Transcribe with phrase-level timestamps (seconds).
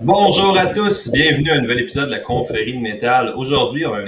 [0.00, 3.34] Bonjour à tous, bienvenue à un nouvel épisode de la confrérie de métal.
[3.36, 4.04] Aujourd'hui, on a un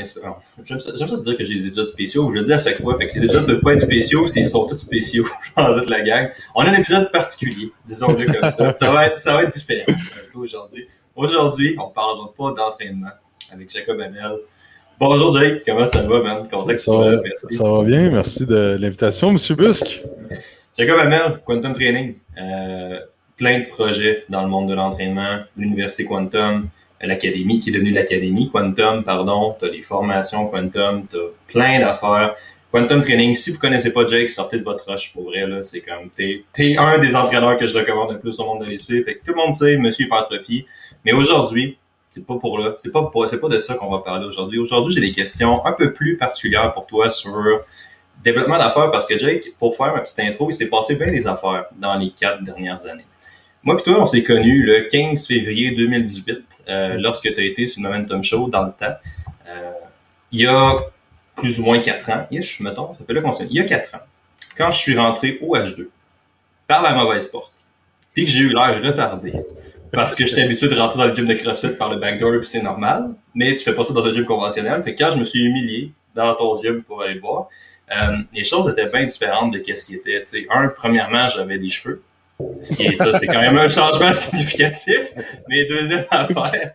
[0.64, 2.96] J'aime ça, ça dire que j'ai des épisodes spéciaux, je le dis à chaque fois,
[2.96, 5.26] fait que les épisodes ne peuvent pas être spéciaux s'ils sont tous spéciaux,
[5.56, 6.30] genre toute la gang.
[6.54, 8.74] On a un épisode particulier, disons-le comme ça.
[8.74, 9.92] Ça va être, ça va être différent
[10.34, 10.88] aujourd'hui.
[11.14, 13.10] Aujourd'hui, on ne parlera pas d'entraînement
[13.52, 14.38] avec Jacob Amel.
[14.98, 16.48] Bonjour Jake, comment ça va, man?
[16.50, 17.16] ça, va,
[17.50, 20.02] ça va bien, merci de l'invitation, Monsieur Busque.
[20.78, 22.14] Jacob Amel, Quantum Training.
[22.40, 23.00] Euh,
[23.38, 26.68] plein de projets dans le monde de l'entraînement, l'Université Quantum,
[27.00, 31.78] l'Académie qui est devenue l'Académie Quantum, pardon, tu as des formations Quantum, tu as plein
[31.78, 32.34] d'affaires.
[32.70, 35.80] Quantum Training, si vous connaissez pas Jake, sortez de votre rush pour vrai, là, c'est
[35.80, 38.78] comme, t'es, es un des entraîneurs que je recommande le plus au monde de les
[38.78, 39.06] suivre.
[39.06, 40.66] Fait que tout le monde sait, Monsieur Hypertrophie.
[41.02, 41.78] Mais aujourd'hui,
[42.10, 44.58] c'est pas pour là, c'est pas, c'est pas de ça qu'on va parler aujourd'hui.
[44.58, 47.32] Aujourd'hui, j'ai des questions un peu plus particulières pour toi sur
[48.22, 51.26] développement d'affaires parce que Jake, pour faire ma petite intro, il s'est passé bien des
[51.26, 53.04] affaires dans les quatre dernières années.
[53.68, 57.66] Moi et toi, on s'est connus le 15 février 2018, euh, lorsque tu as été
[57.66, 58.96] sur le Momentum Show dans le temps.
[59.46, 59.72] Euh,
[60.32, 60.74] il y a
[61.36, 63.94] plus ou moins quatre ans, ish, mettons, ça fait là qu'on Il y a quatre
[63.94, 64.00] ans,
[64.56, 65.88] quand je suis rentré au H2,
[66.66, 67.52] par la mauvaise porte,
[68.14, 69.34] puis que j'ai eu l'air retardé,
[69.92, 72.48] parce que j'étais habitué de rentrer dans le gym de CrossFit par le backdoor, puis
[72.48, 74.82] c'est normal, mais tu fais pas ça dans un gym conventionnel.
[74.82, 77.48] Fait que quand je me suis humilié dans ton gym pour aller le voir,
[77.92, 80.24] euh, les choses étaient bien différentes de ce qui était.
[80.24, 82.02] sais, Un, premièrement, j'avais des cheveux.
[82.62, 85.12] Ce qui est ça, c'est quand même un changement significatif.
[85.48, 86.74] Mais deuxième affaire,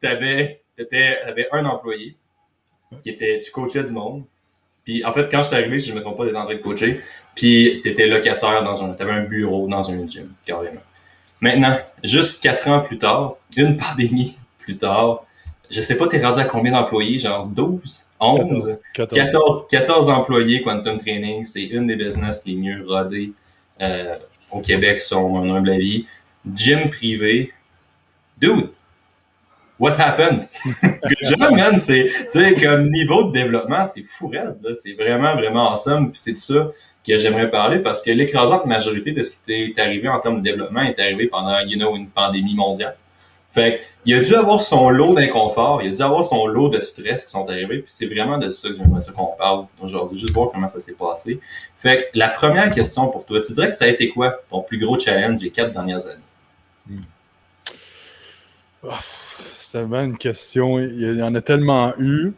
[0.00, 2.16] t'avais, avais un employé
[3.02, 4.24] qui était, tu coachais du monde.
[4.84, 6.54] Puis en fait, quand je suis arrivé, si je me trompe pas, t'étais en train
[6.54, 7.00] de coacher.
[7.34, 10.82] Puis t'étais locataire dans un, t'avais un bureau dans un gym, carrément.
[11.40, 15.24] Maintenant, juste quatre ans plus tard, une pandémie plus tard,
[15.70, 17.18] je sais pas, t'es rendu à combien d'employés?
[17.18, 18.06] Genre 12?
[18.20, 18.78] 11?
[18.92, 20.10] 14, 14.
[20.10, 21.42] employés Quantum Training.
[21.44, 23.32] C'est une des business les mieux rodées.
[23.80, 24.14] Euh,
[24.54, 26.06] au Québec, selon mon humble avis.
[26.54, 27.52] Gym privé.
[28.38, 28.70] Dude,
[29.78, 30.46] what happened?
[30.82, 31.80] Good job, man.
[31.80, 32.08] C'est,
[32.60, 36.12] comme niveau de développement, c'est fou raide, C'est vraiment, vraiment awesome.
[36.12, 36.70] Puis c'est de ça
[37.06, 40.42] que j'aimerais parler parce que l'écrasante majorité de ce qui t'est arrivé en termes de
[40.42, 42.96] développement est arrivé pendant, you know, une pandémie mondiale.
[43.54, 46.80] Fait il a dû avoir son lot d'inconfort, il a dû avoir son lot de
[46.80, 50.34] stress qui sont arrivés, puis c'est vraiment de ça que j'aimerais qu'on parle aujourd'hui, juste
[50.34, 51.38] voir comment ça s'est passé.
[51.78, 54.62] Fait que la première question pour toi, tu dirais que ça a été quoi ton
[54.62, 56.20] plus gros challenge des quatre dernières années?
[56.86, 58.88] Hmm.
[59.56, 62.32] c'est tellement une question, il y en a tellement eu,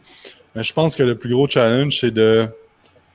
[0.54, 2.46] mais je pense que le plus gros challenge, c'est de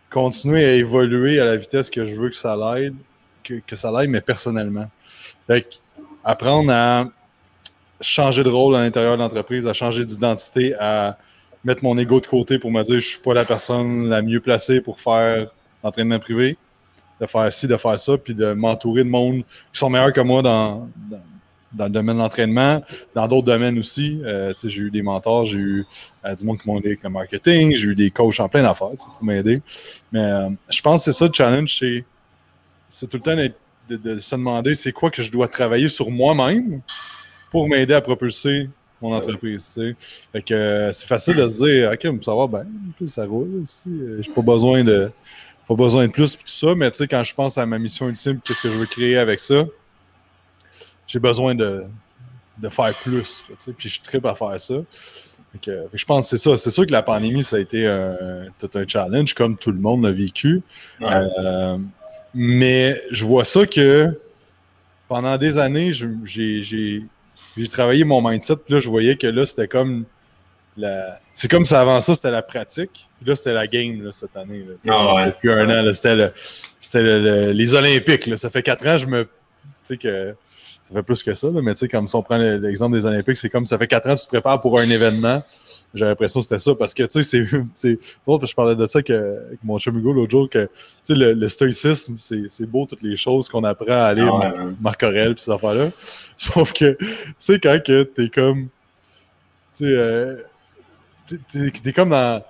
[0.09, 2.95] continuer à évoluer à la vitesse que je veux que ça l'aide,
[3.43, 4.89] que, que ça l'aide, mais personnellement.
[5.45, 5.75] Fait que
[6.23, 7.05] apprendre à
[8.01, 11.17] changer de rôle à l'intérieur de l'entreprise, à changer d'identité, à
[11.63, 14.39] mettre mon ego de côté pour me dire je suis pas la personne la mieux
[14.39, 15.47] placée pour faire
[15.83, 16.57] l'entraînement privé,
[17.19, 20.21] de faire ci, de faire ça, puis de m'entourer de monde qui sont meilleurs que
[20.21, 20.89] moi dans,
[21.71, 22.83] dans, le domaine de l'entraînement,
[23.15, 24.19] dans d'autres domaines aussi.
[24.25, 25.85] Euh, j'ai eu des mentors, j'ai eu
[26.25, 28.63] euh, du monde qui m'ont aidé avec le marketing, j'ai eu des coachs en plein
[28.63, 29.61] d'affaires pour m'aider.
[30.11, 32.03] Mais euh, je pense que c'est ça le challenge, c'est,
[32.89, 36.09] c'est tout le temps de, de se demander c'est quoi que je dois travailler sur
[36.09, 36.81] moi-même
[37.51, 38.69] pour m'aider à propulser
[39.01, 39.71] mon entreprise.
[39.73, 39.95] Tu sais.
[40.31, 42.65] Fait que euh, c'est facile de se dire, OK, ça va bien,
[43.07, 43.89] ça roule aussi.
[43.89, 45.11] Euh, j'ai pas besoin de
[45.67, 48.09] pas besoin de plus tout ça, mais tu sais, quand je pense à ma mission
[48.09, 49.65] ultime, qu'est-ce que je veux créer avec ça,
[51.07, 51.83] j'ai besoin de,
[52.57, 53.43] de faire plus.
[53.47, 54.75] Tu sais, puis je tripe à faire ça.
[55.51, 56.57] Fait que, je pense que c'est ça.
[56.57, 59.79] C'est sûr que la pandémie, ça a été un, tout un challenge, comme tout le
[59.79, 60.61] monde l'a vécu.
[61.01, 61.77] Euh,
[62.33, 64.19] mais je vois ça que
[65.07, 67.03] pendant des années, j'ai
[67.57, 70.05] j'ai travaillé mon mindset, puis là, je voyais que là, c'était comme
[70.77, 71.19] la...
[71.33, 73.07] C'est comme ça avant ça, c'était la pratique.
[73.19, 74.65] Puis là, c'était la game là, cette année.
[74.85, 76.33] Là, oh, ouais, depuis un an, c'était le...
[76.93, 78.27] le, les Olympiques.
[78.27, 78.37] Là.
[78.37, 79.23] Ça fait quatre ans, je me.
[79.23, 79.29] Tu
[79.83, 80.35] sais que
[80.83, 83.37] ça fait plus que ça, mais tu sais, comme si on prend l'exemple des Olympiques,
[83.37, 85.43] c'est comme ça fait quatre ans que tu te prépares pour un événement.
[85.93, 89.47] J'ai l'impression que c'était ça parce que, tu sais, c'est je parlais de ça que,
[89.47, 90.71] avec mon chum Hugo l'autre jour, que, tu
[91.03, 95.03] sais, le, le, stoïcisme, c'est beau toutes les choses qu'on apprend à lire, ah Marc
[95.03, 95.91] Aurel, puis ces affaires-là.
[96.37, 97.07] Sauf que, tu
[97.37, 98.69] sais, quand que t'es comme,
[99.75, 100.41] tu sais, euh,
[101.83, 102.41] t'es comme dans,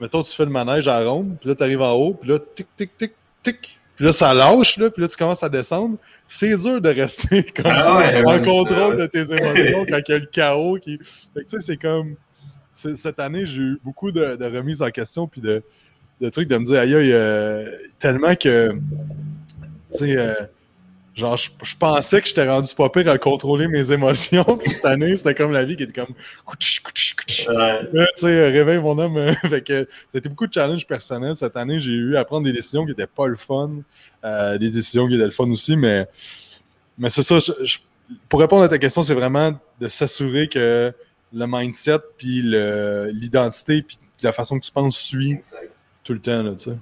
[0.00, 2.66] mettons, tu fais le manège à ronde, puis là, t'arrives en haut, puis là, tic,
[2.76, 3.12] tic, tic,
[3.42, 5.98] tic, puis là, ça lâche, là, puis là, tu commences à descendre.
[6.26, 10.18] C'est dur de rester comme ah en contrôle de tes émotions quand il y a
[10.20, 10.78] le chaos.
[10.78, 10.98] Qui...
[11.34, 12.14] Fait que, tu sais, c'est comme...
[12.72, 15.62] Cette année, j'ai eu beaucoup de, remises en question, puis de,
[16.18, 17.66] de, trucs de me dire, aïe, aïe, euh,
[17.98, 18.72] tellement que...
[19.92, 20.16] Tu sais...
[20.16, 20.32] Euh,
[21.14, 24.44] Genre, je, pensais que j'étais rendu pas pire à contrôler mes émotions.
[24.60, 26.14] Puis cette année, c'était comme la vie qui était comme.
[26.60, 26.80] tu
[28.16, 29.34] sais, réveille mon homme.
[29.48, 31.34] fait que c'était beaucoup de challenges personnels.
[31.34, 33.70] Cette année, j'ai eu à prendre des décisions qui n'étaient pas le fun.
[34.24, 35.76] Euh, des décisions qui étaient le fun aussi.
[35.76, 36.06] Mais,
[36.96, 37.38] mais c'est ça,
[38.28, 40.92] pour répondre à ta question, c'est vraiment de s'assurer que
[41.32, 45.38] le mindset, puis l'identité, puis la façon que tu penses suit
[46.04, 46.42] tout le temps.
[46.42, 46.76] Là, tu sais.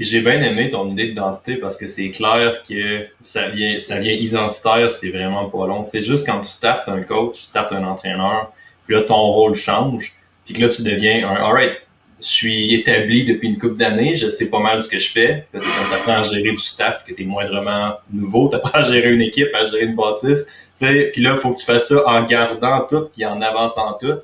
[0.00, 4.12] J'ai bien aimé ton idée d'identité parce que c'est clair que ça vient, ça vient
[4.12, 5.86] identitaire, c'est vraiment pas long.
[5.86, 8.52] C'est juste quand tu startes un coach, tu startes un entraîneur,
[8.86, 10.14] puis là, ton rôle change,
[10.44, 11.78] puis que là, tu deviens un, alright,
[12.20, 15.46] je suis établi depuis une couple d'années, je sais pas mal ce que je fais.
[15.52, 18.82] Puis tu apprends à gérer du staff, que tu es moindrement nouveau, tu apprends à
[18.82, 20.46] gérer une équipe, à gérer une bâtisse.
[20.80, 24.14] Puis là, faut que tu fasses ça en gardant tout, puis en avançant tout.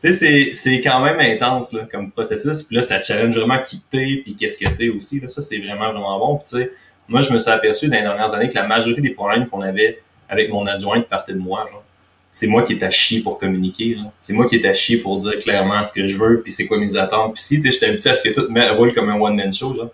[0.00, 2.62] Tu sais, c'est quand même intense là, comme processus.
[2.62, 5.20] Puis là, ça challenge vraiment qui t'es, puis qu'est-ce que t'es aussi.
[5.20, 5.28] Là.
[5.28, 6.36] Ça, c'est vraiment, vraiment bon.
[6.36, 6.70] Puis tu sais,
[7.08, 9.60] moi, je me suis aperçu dans les dernières années que la majorité des problèmes qu'on
[9.60, 11.66] avait avec mon adjointe partaient de moi.
[11.70, 11.84] genre
[12.32, 13.96] c'est moi qui est à chier pour communiquer.
[14.18, 16.66] C'est moi qui est à chier pour dire clairement ce que je veux, puis c'est
[16.66, 17.34] quoi mes attentes.
[17.34, 19.90] Puis si, tu sais, j'étais habitué à que tout roule comme un one-man show, genre.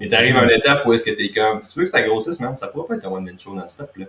[0.00, 2.00] Mais t'arrives à une étape où est-ce que t'es comme, si tu veux que ça
[2.02, 4.06] grossisse, même, ça pourra pas être un one-man show non-stop, là.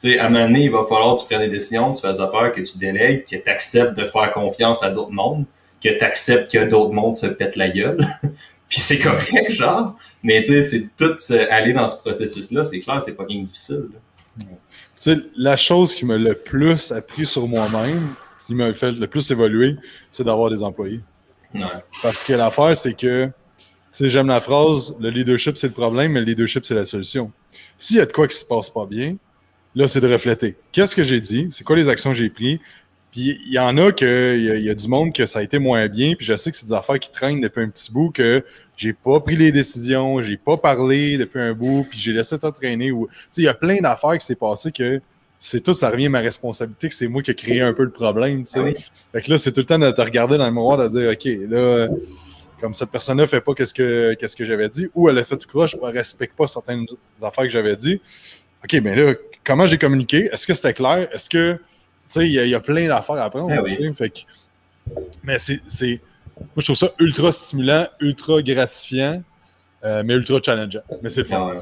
[0.00, 2.00] Tu sais, à un moment donné, il va falloir que tu prennes des décisions, tu
[2.00, 5.44] fasses des affaires, que tu délègues, que tu acceptes de faire confiance à d'autres mondes,
[5.82, 7.98] que tu acceptes que d'autres mondes se pètent la gueule.
[8.68, 9.96] puis c'est correct, genre.
[10.22, 11.14] Mais tu sais, c'est tout
[11.50, 13.88] aller dans ce processus-là, c'est clair, c'est fucking difficile.
[13.92, 14.46] Là
[15.00, 18.14] sais, la chose qui m'a le plus appris sur moi-même,
[18.46, 19.76] qui m'a fait le plus évoluer,
[20.10, 21.00] c'est d'avoir des employés.
[22.02, 23.32] Parce que l'affaire, c'est que, tu
[23.90, 27.32] sais, j'aime la phrase, le leadership, c'est le problème, mais le leadership, c'est la solution.
[27.76, 29.16] S'il y a de quoi qui se passe pas bien,
[29.74, 30.56] là, c'est de refléter.
[30.72, 31.48] Qu'est-ce que j'ai dit?
[31.50, 32.58] C'est quoi les actions que j'ai prises?
[33.12, 35.58] Puis il y en a que il y, a du monde que ça a été
[35.58, 38.10] moins bien, puis je sais que c'est des affaires qui traînent depuis un petit bout
[38.10, 38.44] que
[38.76, 42.52] j'ai pas pris les décisions, j'ai pas parlé depuis un bout, puis j'ai laissé ça
[42.52, 42.92] traîner.
[42.92, 45.00] Ou, il y a plein d'affaires qui s'est passé que
[45.40, 47.82] c'est tout, ça revient à ma responsabilité, que c'est moi qui ai créé un peu
[47.82, 48.46] le problème.
[48.46, 48.60] sais.
[48.60, 48.80] Ah
[49.12, 51.10] fait que là, c'est tout le temps de te regarder dans le miroir, de dire,
[51.10, 51.88] OK, là,
[52.60, 55.38] comme cette personne-là fait pas qu'est-ce que, qu'est-ce que j'avais dit, ou elle a fait
[55.38, 56.86] tout croche, ou elle respecte pas certaines
[57.22, 58.00] affaires que j'avais dit.
[58.62, 59.14] OK, mais là,
[59.44, 60.28] comment j'ai communiqué?
[60.32, 61.08] Est-ce que c'était clair?
[61.12, 61.58] Est-ce que
[62.10, 63.52] sais, il y, a plein d'affaires à apprendre.
[63.66, 64.26] Eh fait
[65.22, 66.00] mais c'est.
[66.38, 69.22] Moi, je trouve ça ultra stimulant, ultra gratifiant,
[69.84, 70.80] euh, mais ultra challengeant.
[71.02, 71.52] Mais c'est fun.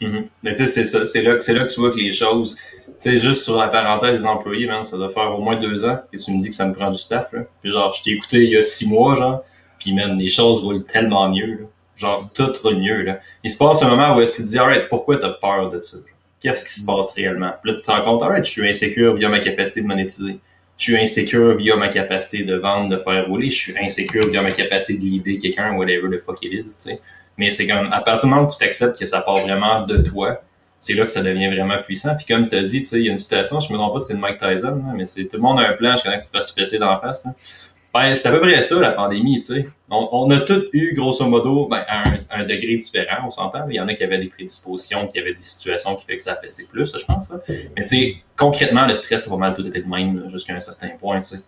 [0.00, 0.24] Mm-hmm.
[0.42, 1.06] Mais tu sais, c'est ça.
[1.06, 2.56] C'est là, là, que tu vois que les choses.
[3.00, 5.84] Tu sais, juste sur la parenthèse des employés, man, ça doit faire au moins deux
[5.84, 7.32] ans que tu me dis que ça me prend du staff.
[7.32, 7.42] Là.
[7.62, 9.44] Puis genre, je t'ai écouté il y a six mois, genre.
[9.78, 11.46] Puis man, les choses roulent tellement mieux.
[11.46, 11.66] Là.
[11.96, 13.02] Genre, tout roule mieux.
[13.02, 13.20] Là.
[13.44, 15.80] Il se passe un moment où est-ce que tu dis, alright, pourquoi t'as peur de
[15.80, 15.96] ça?
[16.40, 17.52] Qu'est-ce qui se passe réellement.
[17.62, 20.38] Puis là, tu te rends compte, alright, je suis insécure via ma capacité de monétiser.
[20.76, 23.50] Je suis insécure via ma capacité de vendre, de faire rouler.
[23.50, 26.90] Je suis insécure via ma capacité de l'idée quelqu'un, whatever the fuck it is, tu
[26.90, 27.00] sais.
[27.36, 29.98] Mais c'est comme, à partir du moment où tu t'acceptes que ça part vraiment de
[29.98, 30.42] toi,
[30.80, 32.14] c'est là que ça devient vraiment puissant.
[32.16, 33.94] Puis comme tu as dit, tu sais, il y a une citation, je me demande
[33.94, 36.02] pas si c'est de Mike Tyson, mais c'est tout le monde a un plan, je
[36.02, 37.24] connais que tu peux se fesser la face.
[37.24, 37.34] Là.
[37.94, 39.68] Ben, c'est à peu près ça, la pandémie, tu sais.
[39.90, 43.66] On, on, a tous eu, grosso modo, ben, un, un, degré différent, on s'entend.
[43.68, 46.22] Il y en a qui avaient des prédispositions, qui avaient des situations qui fait que
[46.22, 47.32] ça fessait plus, je pense.
[47.48, 50.60] Mais tu sais, concrètement, le stress, c'est pas mal tout été le même, jusqu'à un
[50.60, 51.42] certain point, tu sais.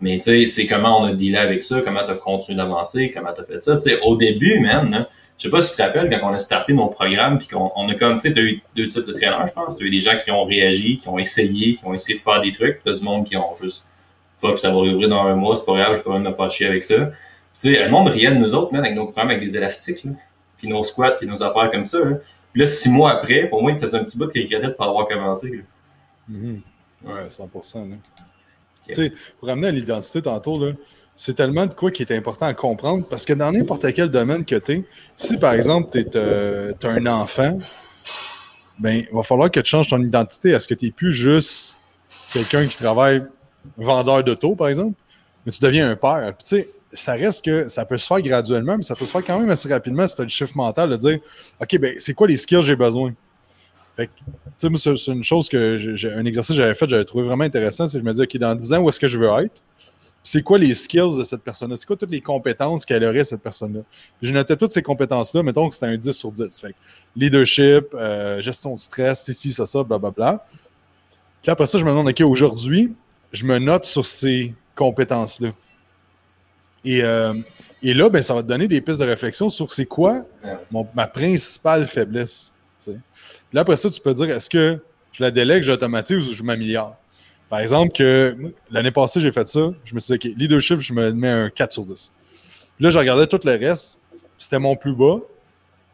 [0.00, 3.12] Mais tu sais, c'est comment on a dealé avec ça, comment tu as continué d'avancer,
[3.14, 3.76] comment tu as fait ça.
[3.76, 5.06] Tu sais, au début, même,
[5.38, 7.70] je sais pas si tu te rappelles, quand on a starté nos programmes, puis qu'on
[7.76, 9.76] on a comme, tu sais, eu deux types de traîneurs, je pense.
[9.76, 12.22] Tu as eu des gens qui ont réagi, qui ont essayé, qui ont essayé de
[12.22, 13.84] faire des trucs, tu as du monde qui ont juste
[14.40, 16.50] que ça va réouvrir dans un mois, c'est pas grave, je peux même me faire
[16.50, 16.94] chier avec ça.
[16.96, 17.12] tu
[17.54, 20.12] sais, le monde riait de nous autres, même avec nos programmes avec des élastiques, là.
[20.58, 21.98] Puis nos squats, puis nos affaires comme ça.
[21.98, 22.16] Là.
[22.52, 24.72] Puis là, six mois après, pour moi, ça faisait un petit bout qu'il regrettait de
[24.72, 25.50] pas avoir commencé.
[25.50, 25.62] Là.
[26.30, 26.60] Mm-hmm.
[27.04, 27.90] Ouais, 100%.
[27.90, 27.96] Là.
[28.86, 30.72] Tu sais, pour amener à l'identité tantôt, là,
[31.16, 34.44] c'est tellement de quoi qui est important à comprendre parce que dans n'importe quel domaine
[34.44, 34.84] que tu es,
[35.16, 37.58] si par exemple tu euh, as un enfant,
[38.78, 40.50] ben il va falloir que tu changes ton identité.
[40.50, 41.78] Est-ce que tu n'es plus juste
[42.32, 43.22] quelqu'un qui travaille
[43.76, 44.98] vendeur d'auto, par exemple,
[45.44, 46.32] mais tu deviens un père.
[46.36, 49.10] Puis, tu sais, ça reste que ça peut se faire graduellement, mais ça peut se
[49.10, 51.18] faire quand même assez rapidement si tu as le chiffre mental de dire
[51.60, 53.12] OK, ben c'est quoi les skills que j'ai besoin?
[54.56, 54.68] C'est
[55.08, 58.02] une chose que j'ai un exercice que j'avais fait, j'avais trouvé vraiment intéressant, c'est que
[58.02, 59.62] je me disais, OK, dans 10 ans, où est-ce que je veux être?
[60.26, 61.76] C'est quoi les skills de cette personne-là?
[61.76, 63.80] C'est quoi toutes les compétences qu'elle aurait, cette personne-là?
[64.22, 66.60] Je notais toutes ces compétences-là, mettons que c'était un 10 sur 10.
[66.60, 66.74] Fait
[67.14, 70.44] leadership, euh, gestion de stress, ici, ça, ça, blablabla.
[71.42, 72.94] Puis après ça, je me demande, OK, aujourd'hui,
[73.34, 75.50] je me note sur ces compétences-là.
[76.84, 77.34] Et, euh,
[77.82, 80.24] et, là, ben, ça va te donner des pistes de réflexion sur c'est quoi
[80.94, 82.54] ma principale faiblesse.
[83.52, 84.78] Là, après ça, tu peux dire est-ce que
[85.12, 86.96] je la délègue, j'automatise ou je m'améliore?
[87.48, 88.36] Par exemple, que
[88.70, 89.72] l'année passée, j'ai fait ça.
[89.84, 92.12] Je me suis dit, OK, leadership, je me mets un 4 sur 10.
[92.76, 93.98] Puis là, je regardais tout le reste.
[94.38, 95.18] C'était mon plus bas,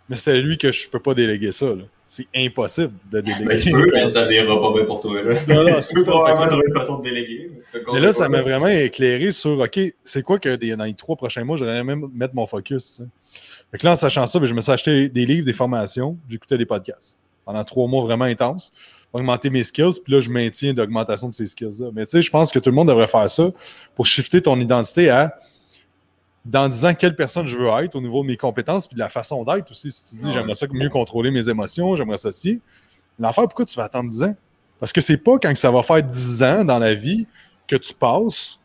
[0.08, 1.66] mais c'était lui que je ne peux pas déléguer ça.
[1.66, 3.44] Là c'est impossible de déléguer.
[3.44, 5.22] Mais tu peux, mais ça n'ira pas bien pour toi.
[5.22, 5.32] Là.
[5.46, 7.52] Non, non, tu peux pas trouver une façon de déléguer.
[7.92, 11.44] Mais là, ça m'a vraiment éclairé sur OK, c'est quoi que dans les trois prochains
[11.44, 13.00] mois, j'aurais même mettre mon focus.
[13.70, 16.58] Fait là, en sachant ça, ben, je me suis acheté des livres, des formations, j'écoutais
[16.58, 18.72] des podcasts pendant trois mois vraiment intenses.
[19.12, 21.90] augmenter mes skills, puis là, je maintiens l'augmentation de ces skills-là.
[21.94, 23.52] Mais tu sais, je pense que tout le monde devrait faire ça
[23.94, 25.38] pour shifter ton identité à
[26.44, 29.00] dans 10 ans, quelle personne je veux être au niveau de mes compétences, puis de
[29.00, 29.90] la façon d'être aussi.
[29.92, 32.62] Si tu dis, j'aimerais ça mieux contrôler mes émotions, j'aimerais ça aussi.
[33.18, 34.34] L'enfer, pourquoi tu vas attendre 10 ans?
[34.78, 37.26] Parce que c'est pas quand ça va faire 10 ans dans la vie
[37.66, 38.58] que tu passes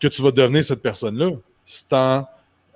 [0.00, 1.32] que tu vas devenir cette personne-là.
[1.64, 2.26] C'est en,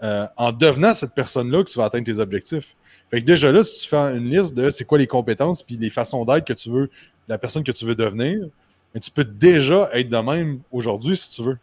[0.02, 2.74] euh, en devenant cette personne-là que tu vas atteindre tes objectifs.
[3.10, 5.76] Fait que déjà là, si tu fais une liste de c'est quoi les compétences puis
[5.76, 6.90] les façons d'être que tu veux,
[7.28, 8.48] la personne que tu veux devenir,
[8.92, 11.58] mais tu peux déjà être de même aujourd'hui si tu veux.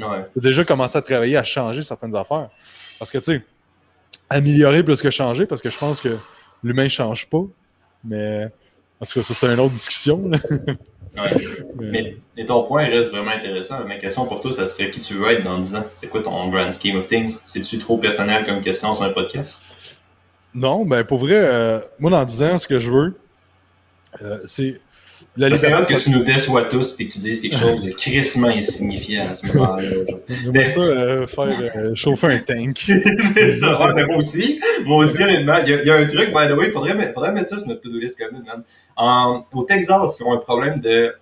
[0.00, 0.24] Ouais.
[0.32, 2.48] Tu déjà commencer à travailler à changer certaines affaires.
[2.98, 3.44] Parce que, tu sais,
[4.28, 6.16] améliorer plus que changer, parce que je pense que
[6.62, 7.42] l'humain ne change pas.
[8.04, 8.48] Mais
[9.00, 10.28] en tout cas, ça, c'est une autre discussion.
[10.28, 10.38] là.
[11.16, 12.16] Ouais.
[12.36, 13.84] Mais, ton point reste vraiment intéressant.
[13.84, 15.86] Ma question pour toi, ça serait qui tu veux être dans 10 ans?
[15.96, 17.40] C'est quoi ton grand scheme of things?
[17.46, 19.98] C'est-tu trop personnel comme question sur un podcast?
[20.54, 23.18] Non, ben pour vrai, euh, moi, dans 10 ans, ce que je veux,
[24.22, 24.80] euh, c'est
[25.36, 25.94] liberté.
[25.94, 29.34] que tu nous déçois tous et que tu dises quelque chose de crissement insignifiant à
[29.34, 29.82] ce moment-là.
[30.28, 31.44] J'aimerais ça euh, faire
[31.76, 32.82] euh, chauffer un tank.
[33.34, 33.80] c'est ça.
[33.80, 34.60] Ouais, mais moi aussi.
[34.84, 35.56] Moi aussi, honnêtement.
[35.64, 37.48] Il y, a, il y a un truc, by the way, faudrait, mettre- faudrait mettre
[37.50, 38.62] ça sur notre to-do list commune, man.
[38.96, 41.14] En- au Texas, ils ont un problème de.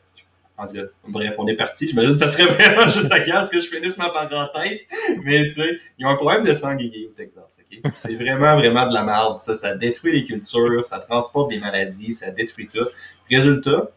[0.61, 1.87] En tout cas, bref, on est parti.
[1.87, 4.87] J'imagine que ça serait vraiment juste à casse que je finisse ma parenthèse.
[5.23, 7.61] Mais tu sais, ils ont un problème de sanglier au Texas.
[7.61, 7.93] ok?
[7.95, 9.39] C'est vraiment, vraiment de la merde.
[9.39, 12.87] Ça, ça détruit les cultures, ça transporte des maladies, ça détruit tout.
[13.31, 13.89] Résultat,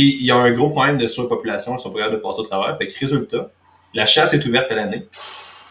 [0.00, 2.40] puis il y a un gros problème de surpopulation, ils sont pas capables de passer
[2.40, 2.74] au travers.
[2.78, 3.50] Fait que résultat,
[3.92, 5.06] la chasse est ouverte à l'année.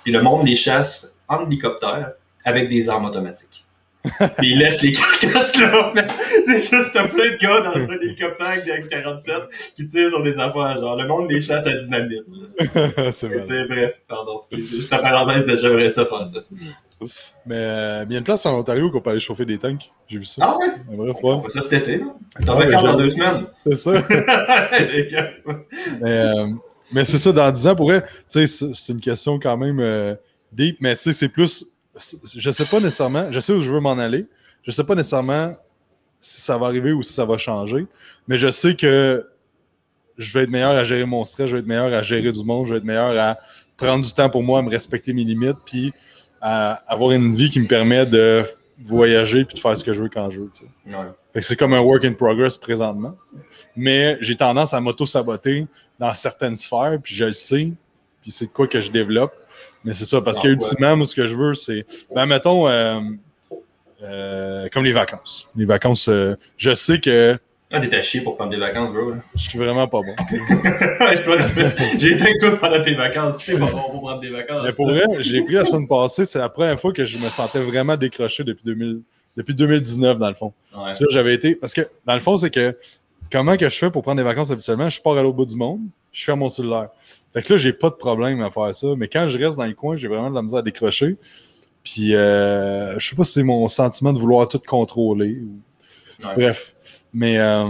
[0.03, 2.11] Puis le monde les chasse en hélicoptère
[2.45, 3.65] avec des armes automatiques.
[4.37, 5.91] Puis ils laissent les carcasses là.
[6.45, 9.33] C'est juste un plein de gars dans un hélicoptère avec 47
[9.75, 10.77] qui tirent sur des affaires.
[10.77, 12.25] Genre, le monde les chasse à dynamite.
[13.11, 14.41] c'est bref, pardon.
[14.47, 16.41] C'est juste la parenthèse de j'aimerais ça faire ça.
[17.45, 19.91] Mais euh, il y a une place en Ontario qu'on peut aller chauffer des tanks.
[20.07, 20.41] J'ai vu ça.
[20.43, 20.95] Ah ouais?
[20.97, 21.43] Bref, On ouais.
[21.43, 22.05] fait ça cet été, là.
[22.45, 23.45] T'en Ouais, as quatre mais dans deux semaines.
[23.51, 23.91] C'est ça.
[26.01, 26.47] Mais euh,
[26.91, 30.15] mais c'est ça, dans 10 ans, pour tu sais, c'est une question quand même euh,
[30.51, 31.65] deep, mais tu sais, c'est plus.
[32.35, 34.25] Je sais pas nécessairement, je sais où je veux m'en aller.
[34.63, 35.55] Je sais pas nécessairement
[36.19, 37.85] si ça va arriver ou si ça va changer,
[38.27, 39.23] mais je sais que
[40.17, 42.43] je vais être meilleur à gérer mon stress, je vais être meilleur à gérer du
[42.43, 43.37] monde, je vais être meilleur à
[43.77, 45.93] prendre du temps pour moi, à me respecter mes limites, puis
[46.41, 48.43] à avoir une vie qui me permet de
[48.83, 50.51] voyager puis de faire ce que je veux quand je veux.
[50.87, 50.93] Ouais.
[51.33, 53.15] Fait que c'est comme un work in progress présentement.
[53.75, 55.67] Mais j'ai tendance à m'auto-saboter
[55.99, 57.71] dans certaines sphères, puis je le sais,
[58.21, 59.33] puis c'est de quoi que je développe.
[59.83, 60.53] Mais c'est ça, parce Ah, que ouais.
[60.53, 61.85] ultimement, moi, ce que je veux, c'est.
[62.13, 62.99] Ben, mettons, euh,
[64.03, 65.47] euh, comme les vacances.
[65.55, 67.37] Les vacances, euh, je sais que
[67.71, 69.13] Ah, à chier pour prendre des vacances, bro.
[69.35, 70.15] je suis vraiment pas bon.
[71.99, 73.37] J'ai été avec toi pendant tes vacances.
[73.45, 74.63] T'es pas bon pour prendre des vacances.
[74.65, 77.29] Mais pour vrai, j'ai pris la semaine passée, c'est la première fois que je me
[77.29, 79.01] sentais vraiment décroché depuis, 2000,
[79.37, 80.47] depuis 2019, dans le fond.
[80.73, 80.79] Ouais.
[80.81, 81.55] Parce que là, j'avais été.
[81.55, 82.75] Parce que, dans le fond, c'est que
[83.31, 84.89] comment que je fais pour prendre des vacances habituellement?
[84.89, 86.89] Je pars à l'autre bout du monde, je fais mon cellulaire.
[87.33, 88.87] Fait que là, j'ai pas de problème à faire ça.
[88.97, 91.17] Mais quand je reste dans le coin, j'ai vraiment de la misère à décrocher.
[91.83, 95.37] Puis, euh, je sais pas si c'est mon sentiment de vouloir tout contrôler.
[95.43, 95.59] ou-
[96.27, 96.33] Ouais.
[96.35, 96.75] Bref.
[97.13, 97.69] Mais, euh,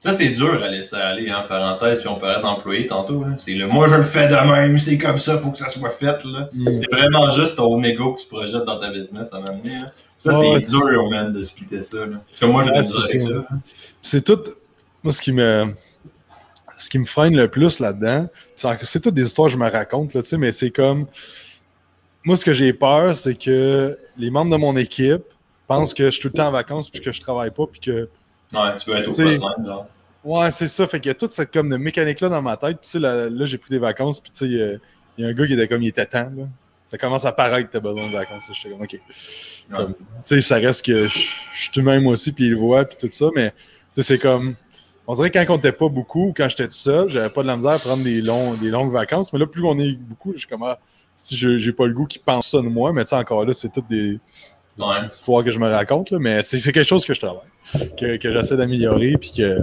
[0.00, 3.24] Ça, c'est dur à laisser aller, en parenthèse, puis on parlait d'employé tantôt.
[3.38, 5.90] C'est le moi, je le fais de même, c'est comme ça, faut que ça soit
[5.90, 6.22] fait.
[6.24, 6.48] là.
[6.52, 9.46] mm, C'est vraiment juste ton ego que tu projettes dans ta business à là.
[10.18, 12.06] Ça, Ah c'est dur, man, de splitter ça.
[12.06, 12.18] Là.
[12.28, 13.48] Parce que moi, Ouais, de c'est avec ça.
[14.02, 14.38] c'est tout.
[15.02, 15.74] Moi, ce qui me.
[16.78, 20.12] Ce qui me freine le plus là-dedans, c'est toutes des histoires que je me raconte,
[20.12, 21.06] là, tu sais, mais c'est comme.
[22.22, 25.22] Moi, ce que j'ai peur, c'est que les membres de mon équipe
[25.66, 27.80] pensent que je suis tout le temps en vacances puis que je travaille pas puis
[27.80, 28.08] que.
[28.54, 29.64] Ouais, tu veux être au frontline.
[30.24, 30.86] Ouais, c'est ça.
[30.86, 32.78] Fait qu'il y a toute cette comme de mécanique-là dans ma tête.
[32.78, 34.18] Puis, tu sais, là, là, j'ai pris des vacances.
[34.20, 34.80] Puis, tu sais, il
[35.18, 36.44] y a- un gars qui était comme, il était temps, là.
[36.84, 38.44] Ça commence à paraître que t'as besoin de vacances.
[38.52, 39.00] J'étais comme, OK.
[39.72, 41.18] Comme, tu sais, ça reste que je
[41.54, 43.26] suis tout-même aussi, puis il le voit, puis tout ça.
[43.34, 43.56] Mais, tu
[43.92, 44.54] sais, c'est comme.
[45.08, 47.46] On dirait que quand on était pas beaucoup, quand j'étais tout seul, j'avais pas de
[47.46, 49.32] la misère à prendre des, longs, des longues vacances.
[49.32, 50.78] Mais là, plus on est beaucoup, je suis comme, ah,
[51.14, 52.92] si j'ai j'ai pas le goût qui pense ça de moi.
[52.92, 54.18] Mais, tu sais, encore là, c'est toutes des.
[54.78, 55.06] Ouais.
[55.06, 57.40] histoires que je me raconte, là, mais c'est c'est quelque chose que je travaille,
[57.98, 59.58] que, que j'essaie d'améliorer, puis que.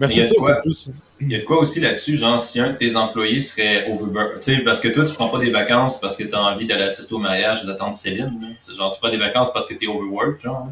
[0.00, 0.90] Mais c'est ça, c'est plus.
[1.20, 4.30] Il y a de quoi aussi là-dessus, genre, si un de tes employés serait overburn,
[4.42, 6.84] tu sais, parce que toi, tu prends pas des vacances parce que t'as envie d'aller
[6.84, 8.56] assister au mariage tante Céline.
[8.66, 10.68] C'est genre, tu prends des vacances parce que t'es overworked, genre.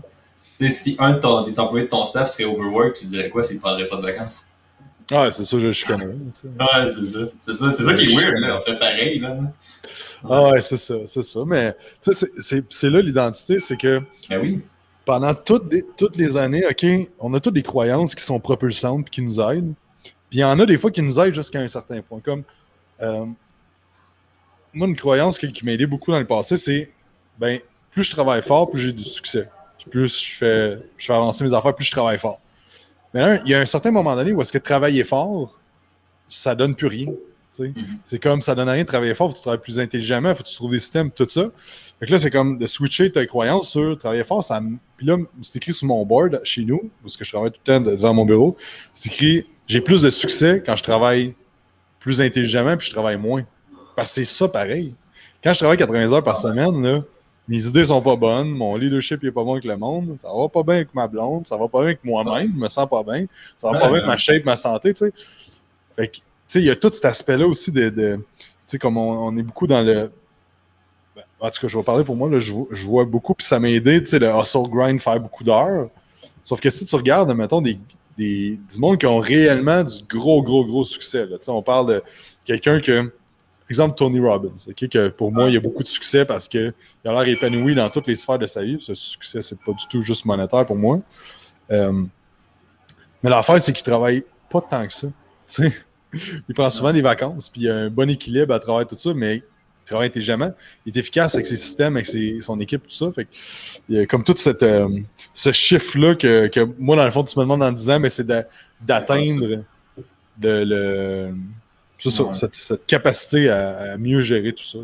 [0.59, 3.29] Tu sais, si un de ton- des employés de ton staff serait overworked, tu dirais
[3.29, 4.47] quoi s'il prendrait pas de vacances?
[5.13, 5.95] Ouais, c'est ça, je, tu sais.
[5.95, 7.19] Ouais, c'est ça.
[7.41, 8.59] C'est ça, c'est ça qui est weird, là.
[8.61, 9.37] On fait pareil, là.
[10.29, 11.41] Ah ouais, c'est ça, c'est ça.
[11.47, 12.27] Mais tu sais,
[12.69, 14.61] c'est- là l'identité, c'est que Ben oui.
[15.05, 16.87] pendant toutes, des- toutes les années, OK,
[17.19, 19.75] on a toutes des croyances qui sont propulsantes qui nous aident.
[20.31, 22.21] Puis il y en a des fois qui nous aident jusqu'à un certain point.
[22.21, 22.43] Comme
[23.03, 23.25] euh,
[24.73, 26.91] moi, une croyance qui, qui m'a aidé beaucoup dans le passé, c'est
[27.39, 29.49] ben plus je travaille fort, plus j'ai du succès.
[29.79, 32.41] Puis plus je fais, je fais avancer mes affaires, plus je travaille fort.
[33.15, 35.55] Mais là, il y a un certain moment donné où est-ce que travailler fort,
[36.29, 37.13] ça donne plus rien.
[37.65, 37.99] Mm-hmm.
[38.05, 40.43] C'est comme ça donne rien de travailler fort, faut que tu travailles plus intelligemment, faut
[40.43, 41.51] que tu trouves des systèmes, tout ça.
[41.99, 44.43] Fait que là, c'est comme de switcher ta croyance sur travailler fort.
[44.43, 44.61] Ça,
[44.97, 47.73] puis là, c'est écrit sur mon board chez nous, parce que je travaille tout le
[47.73, 48.57] temps devant mon bureau.
[48.95, 51.35] C'est écrit j'ai plus de succès quand je travaille
[51.99, 53.45] plus intelligemment puis je travaille moins.
[53.97, 54.95] Parce que c'est ça pareil.
[55.43, 57.03] Quand je travaille 80 heures par semaine, là,
[57.49, 60.49] mes idées sont pas bonnes, mon leadership n'est pas bon avec le monde, ça va
[60.49, 63.05] pas bien avec ma blonde, ça va pas bien avec moi-même, je me sens pas
[63.05, 65.13] bien, ça va pas bien avec ma shape, ma santé, tu sais.
[65.95, 68.23] Fait que, sais, il y a tout cet aspect-là aussi de, tu
[68.67, 70.11] sais, comme on, est beaucoup dans le...
[71.15, 73.59] Ben, en tout cas, je vais parler pour moi, là, je, vois beaucoup, puis ça
[73.59, 75.89] m'a aidé, tu sais, le hustle grind, faire beaucoup d'heures.
[76.43, 77.79] Sauf que si tu regardes, mettons, des,
[78.17, 82.03] des, du monde qui ont réellement du gros, gros, gros succès, on parle de
[82.45, 83.13] quelqu'un que
[83.69, 86.73] exemple Tony Robbins, que pour moi, il y a beaucoup de succès parce qu'il
[87.05, 88.79] a l'air épanoui dans toutes les sphères de sa vie.
[88.81, 90.99] Ce succès, c'est pas du tout juste monétaire pour moi.
[91.73, 92.05] Euh,
[93.23, 95.09] mais l'affaire, c'est qu'il travaille pas tant que ça.
[96.49, 99.13] Il prend souvent des vacances, puis il a un bon équilibre à travers tout ça,
[99.15, 99.43] mais il
[99.87, 100.53] travaille intelligemment.
[100.85, 102.07] Il est efficace avec ses systèmes, avec
[102.43, 103.11] son équipe, tout ça.
[103.13, 103.29] Fait
[103.89, 104.89] il y a comme tout cette, euh,
[105.33, 108.11] ce chiffre-là que, que, moi, dans le fond, tu me demandes en 10 ans, mais
[108.11, 109.63] c'est d'atteindre
[110.43, 111.33] le
[111.99, 114.79] ça, cette, capacité à, mieux gérer tout ça.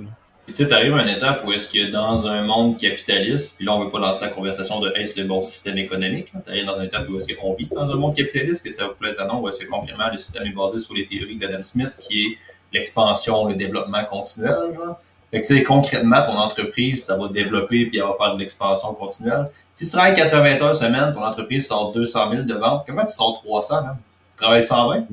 [0.52, 3.74] Tu sais, t'arrives à une étape où est-ce que dans un monde capitaliste, puis là,
[3.74, 6.32] on veut pas lancer la conversation de est-ce le bon système économique?
[6.44, 8.94] T'arrives dans une étape où est-ce qu'on vit dans un monde capitaliste, que ça vous
[8.94, 11.62] plaise à non, où est-ce que concrètement, le système est basé sur les théories d'Adam
[11.62, 12.38] Smith, qui est
[12.72, 15.00] l'expansion, le développement continuel, genre.
[15.30, 18.40] Fait que, tu sais, concrètement, ton entreprise, ça va développer puis elle va faire de
[18.40, 19.50] l'expansion continuelle.
[19.74, 23.12] Si tu travailles 80 heures semaine, ton entreprise sort 200 000 de ventes, comment tu
[23.12, 23.96] sors 300, même?
[24.36, 25.06] Tu travailles 120?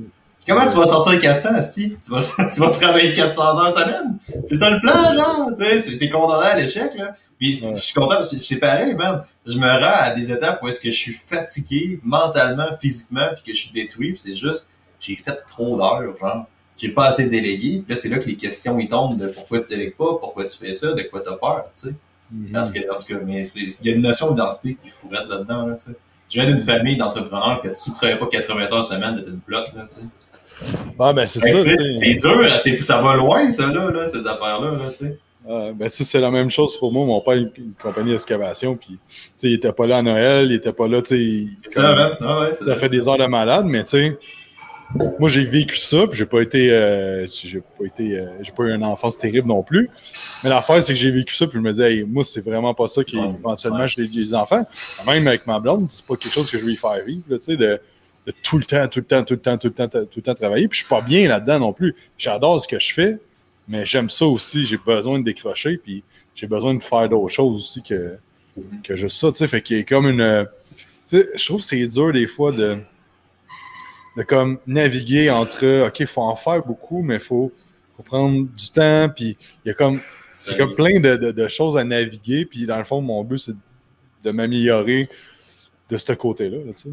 [0.47, 1.97] Comment tu vas sortir 400, Asti?
[2.03, 2.21] Tu vas,
[2.53, 4.17] tu vas travailler 400 heures semaine?
[4.45, 5.51] C'est ça le plan, genre?
[5.57, 7.15] Tu sais, t'es condamné à l'échec, là.
[7.39, 9.23] Puis je suis content, c'est pareil, man.
[9.45, 13.43] Je me rends à des étapes où est-ce que je suis fatigué mentalement, physiquement, puis
[13.51, 14.67] que je suis détruit, puis c'est juste,
[14.99, 16.45] j'ai fait trop d'heures, genre.
[16.77, 19.59] J'ai pas assez délégué, puis là, c'est là que les questions, ils tombent de pourquoi
[19.59, 21.93] tu délègues pas, pourquoi tu fais ça, de quoi t'as peur, tu sais.
[22.33, 22.51] Mm-hmm.
[22.51, 25.65] Parce que, en tout cas, mais il y a une notion d'identité qui fourrait là-dedans,
[25.65, 25.97] là, tu sais.
[26.29, 29.39] Je viens d'une famille d'entrepreneurs que si tu travaillais pas 80 heures semaine, t'étais une
[29.45, 30.01] bloc, là, tu sais.
[30.99, 31.57] Ah, ben c'est ça.
[31.93, 35.09] C'est dur, ça va loin, ça, là, là ces affaires-là, là.
[35.49, 37.05] Ah, ben c'est la même chose pour moi.
[37.05, 38.99] Mon père, une, une compagnie d'excavation, puis
[39.41, 41.71] il était pas là à Noël, il était pas là, tu sais.
[41.71, 42.17] Ça, même.
[42.21, 44.17] Ah, ouais, ça fait des heures de malade, mais tu sais,
[45.19, 48.63] moi, j'ai vécu ça, puis j'ai pas été, euh, j'ai pas été, euh, j'ai pas
[48.63, 49.89] eu une enfance terrible non plus.
[50.43, 52.73] Mais l'affaire, c'est que j'ai vécu ça, puis je me disais, hey, moi, c'est vraiment
[52.73, 54.65] pas ça qui, éventuellement, j'ai des enfants.
[55.05, 57.55] Même avec ma blonde, c'est pas quelque chose que je vais faire vivre, tu sais,
[57.55, 57.79] de
[58.43, 60.33] tout le temps, tout le temps, tout le temps, tout le temps, tout le temps
[60.33, 60.67] travailler.
[60.67, 61.95] Puis je suis pas bien là-dedans non plus.
[62.17, 63.17] J'adore ce que je fais,
[63.67, 64.65] mais j'aime ça aussi.
[64.65, 66.03] J'ai besoin de décrocher, puis
[66.35, 68.17] j'ai besoin de faire d'autres choses aussi que,
[68.83, 69.31] que juste ça.
[69.31, 70.47] Tu sais, fait qu'il y a comme une.
[71.07, 72.77] Tu sais, je trouve que c'est dur des fois de,
[74.17, 77.51] de comme naviguer entre OK, il faut en faire beaucoup, mais il faut,
[77.95, 79.09] faut prendre du temps.
[79.09, 80.01] Puis il y a comme.
[80.41, 82.45] C'est comme plein de, de, choses à naviguer.
[82.45, 83.55] Puis dans le fond, mon but, c'est
[84.23, 85.09] de m'améliorer
[85.89, 86.59] de ce côté-là.
[86.59, 86.89] Là, tu sais.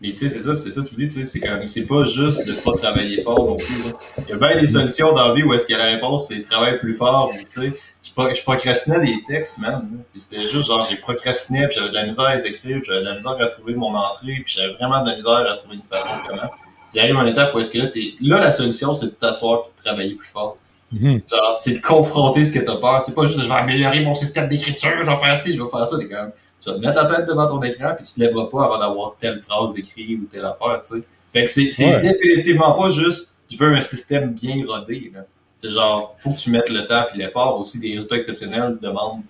[0.00, 2.04] Mais tu sais, c'est ça, c'est ça, tu dis, tu sais, c'est comme, c'est pas
[2.04, 3.92] juste de pas travailler fort non plus.
[4.18, 6.40] Il y a bien des solutions dans la vie où est-ce que la réponse c'est
[6.42, 7.72] travailler plus fort, tu sais.
[8.02, 9.88] Je, je procrastinais des textes, man.
[10.12, 13.00] Puis c'était juste genre, j'ai procrastiné, puis j'avais de la misère à écrire, puis j'avais
[13.00, 15.74] de la misère à trouver mon entrée, puis j'avais vraiment de la misère à trouver
[15.74, 16.48] une façon comment.
[16.90, 19.64] Puis arrive un étape où est-ce que là, t'es, là, la solution, c'est de t'asseoir
[19.64, 20.56] et de travailler plus fort.
[20.94, 21.28] Mm-hmm.
[21.28, 23.02] Genre, c'est de confronter ce que t'as peur.
[23.02, 25.68] C'est pas juste, je vais améliorer mon système d'écriture, je vais faire ci, je vais
[25.68, 25.98] faire ça.
[25.98, 28.46] T'es comme, tu vas te mettre la tête devant ton écran, puis tu te lèveras
[28.46, 31.02] pas avant d'avoir telle phrase écrite ou telle affaire, tu sais.
[31.32, 35.24] Fait que c'est, définitivement pas juste, je veux un système bien rodé, là.
[35.58, 37.58] C'est genre, faut que tu mettes le temps et l'effort.
[37.58, 39.22] Aussi, des résultats exceptionnels demandent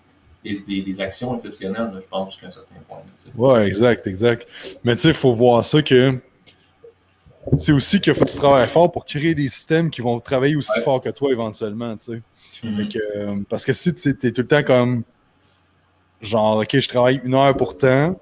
[0.44, 2.98] des, des, des actions exceptionnelles, je pense, jusqu'à un certain point.
[2.98, 4.46] Là, ouais, exact, exact.
[4.84, 6.18] Mais tu sais, il faut voir ça que
[7.56, 10.54] c'est aussi qu'il faut que tu travailles fort pour créer des systèmes qui vont travailler
[10.54, 12.22] aussi fort que toi éventuellement, tu sais.
[12.62, 12.98] Mm-hmm.
[13.16, 15.04] Euh, parce que si tu es tout le temps comme
[16.20, 18.18] genre, OK, je travaille une heure pour temps,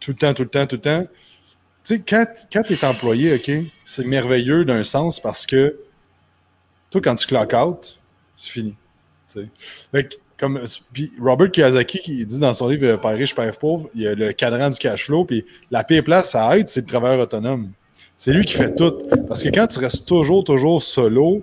[0.00, 1.02] tout le temps, tout le temps, tout le temps.
[1.84, 3.50] Tu sais, quand, quand tu es employé, OK,
[3.84, 5.78] c'est merveilleux d'un sens parce que
[6.90, 7.98] toi, quand tu clock out,
[8.36, 8.76] c'est fini.
[9.92, 10.60] Fait comme
[10.92, 14.14] puis Robert Kiyosaki qui dit dans son livre Père riche, Père pauvre, il y a
[14.14, 17.70] le cadran du cash flow, puis la pire place, ça aide, c'est le travailleur autonome.
[18.16, 18.98] C'est lui qui fait tout.
[19.28, 21.42] Parce que quand tu restes toujours, toujours solo,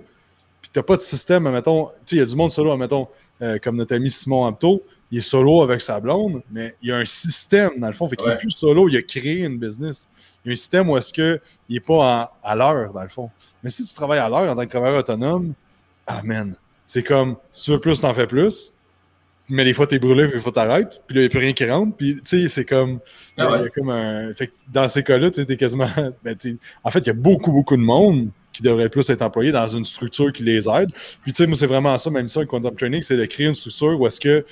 [0.60, 2.76] puis tu n'as pas de système, mettons, tu sais, il y a du monde solo,
[2.76, 3.08] mettons,
[3.40, 4.82] euh, comme notre ami Simon Amto,
[5.12, 8.08] il est solo avec sa blonde, mais il y a un système, dans le fond.
[8.08, 10.08] Fait qu'il n'est plus solo, il a créé une business.
[10.44, 13.30] Il y a un système où est-ce qu'il n'est pas à l'heure, dans le fond.
[13.62, 15.52] Mais si tu travailles à l'heure en tant que travailleur autonome,
[16.06, 16.56] amen.
[16.86, 18.72] C'est comme, si tu veux plus, t'en fais plus.
[19.48, 21.38] mais des fois, t'es brûlé, puis il faut t'arrêter, puis là, il n'y a plus
[21.40, 23.00] rien qui rentre, puis tu sais, c'est comme.
[23.36, 24.32] Ah il y a comme un.
[24.34, 25.90] Fait que dans ces cas-là, tu sais, t'es quasiment.
[26.24, 29.22] ben, t'es- en fait, il y a beaucoup, beaucoup de monde qui devrait plus être
[29.22, 30.90] employé dans une structure qui les aide.
[31.22, 33.46] Puis, tu sais, moi, c'est vraiment ça, même ça, le Quantum Training, c'est de créer
[33.46, 34.44] une structure où est-ce que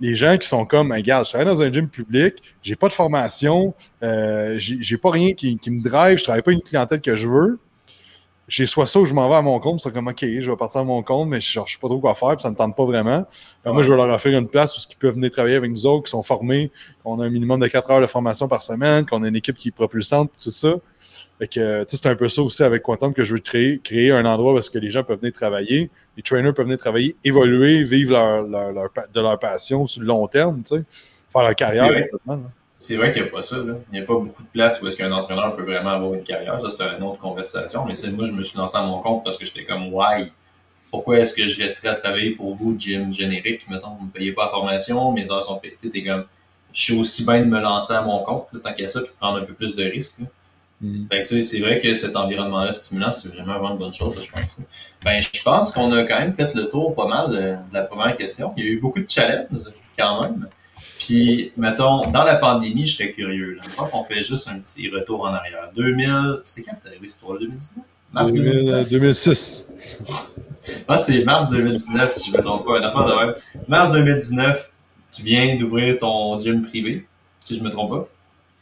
[0.00, 2.92] les gens qui sont comme, regarde, je travaille dans un gym public, j'ai pas de
[2.92, 7.28] formation, euh, j'ai pas rien qui, me drive, je travaille pas une clientèle que je
[7.28, 7.58] veux.
[8.46, 10.56] J'ai soit ça ou je m'en vais à mon compte, c'est comme, OK, je vais
[10.56, 12.56] partir à mon compte, mais je ne sais pas trop quoi faire, puis ça me
[12.56, 13.26] tente pas vraiment.
[13.66, 16.04] Moi, je vais leur offrir une place où ils peuvent venir travailler avec nous autres,
[16.04, 16.70] qui sont formés,
[17.04, 19.56] qu'on a un minimum de 4 heures de formation par semaine, qu'on a une équipe
[19.56, 20.76] qui est propulsante, tout ça.
[21.40, 24.58] C'est un peu ça aussi avec Quantum que je veux créer, créer un endroit où
[24.60, 28.72] que les gens peuvent venir travailler, les trainers peuvent venir travailler, évoluer, vivre leur, leur-
[28.72, 30.84] leur pa- de leur passion sur le long terme, tu sais,
[31.32, 31.84] faire leur carrière.
[32.80, 33.10] C'est vrai.
[33.12, 33.56] qu'il n'y a pas ça.
[33.56, 33.74] Là.
[33.92, 36.22] Il n'y a pas beaucoup de place où est-ce qu'un entraîneur peut vraiment avoir une
[36.22, 36.60] carrière.
[36.60, 37.84] Ça, c'est une autre conversation.
[37.84, 40.32] Mais moi, je me suis lancé à mon compte parce que j'étais comme, why?
[40.90, 43.68] Pourquoi est-ce que je resterais à travailler pour vous, gym générique?
[43.68, 45.76] Mettons, vous ne me payez pas la formation, mes heures sont payées.
[46.04, 46.24] Comme,
[46.72, 49.10] je suis aussi bien de me lancer à mon compte, là, tant qu'à ça, puis
[49.10, 50.14] de prendre un peu plus de risques.
[50.80, 54.30] Tu sais, c'est vrai que cet environnement-là stimulant, c'est vraiment, vraiment une bonne chose, je
[54.30, 54.60] pense.
[55.04, 57.82] Ben, je pense qu'on a quand même fait le tour pas mal de, de la
[57.82, 58.52] première question.
[58.56, 59.58] Il y a eu beaucoup de challenges,
[59.98, 60.48] quand même.
[60.98, 63.54] Puis, mettons, dans la pandémie, je serais curieux.
[63.54, 63.62] Là.
[63.68, 65.70] Mettons qu'on fait juste un petit retour en arrière.
[65.74, 67.84] 2000, c'est quand c'était arrivé cette histoire 2019?
[68.12, 68.88] Mars 2019?
[68.88, 69.66] 2006.
[70.86, 72.78] Ah, c'est mars 2019, si je me trompe pas.
[72.78, 73.34] Une affaire de même.
[73.68, 74.72] Mars 2019,
[75.12, 77.06] tu viens d'ouvrir ton gym privé,
[77.44, 78.08] si je me trompe pas.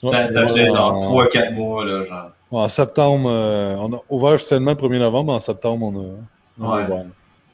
[0.03, 2.31] Ouais, ça faisait genre en- 3-4 mois, là, genre.
[2.51, 6.15] En septembre, euh, on a ouvert officiellement le 1er novembre, en septembre, on a,
[6.61, 6.85] on a Ouais.
[6.85, 7.05] ouvert.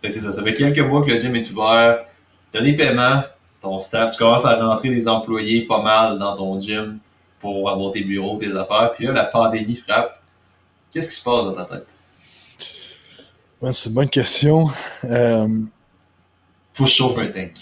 [0.02, 0.32] Fait que c'est ça.
[0.32, 2.04] Ça fait quelques mois que le gym est ouvert.
[2.50, 3.22] T'as des paiements,
[3.60, 6.98] ton staff, tu commences à rentrer des employés pas mal dans ton gym
[7.38, 8.92] pour avoir tes bureaux, tes affaires.
[8.94, 10.20] Puis là, la pandémie frappe.
[10.92, 11.86] Qu'est-ce qui se passe dans ta tête?
[13.62, 14.68] Ouais, c'est une bonne question.
[15.04, 15.46] Euh,
[16.74, 17.52] Faut que je chauffe un tank.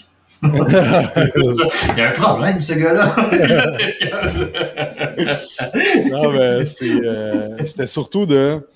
[0.43, 3.15] Il y a un problème, ce gars-là.
[6.09, 8.67] non, mais euh, c'était surtout de.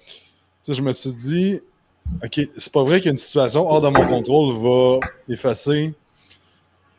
[0.64, 1.60] Tu sais, je me suis dit,
[2.24, 5.96] OK, c'est pas vrai qu'une situation hors de mon contrôle va effacer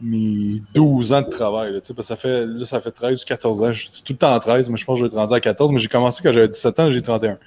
[0.00, 1.72] mes 12 ans de travail.
[1.72, 3.72] Là, tu sais, parce que ça fait, là, ça fait 13 ou 14 ans.
[3.72, 5.40] Je dis tout le temps 13, mais je pense que je vais être rendu à
[5.40, 5.72] 14.
[5.72, 7.38] Mais j'ai commencé quand j'avais 17 ans, j'ai 31.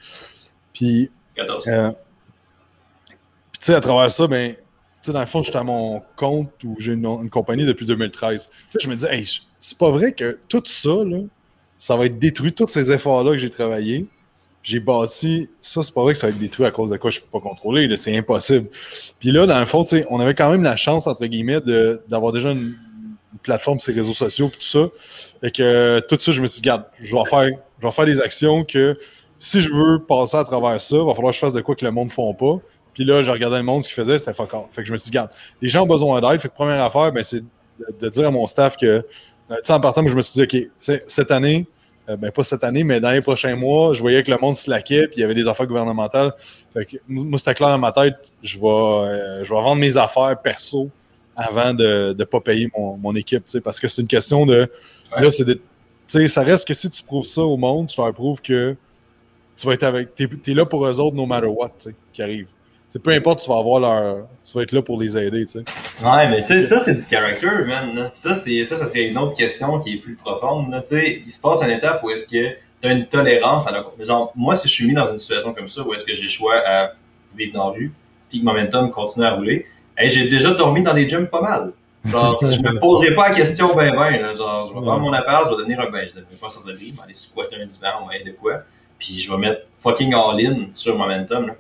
[0.74, 1.68] Puis, 14.
[1.68, 1.92] euh,
[3.52, 4.56] puis, tu sais, à travers ça, ben,
[5.08, 8.50] dans le fond, j'étais à mon compte où j'ai une, compagnie depuis 2013.
[8.74, 11.20] Là, je me disais, hey, c'est pas vrai que tout ça, là,
[11.78, 14.06] ça va être détruit, tous ces efforts-là que j'ai travaillés.
[14.62, 17.12] J'ai bâti, ça, c'est pas vrai que ça va être détruit à cause de quoi
[17.12, 18.68] je peux pas contrôler, c'est impossible.
[19.20, 21.62] Puis là, dans le fond, on avait quand même la chance, entre guillemets,
[22.08, 22.76] d'avoir déjà une,
[23.42, 24.90] plateforme les réseaux sociaux et tout ça.
[25.44, 28.06] Et que tout ça, je me suis dit, regarde, je vais faire, je vais faire
[28.06, 28.98] des actions que
[29.38, 31.76] si je veux passer à travers ça, il va falloir que je fasse de quoi
[31.76, 32.58] que le monde ne font pas.
[33.00, 34.66] Puis là, je regardais le monde, ce qu'il faisait, c'était fuck all.
[34.74, 35.32] Fait que je me suis dit, regarde,
[35.62, 36.42] les gens ont besoin d'aide.
[36.42, 37.46] Fait que première affaire, ben, c'est de,
[37.98, 39.04] de dire à mon staff que, euh,
[39.50, 41.66] tu sais, en partant, je me suis dit, OK, cette année,
[42.10, 44.54] euh, ben pas cette année, mais dans les prochains mois, je voyais que le monde
[44.54, 46.34] se laquait, puis il y avait des affaires gouvernementales.
[46.74, 49.96] Fait que moi, c'était clair dans ma tête, je vais, euh, je vais vendre mes
[49.96, 50.90] affaires perso
[51.38, 54.46] avant de ne pas payer mon, mon équipe, tu sais, parce que c'est une question
[54.46, 54.70] de.
[55.16, 55.24] Ouais.
[55.24, 55.54] Là, c'est de.
[55.54, 55.62] Tu
[56.08, 58.76] sais, ça reste que si tu prouves ça au monde, tu leur prouves que
[59.56, 60.16] tu vas être avec.
[60.16, 62.48] Tu es, là pour eux autres, no matter what, tu sais, qui arrive.
[62.90, 64.28] Tu sais, peu importe, tu vas avoir leur.
[64.44, 65.64] Tu vas être là pour les aider, tu sais.
[66.04, 67.94] Ouais, mais tu sais, ça, c'est du character, man.
[67.94, 68.10] là.
[68.14, 70.82] Ça, c'est, ça, ça serait une autre question qui est plus profonde, là.
[70.82, 73.86] Tu sais, il se passe une étape où est-ce que t'as une tolérance à la...
[74.04, 76.24] Genre, moi, si je suis mis dans une situation comme ça, où est-ce que j'ai
[76.24, 76.94] le choix à
[77.38, 77.94] vivre dans la rue,
[78.28, 81.74] puis que momentum continue à rouler, hey, j'ai déjà dormi dans des gyms pas mal.
[82.06, 84.34] Genre, je me poserai pas la question ben ben, là.
[84.34, 86.50] Genre, je vais prendre mon appart, je vais devenir un ben, je deviendrai pas un
[86.50, 88.64] sans-abri, je vais aller squatter un divan, ou de quoi.
[88.98, 91.54] Puis je vais mettre fucking all-in sur momentum, là.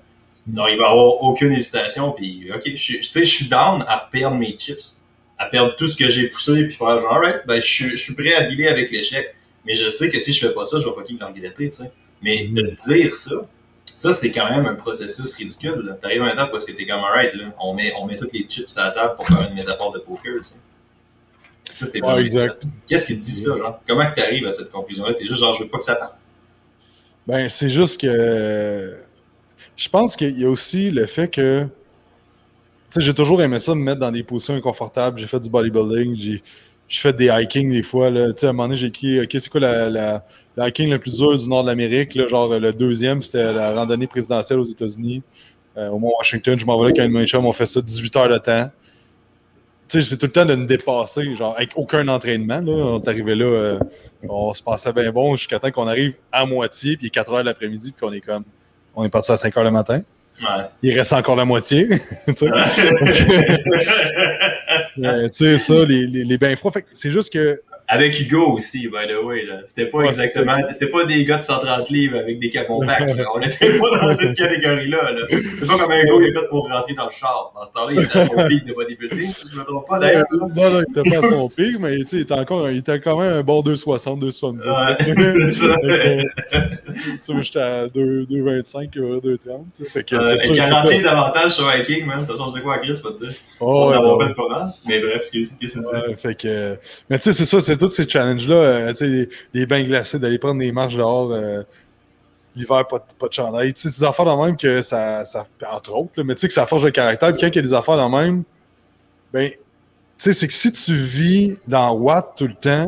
[0.53, 2.11] Non, il va y avoir aucune hésitation.
[2.11, 4.97] Puis, ok, je, je suis down à perdre mes chips,
[5.37, 7.95] à perdre tout ce que j'ai poussé, puis faire genre, alright, ben, je, suis- je
[7.97, 9.35] suis prêt à dealer avec l'échec.
[9.65, 11.91] Mais je sais que si je fais pas ça, je vais fucking regretter, tu sais.
[12.21, 13.35] Mais de dire ça,
[13.95, 15.97] ça, c'est quand même un processus ridicule.
[16.01, 18.31] T'arrives à un étape parce que t'es comme, alright, là, on met, on met toutes
[18.33, 20.55] les chips à la table pour faire une métaphore de poker, tu sais.
[21.73, 22.63] Ça, c'est exact.
[22.87, 23.79] Qu'est-ce qui te dit ça, genre?
[23.87, 25.13] Comment que t'arrives à cette conclusion-là?
[25.13, 26.15] T'es juste genre, je veux pas que ça parte.
[27.27, 28.95] Ben, c'est juste que.
[29.79, 31.63] Je pense qu'il y a aussi le fait que.
[31.63, 31.69] Tu
[32.89, 35.17] sais, j'ai toujours aimé ça, me mettre dans des positions inconfortables.
[35.19, 36.43] J'ai fait du bodybuilding, j'ai
[36.89, 38.09] j'ai fait des hiking des fois.
[38.09, 38.33] Là.
[38.33, 40.25] Tu sais, à un moment donné, j'ai écrit OK, c'est quoi la, la,
[40.57, 42.19] le hiking le plus dur du nord de l'Amérique?
[42.27, 45.21] Genre, le deuxième, c'était la randonnée présidentielle aux États-Unis,
[45.77, 46.59] euh, au Mont Washington.
[46.59, 48.69] Je m'en vais là quand chum, on fait ça 18 heures de temps.
[49.87, 52.59] Tu sais, c'est tout le temps de me dépasser, genre, avec aucun entraînement.
[52.59, 52.73] Là.
[52.73, 53.79] On est arrivé là, euh,
[54.27, 57.31] on se passait bien bon jusqu'à temps qu'on arrive à moitié, puis il est 4
[57.31, 58.43] heures de l'après-midi, puis qu'on est comme.
[58.99, 60.01] On est parti à 5 heures le matin.
[60.41, 60.65] Ouais.
[60.83, 61.87] Il reste encore la moitié.
[62.27, 62.47] tu sais.
[64.95, 66.73] tu sais, ça, les, les, les bains froids.
[66.93, 69.47] c'est juste que avec Hugo aussi, by the way.
[69.65, 70.53] C'était pas exactement.
[70.71, 74.37] C'était pas des gars de 130 livres avec des capons On était pas dans cette
[74.37, 75.11] catégorie-là.
[75.11, 75.25] Là.
[75.27, 77.51] C'est pas comme un Hugo qui est fait pour rentrer dans le char.
[77.55, 79.31] Dans ce temps-là, il était à son pic de bodybuilding.
[79.51, 80.25] Je me trompe pas d'ailleurs.
[80.31, 83.19] Non, non, il était pas à son pic, mais il était encore il était quand
[83.19, 84.67] même un bon 260, 270.
[84.67, 84.95] Ouais,
[87.25, 89.89] tu vois, j'étais à 2,25, 2,30.
[89.89, 91.01] Fait que euh, c'est ça.
[91.01, 92.23] davantage sur Viking, man.
[92.23, 93.35] Ça change de quoi à Chris, pas de dire.
[93.59, 94.69] Oh, On ouais, fait pas mal.
[94.87, 96.77] Mais bref, c'est ouais, Fait que.
[97.09, 100.37] Mais tu sais, c'est ça, c'est tous ces challenges-là, euh, les, les, bains glacés, d'aller
[100.37, 101.63] prendre des marches dehors, euh,
[102.55, 103.73] l'hiver, pas, pas, de chandail.
[103.73, 106.53] Tu sais, des affaires dans même que ça, ça entre autres, mais tu sais que
[106.53, 107.31] ça forge le caractère.
[107.33, 108.43] Puis quand il y a des affaires dans même,
[109.33, 109.57] ben, tu
[110.17, 112.87] sais, c'est que si tu vis dans Watt tout le temps,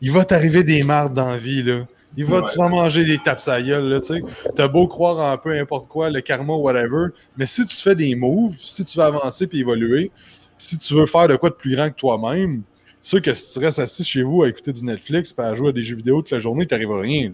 [0.00, 1.86] il va t'arriver des marques dans la vie, là.
[2.16, 4.22] Il va, Tu vas manger des tapes à gueule, là, tu sais.
[4.56, 8.14] T'as beau croire en peu importe quoi, le karma, whatever, mais si tu fais des
[8.16, 10.10] moves, si tu veux avancer puis évoluer,
[10.58, 12.62] si tu veux faire de quoi de plus grand que toi-même,
[13.02, 15.68] sûr que si tu restes assis chez vous à écouter du Netflix et à jouer
[15.68, 17.32] à des jeux vidéo toute la journée, tu n'arrives à rien.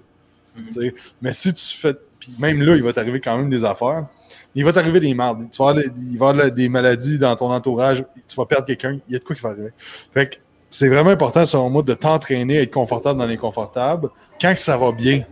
[0.56, 0.92] Mhm.
[1.20, 1.94] Mais si tu fais.
[2.18, 4.06] Puis même là, il va t'arriver quand même des affaires.
[4.54, 5.50] Il va t'arriver des mardes.
[5.50, 8.02] Tu vas avoir, il va y avoir des maladies dans ton entourage.
[8.26, 8.98] Tu vas perdre quelqu'un.
[9.06, 9.72] Il y a de quoi qui va arriver.
[10.14, 10.36] Fait que
[10.70, 14.08] c'est vraiment important, selon moi, de t'entraîner à être confortable dans l'inconfortable
[14.40, 15.24] quand ça va bien.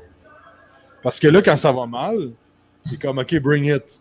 [1.02, 2.32] Parce que là, quand ça va mal,
[2.88, 4.00] c'est comme OK, bring it.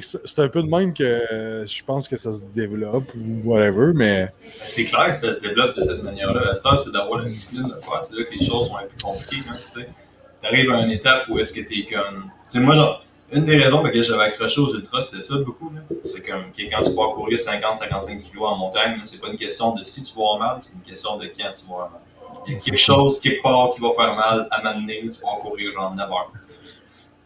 [0.00, 3.92] C'est un peu de même que euh, je pense que ça se développe ou whatever,
[3.94, 4.32] mais.
[4.66, 6.44] C'est clair que ça se développe de cette manière-là.
[6.46, 8.02] La star, c'est d'avoir la discipline de faire.
[8.02, 9.44] C'est là que les choses vont être plus compliquées.
[9.50, 9.82] Hein,
[10.40, 12.30] tu arrives à une étape où est-ce que tu es comme.
[12.50, 15.36] Tu sais, moi, genre, une des raisons pour lesquelles j'avais accroché aux ultras, c'était ça
[15.36, 15.72] beaucoup.
[16.04, 19.82] C'est comme quand tu pars courir 50-55 kg en montagne, c'est pas une question de
[19.82, 22.00] si tu vas mal, c'est une question de quand tu vas mal.
[22.46, 25.40] Il y a quelque chose, quelque part, qui va faire mal à m'amener, tu vas
[25.40, 26.32] courir genre 9 heures.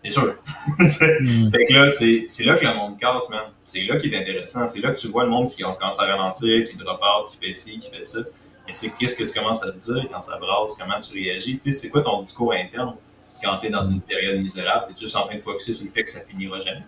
[0.04, 0.34] C'est sûr.
[0.78, 1.50] Hmm.
[1.50, 3.40] Fait que là, c'est là que le monde casse, man.
[3.64, 4.66] C'est là qui est intéressant.
[4.66, 7.46] C'est là que tu vois le monde qui commence à ralentir, qui drop out, qui
[7.46, 8.20] fait ci, qui fait ça.
[8.66, 11.58] Mais c'est qu'est-ce que tu commences à te dire quand ça brasse, comment tu réagis?
[11.58, 12.94] Tu sais, c'est quoi ton discours interne
[13.42, 14.86] quand tu es dans une période misérable?
[14.90, 16.84] Es-tu juste en train de focuser sur le fait que ça finira jamais?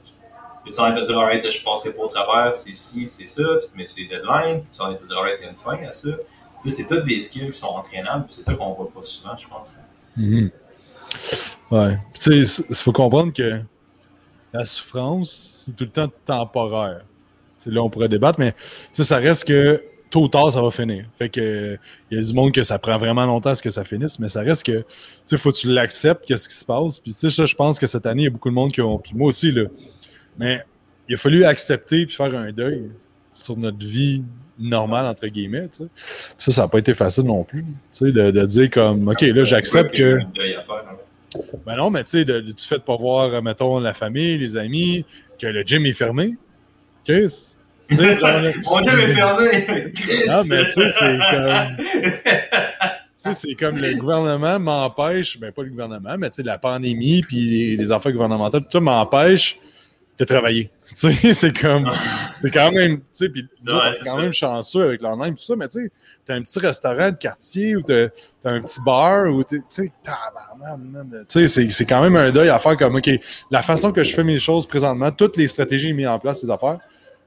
[0.65, 3.07] Tu es en train de te dire, alright, je passerai pas au travers, c'est ci,
[3.07, 5.17] c'est ça, tu te mets sur des deadlines, tu es en train de te dire,
[5.17, 6.11] alright, il y a une fin à ça.
[6.61, 9.37] Tu sais, c'est toutes des skills qui sont entraînables, c'est ça qu'on voit pas souvent,
[9.37, 9.77] je pense.
[10.19, 10.51] Mm-hmm.
[11.71, 11.99] Ouais.
[12.15, 13.61] Tu sais, il faut comprendre que
[14.53, 17.03] la souffrance, c'est tout le temps temporaire.
[17.59, 18.55] c'est là, on pourrait débattre, mais
[18.93, 21.05] ça reste que tôt ou tard, ça va finir.
[21.19, 21.79] Fait que
[22.11, 24.19] il y a du monde que ça prend vraiment longtemps à ce que ça finisse,
[24.19, 24.85] mais ça reste que
[25.27, 26.99] tu faut que tu l'acceptes, qu'est-ce qui se passe.
[26.99, 28.81] Puis tu sais, je pense que cette année, il y a beaucoup de monde qui
[28.81, 28.99] ont.
[28.99, 29.65] Puis moi aussi, là.
[30.39, 30.63] Mais
[31.09, 32.91] il a fallu accepter puis faire un deuil
[33.29, 34.23] sur notre vie
[34.59, 35.69] normale, entre guillemets.
[35.69, 35.89] Tu sais.
[36.39, 37.63] Ça, ça n'a pas été facile non plus.
[37.63, 40.19] Tu sais, de, de dire comme OK, là, j'accepte que.
[41.67, 45.05] Ben non, mais tu sais, du fait de pas voir, mettons, la famille, les amis,
[45.41, 46.35] que le gym est fermé.
[47.05, 47.57] Chris.
[47.91, 49.49] Mon gym est fermé!
[50.31, 51.77] Ah, mais tu sais, c'est comme.
[53.21, 56.59] Tu sais, c'est comme le gouvernement m'empêche, ben pas le gouvernement, mais tu sais, la
[56.59, 59.59] pandémie, puis les, les affaires gouvernementales, tout ça m'empêche
[60.19, 60.71] de travailler.
[60.89, 61.89] Tu sais, c'est comme.
[62.41, 62.99] C'est quand même.
[62.99, 65.91] Tu sais, puis c'est quand même chanceux avec leur même, tout ça, mais tu sais,
[66.25, 68.09] t'as un petit restaurant de quartier ou t'as
[68.45, 69.93] as un petit bar ou tu sais,
[71.29, 73.11] tu sais, c'est quand même un deuil à faire comme, OK,
[73.51, 76.51] la façon que je fais mes choses présentement, toutes les stratégies mises en place, ces
[76.51, 76.79] affaires,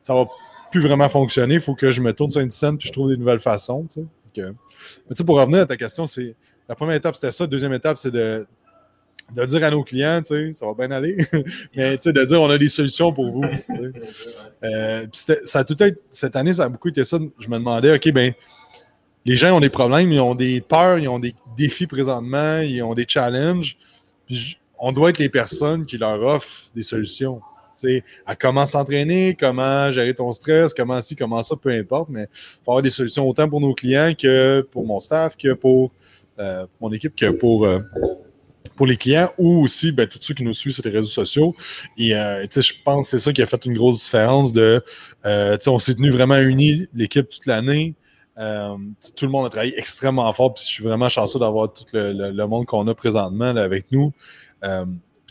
[0.02, 0.26] ça va
[0.72, 1.56] plus vraiment fonctionner.
[1.56, 3.86] Il faut que je me tourne sur une scène puis je trouve des nouvelles façons,
[3.86, 4.06] tu sais.
[4.38, 4.44] Mais
[5.10, 6.36] tu sais, pour revenir à ta question, c'est.
[6.70, 7.44] La première étape, c'était ça.
[7.44, 8.48] La deuxième étape, c'est de
[9.36, 11.18] de dire à nos clients, tu sais, ça va bien aller,
[11.76, 13.46] mais tu sais, de dire on a des solutions pour vous.
[14.64, 15.08] Euh,
[15.44, 17.18] ça a tout été, cette année, ça a beaucoup été ça.
[17.40, 18.32] Je me demandais, OK, ben
[19.26, 22.84] les gens ont des problèmes, ils ont des peurs, ils ont des défis présentement, ils
[22.84, 23.78] ont des challenges.
[24.28, 27.42] Puis on doit être les personnes qui leur offrent des solutions.
[27.76, 32.10] Tu sais, à comment s'entraîner, comment gérer ton stress, comment ci, comment ça, peu importe,
[32.10, 35.54] mais il faut avoir des solutions autant pour nos clients que pour mon staff, que
[35.54, 35.92] pour
[36.40, 37.80] euh, mon équipe, que pour euh,
[38.76, 41.56] pour les clients ou aussi ben, tous ceux qui nous suivent sur les réseaux sociaux.
[41.98, 44.84] Et euh, je pense que c'est ça qui a fait une grosse différence de
[45.26, 47.96] euh, on s'est tenu vraiment unis, l'équipe toute l'année.
[48.38, 48.76] Euh,
[49.16, 50.54] tout le monde a travaillé extrêmement fort.
[50.54, 54.12] Puis je suis vraiment chanceux d'avoir tout le, monde qu'on a présentement avec nous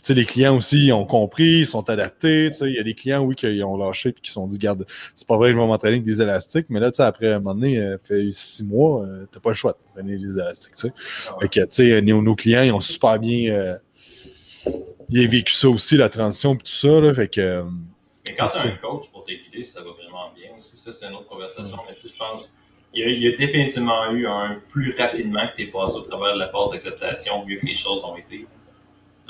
[0.09, 2.51] les clients aussi ont compris, ils sont adaptés.
[2.61, 4.85] Il y a des clients, oui, qui ont lâché et qui se sont dit, garde,
[5.15, 7.55] c'est pas vrai que je vais m'entraîner avec des élastiques, mais là, après un moment
[7.55, 10.75] donné, euh, fait six mois, euh, t'as pas le choix de t'entraîner des élastiques.
[10.75, 10.93] T'sais.
[11.29, 13.77] Ah que, tu nos, nos, clients, ils ont super bien, euh,
[15.09, 16.99] bien vécu ça aussi, la transition et tout ça.
[16.99, 17.63] Là, fait que,
[18.25, 20.77] mais quand tu as un coach pour t'aider, ça va vraiment bien aussi.
[20.77, 21.77] Ça, c'est une autre conversation.
[21.87, 22.57] Mais tu sais, je pense
[22.93, 26.33] il y, y, a, définitivement eu un plus rapidement que tu es passé au travers
[26.33, 28.45] de la phase d'acceptation, mieux que les choses ont été.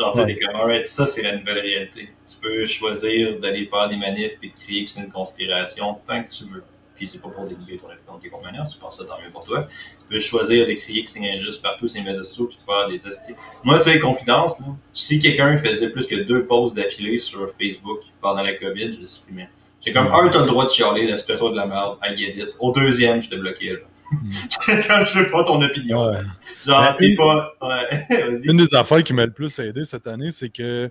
[0.01, 0.25] Genre, ouais.
[0.25, 2.09] t'es comme, alright, ça, c'est la nouvelle réalité.
[2.25, 6.23] Tu peux choisir d'aller faire des manifs et de crier que c'est une conspiration tant
[6.23, 6.63] que tu veux.
[6.95, 9.29] puis c'est pas pour dénigrer ton opinion de quelque manière, tu penses ça, tant mieux
[9.31, 9.67] pour toi.
[9.99, 12.61] Tu peux choisir de crier que c'est injuste partout sur les médias sociaux, puis de
[12.63, 13.33] faire des esti.
[13.63, 17.99] Moi, tu sais, confidence, là, si quelqu'un faisait plus que deux posts d'affilée sur Facebook
[18.21, 19.49] pendant la COVID, je le supprimais.
[19.83, 22.41] J'ai comme, un, t'as le droit de chialer, la situation de la merde, I get
[22.41, 22.49] it.
[22.59, 23.87] Au deuxième, je te bloquais, genre.
[24.67, 26.05] je veux pas ton opinion.
[26.09, 26.17] Ouais.
[26.65, 28.39] Genre, Ben, une- pas, ouais.
[28.43, 30.89] Une des affaires qui m'a le plus aidé cette année, c'est que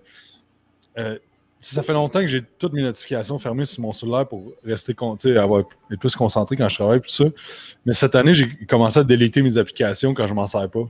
[0.98, 1.18] euh,
[1.60, 4.94] ça fait longtemps que j'ai toutes mes notifications fermées sur mon cellulaire pour rester
[5.36, 7.24] avoir être plus concentré quand je travaille tout ça.
[7.84, 10.84] Mais cette année, j'ai commencé à déliter mes applications quand je m'en sers pas.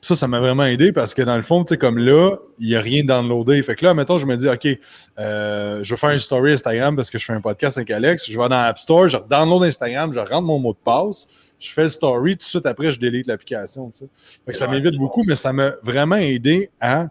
[0.00, 2.36] Puis ça, ça m'a vraiment aidé parce que dans le fond, tu sais, comme là,
[2.60, 3.60] il n'y a rien downloadé.
[3.64, 4.68] Fait que là, mettons, je me dis, OK,
[5.18, 8.26] euh, je vais faire une story Instagram parce que je fais un podcast avec Alex.
[8.30, 11.26] Je vais dans l'App Store, je download Instagram, je rentre mon mot de passe,
[11.58, 13.90] je fais le story, tout de suite après, je délite l'application.
[13.90, 14.06] tu
[14.46, 14.52] sais.
[14.52, 17.08] Ça m'évite beaucoup, mais ça m'a vraiment aidé à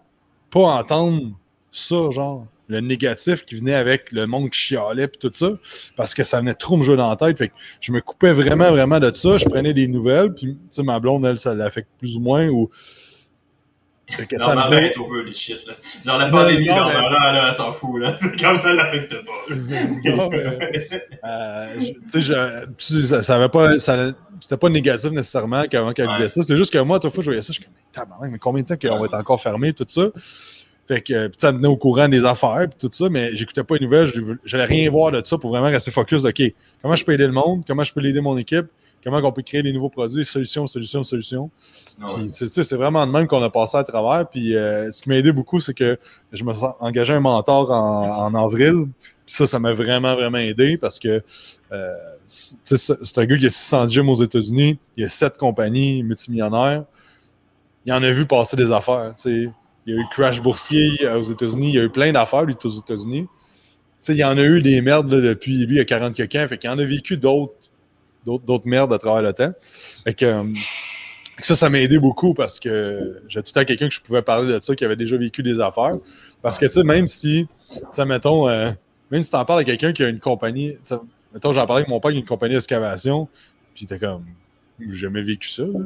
[0.49, 1.31] pas entendre
[1.71, 5.51] ça, genre, le négatif qui venait avec le monde qui chialait puis tout ça,
[5.95, 7.37] parce que ça venait trop me jouer dans la tête.
[7.37, 9.37] Fait que je me coupais vraiment, vraiment de ça.
[9.37, 12.47] Je prenais des nouvelles, puis, tu sais, ma blonde, elle, ça l'affecte plus ou moins,
[12.49, 12.69] ou...
[14.55, 15.73] Ma elle est over les shit, là.
[16.05, 18.15] Genre, la pandémie, non, mais- là, elle s'en fout, là.
[18.17, 19.55] C'est comme ça, elle l'affecte pas.
[20.15, 20.89] Non, mais-
[21.25, 26.07] Euh, je- tu sais, ça, ça avait pas, ça- c'était pas négatif nécessairement qu'avant qu'elle
[26.07, 26.15] Ouais.
[26.17, 26.41] vivait ça.
[26.43, 28.37] C'est juste que moi, toute fois, je voyais ça, je suis comme, mais tabarnak, mais
[28.39, 30.03] combien de temps qu'on va être encore fermé, tout ça?
[30.87, 33.75] Fait que, ça me tenait au courant des affaires, puis tout ça, mais j'écoutais pas
[33.75, 36.23] les nouvelles, je j'allais rien voir de ça pour vraiment rester focus.
[36.23, 38.67] de, OK, comment je peux aider le monde, comment je peux aider mon équipe,
[39.09, 41.49] comment on peut créer des nouveaux produits, solutions, solutions, solutions.
[42.15, 44.27] Puis c'est vraiment de même qu'on a passé à travers.
[44.27, 45.97] Puis euh, ce qui m'a aidé beaucoup, c'est que
[46.33, 48.87] je me suis engagé un mentor en, en avril.
[49.25, 51.23] Puis ça, ça m'a vraiment, vraiment aidé parce que
[51.71, 51.93] euh,
[52.25, 54.77] c'est un gars qui a 600 gyms aux États-Unis.
[54.97, 56.83] Il a 7 compagnies multimillionnaires.
[57.85, 59.13] Il en a vu passer des affaires.
[59.25, 59.51] Il
[59.85, 61.69] y a eu crash boursier aux États-Unis.
[61.69, 63.25] Il y a eu plein d'affaires, lui, aux États-Unis.
[64.09, 66.45] Il y en a eu des merdes là, depuis lui, il y a 40 quelqu'un.
[66.47, 67.71] Fait qu'il en a vécu d'autres
[68.27, 69.43] d'autres merdes à travers le temps.
[69.43, 69.53] Euh,
[70.05, 73.93] fait que ça, ça m'a aidé beaucoup parce que j'ai tout le temps quelqu'un que
[73.93, 75.97] je pouvais parler de ça, qui avait déjà vécu des affaires.
[76.41, 77.47] Parce que, tu sais, même si,
[77.91, 78.71] sais, mettons, euh,
[79.11, 80.73] même si t'en parles à quelqu'un qui a une compagnie,
[81.33, 83.27] mettons, j'en parlais avec mon père qui a une compagnie d'excavation,
[83.75, 84.25] puis t'es comme,
[84.79, 85.79] j'ai jamais vécu ça, là.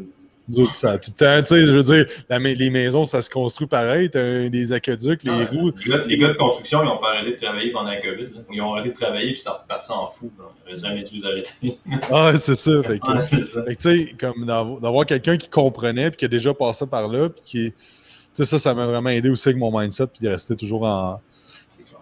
[0.51, 3.05] Nous autres, ça a tout le temps, tu sais, je veux dire, la les maisons,
[3.05, 5.45] ça se construit pareil, t'as des aqueducs, les Ouais.
[5.45, 5.71] roues.
[5.85, 8.23] Les gars, les gars de construction, ils ont pas arrêté de travailler pendant la COVID.
[8.23, 8.41] Là.
[8.51, 10.29] Ils ont arrêté de travailler puis ça reparti en fou.
[10.37, 10.45] Là.
[10.67, 11.77] Ils n'auraient jamais dû les arrêter.
[12.11, 12.71] Ah, c'est ça.
[12.83, 17.07] Fait que, tu sais, comme d'avoir quelqu'un qui comprenait, puis qui a déjà passé par
[17.07, 17.71] là, puis qui.
[17.71, 17.75] Tu
[18.33, 21.21] sais, ça, ça m'a vraiment aidé aussi avec mon mindset, puis de rester toujours en.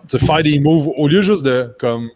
[0.08, 2.10] Tu sais, faire des moves, au lieu juste de, comme.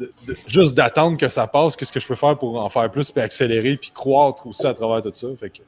[0.00, 2.90] De- de- juste d'attendre que ça passe, qu'est-ce que je peux faire pour en faire
[2.90, 5.28] plus, puis accélérer, puis croître aussi à travers tout ça?
[5.38, 5.62] Fait que.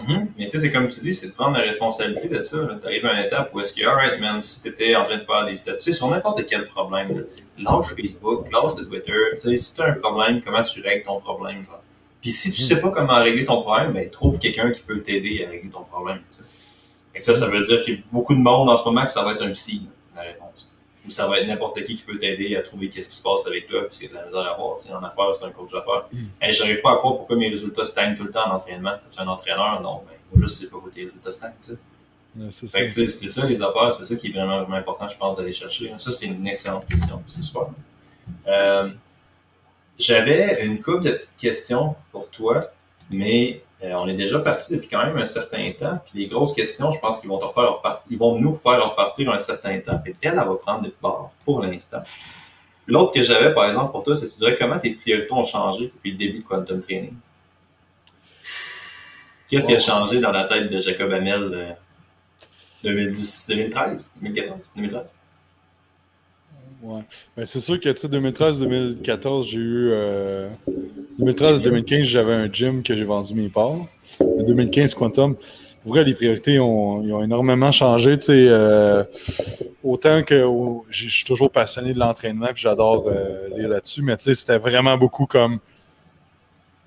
[0.00, 0.28] Mhm.
[0.36, 2.58] Mais tu sais, c'est comme tu dis, c'est de prendre la responsabilité de ça.
[2.80, 5.16] Tu arrives à une étape où est-ce que, alright, man, si tu étais en train
[5.16, 7.22] de faire des statuts, sur n'importe quel problème, là,
[7.58, 9.12] lâche Facebook, lâche le Twitter.
[9.34, 11.64] Tu sais, si tu as un problème, comment tu règles ton problème?
[11.64, 11.80] Genre?
[12.20, 15.44] Puis si tu sais pas comment régler ton problème, ben, trouve quelqu'un qui peut t'aider
[15.46, 16.18] à régler ton problème.
[17.14, 19.10] que ça, ça veut dire qu'il y a beaucoup de monde en ce moment que
[19.10, 19.90] ça va être un psy, là.
[21.06, 23.46] Ou ça va être n'importe qui qui peut t'aider à trouver qu'est-ce qui se passe
[23.46, 24.76] avec toi, parce qu'il y a de la misère à voir.
[24.76, 26.06] Tu sais, en affaires, c'est un coach d'affaires.
[26.40, 28.94] Hey, j'arrive pas à croire pourquoi mes résultats stagnent tout le temps en entraînement.
[29.10, 29.80] Tu un entraîneur?
[29.80, 31.76] Non, ben, moi, je sais pas pourquoi tes résultats stagnent, tu sais.
[32.38, 32.78] Ouais, c'est ça.
[32.78, 35.16] Fait que c'est c'est ça les affaires, c'est ça qui est vraiment, vraiment important, je
[35.16, 35.90] pense, d'aller chercher.
[35.98, 37.22] Ça, c'est une excellente question.
[37.26, 37.68] C'est super.
[38.46, 38.90] Euh,
[39.98, 42.70] J'avais une couple de petites questions pour toi,
[43.10, 45.98] mais euh, on est déjà parti depuis quand même un certain temps.
[46.10, 48.90] Puis les grosses questions, je pense qu'ils vont te refaire repartir, ils vont nous faire
[48.90, 49.98] repartir un certain temps.
[50.02, 52.02] Puis elle, elle va prendre le bord pour l'instant.
[52.86, 55.86] L'autre que j'avais, par exemple, pour toi, c'est tu dirais comment tes priorités ont changé
[55.94, 57.14] depuis le début de Quantum Training?
[59.48, 59.82] Qu'est-ce qui a Wow.
[59.82, 61.70] changé dans la tête de Jacob Hamel euh,
[62.82, 65.14] 2010, 2013, 2014, 2013?
[66.86, 67.02] Ouais.
[67.36, 69.90] Ben, c'est sûr que, tu sais, 2013-2014, j'ai eu.
[69.90, 70.48] euh,
[71.18, 73.86] 2013-2015, j'avais un gym que j'ai vendu mes parts.
[74.20, 75.34] 2015, Quantum.
[75.82, 78.16] Pour vrai, les priorités ont, ils ont énormément changé.
[78.28, 79.02] Euh,
[79.82, 80.44] autant que
[80.90, 85.26] je suis toujours passionné de l'entraînement puis j'adore euh, lire là-dessus, mais c'était vraiment beaucoup
[85.26, 85.58] comme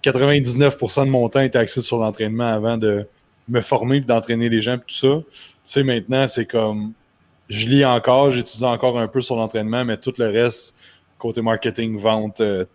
[0.04, 3.06] 99% de mon temps était axé sur l'entraînement avant de
[3.50, 5.22] me former et d'entraîner les gens et tout ça.
[5.28, 6.94] Tu sais, maintenant, c'est comme
[7.50, 10.76] je lis encore, j'étudie encore un peu sur l'entraînement, mais tout le reste,
[11.18, 12.66] côté marketing, vente, euh,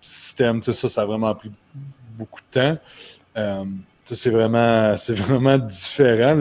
[0.00, 1.50] système, ça, ça a vraiment pris
[2.16, 2.78] beaucoup de temps.
[3.36, 3.64] Euh,
[4.04, 6.36] c'est vraiment, vraiment différent.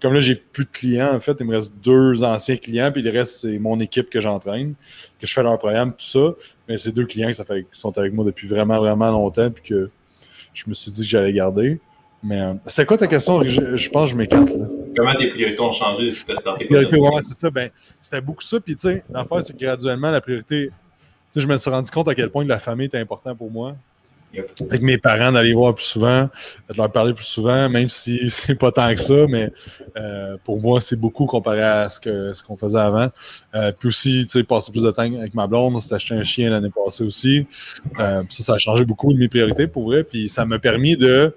[0.00, 3.02] Comme là, j'ai plus de clients, en fait, il me reste deux anciens clients, puis
[3.02, 4.74] le reste, c'est mon équipe que j'entraîne,
[5.20, 6.34] que je fais leur programme, tout ça.
[6.68, 9.90] Mais c'est deux clients qui sont avec moi depuis vraiment, vraiment longtemps, puis que
[10.52, 11.80] je me suis dit que j'allais garder.
[12.24, 13.42] Mais euh, c'est quoi ta question?
[13.42, 14.48] Je, je pense que je m'écarte.
[14.48, 14.66] là.
[14.96, 16.08] Comment tes priorités ont changé?
[16.08, 17.50] Depuis que tu as starté Priorité, Quantum ouais, c'est ça.
[17.50, 17.70] Ben,
[18.00, 18.58] c'était beaucoup ça.
[18.60, 20.68] Puis, tu sais, l'affaire, c'est que graduellement, la priorité.
[20.68, 20.72] Tu
[21.30, 23.76] sais, je me suis rendu compte à quel point la famille était important pour moi.
[24.68, 26.28] Avec mes parents, d'aller voir plus souvent,
[26.68, 29.52] de leur parler plus souvent, même si c'est pas tant que ça, mais
[29.96, 33.10] euh, pour moi, c'est beaucoup comparé à ce que ce qu'on faisait avant.
[33.54, 36.24] Euh, puis aussi, tu sais, passer plus de temps avec ma blonde, s'est acheté un
[36.24, 37.46] chien l'année passée aussi.
[38.00, 40.02] Euh, ça, ça a changé beaucoup de mes priorités pour vrai.
[40.02, 41.32] Puis ça m'a permis de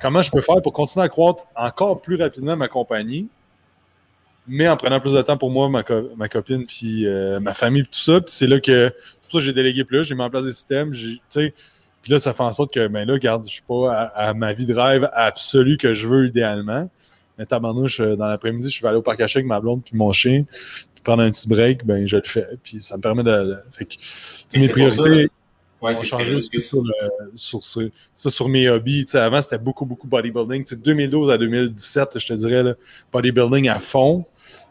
[0.00, 3.28] comment je peux faire pour continuer à croître encore plus rapidement ma compagnie,
[4.46, 5.84] mais en prenant plus de temps pour moi, ma,
[6.16, 7.06] ma copine, puis
[7.40, 8.20] ma famille, puis tout ça.
[8.20, 10.92] Puis c'est là que, pour ça, j'ai délégué plus, j'ai mis en place des systèmes.
[12.02, 14.52] Puis là, ça fait en sorte que, ben là, regarde, je suis pas à, ma
[14.52, 16.88] vie de rêve absolue que je veux idéalement.
[17.38, 20.12] Mais tabarnouche, dans l'après-midi, je vais aller au parc à avec ma blonde puis mon
[20.12, 20.44] chien,
[20.94, 22.46] puis prendre un petit break, ben je le fais.
[22.62, 23.56] Puis ça me permet de.
[23.72, 25.30] fait que, mes priorités.
[25.80, 26.82] Ouais, ont changé sur,
[27.34, 27.62] sur,
[28.14, 29.06] ça, sur mes hobbies.
[29.08, 30.66] sais, avant, c'était beaucoup, beaucoup bodybuilding.
[30.66, 32.74] sais, 2012 à 2017, je te dirais, là,
[33.12, 34.26] bodybuilding à fond.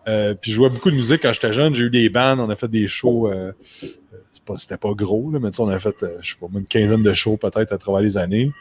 [0.08, 1.76] Euh, puis je jouais beaucoup de musique quand j'étais jeune.
[1.76, 3.28] J'ai eu des bands, on a fait des shows.
[3.28, 3.52] Euh,
[4.58, 7.14] c'était pas gros, là, mais on a fait, euh, je sais pas, une quinzaine de
[7.14, 8.52] shows peut-être à travers les années.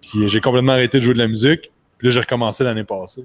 [0.00, 1.70] Puis j'ai complètement arrêté de jouer de la musique.
[1.98, 3.24] Puis là, j'ai recommencé l'année passée.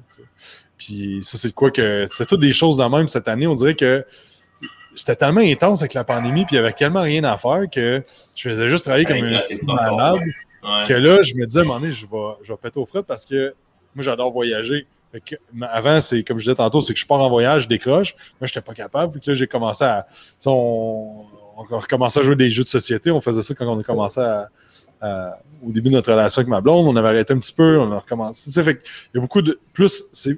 [0.78, 2.05] Puis ça, c'est quoi que.
[2.09, 3.47] C'était toutes des choses dans même cette année.
[3.47, 4.05] On dirait que
[4.95, 8.03] c'était tellement intense avec la pandémie, puis il y avait tellement rien à faire que
[8.35, 10.19] je faisais juste travailler comme un malade.
[10.87, 12.85] Que là, je me disais, à un moment donné, je vais, je vais péter au
[12.85, 13.53] fret parce que
[13.93, 14.87] moi, j'adore voyager.
[15.61, 18.15] avant, c'est comme je disais tantôt, c'est que je pars en voyage, je décroche.
[18.41, 19.17] Moi, je n'étais pas capable.
[19.17, 20.07] Puis là, j'ai commencé à.
[20.45, 21.23] On,
[21.57, 23.11] on a recommencé à jouer des jeux de société.
[23.11, 24.49] On faisait ça quand on a commencé à,
[25.65, 26.87] au début de notre relation avec ma blonde.
[26.87, 28.63] On avait arrêté un petit peu, on a recommencé.
[28.63, 28.81] Fait
[29.13, 29.59] il y a beaucoup de.
[29.73, 30.37] Plus, c'est.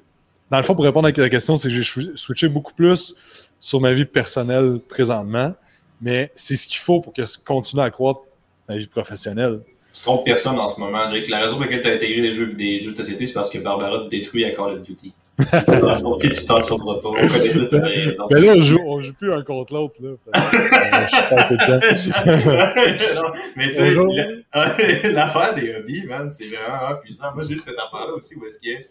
[0.49, 3.15] Dans le fond, pour répondre à la question, c'est que j'ai switché beaucoup plus
[3.59, 5.53] sur ma vie personnelle présentement,
[6.01, 8.21] mais c'est ce qu'il faut pour que ça continue à croître
[8.69, 9.61] ma vie professionnelle.
[9.93, 11.09] Tu trompes personne en ce moment.
[11.09, 13.25] Je que la raison pour laquelle tu as intégré des jeux, des jeux de société,
[13.25, 17.09] c'est parce que Barbara te détruit à Call of Duty tu t'en sauveras pas.
[17.09, 18.27] On connaît tous raison.
[18.31, 19.95] Mais là, on joue, on joue plus un contre l'autre.
[19.99, 20.11] là.
[23.55, 23.91] mais tu sais,
[25.11, 27.33] l'affaire des hobbies, man, c'est vraiment puissant.
[27.33, 28.83] Moi, j'ai eu cette affaire-là aussi où est-ce que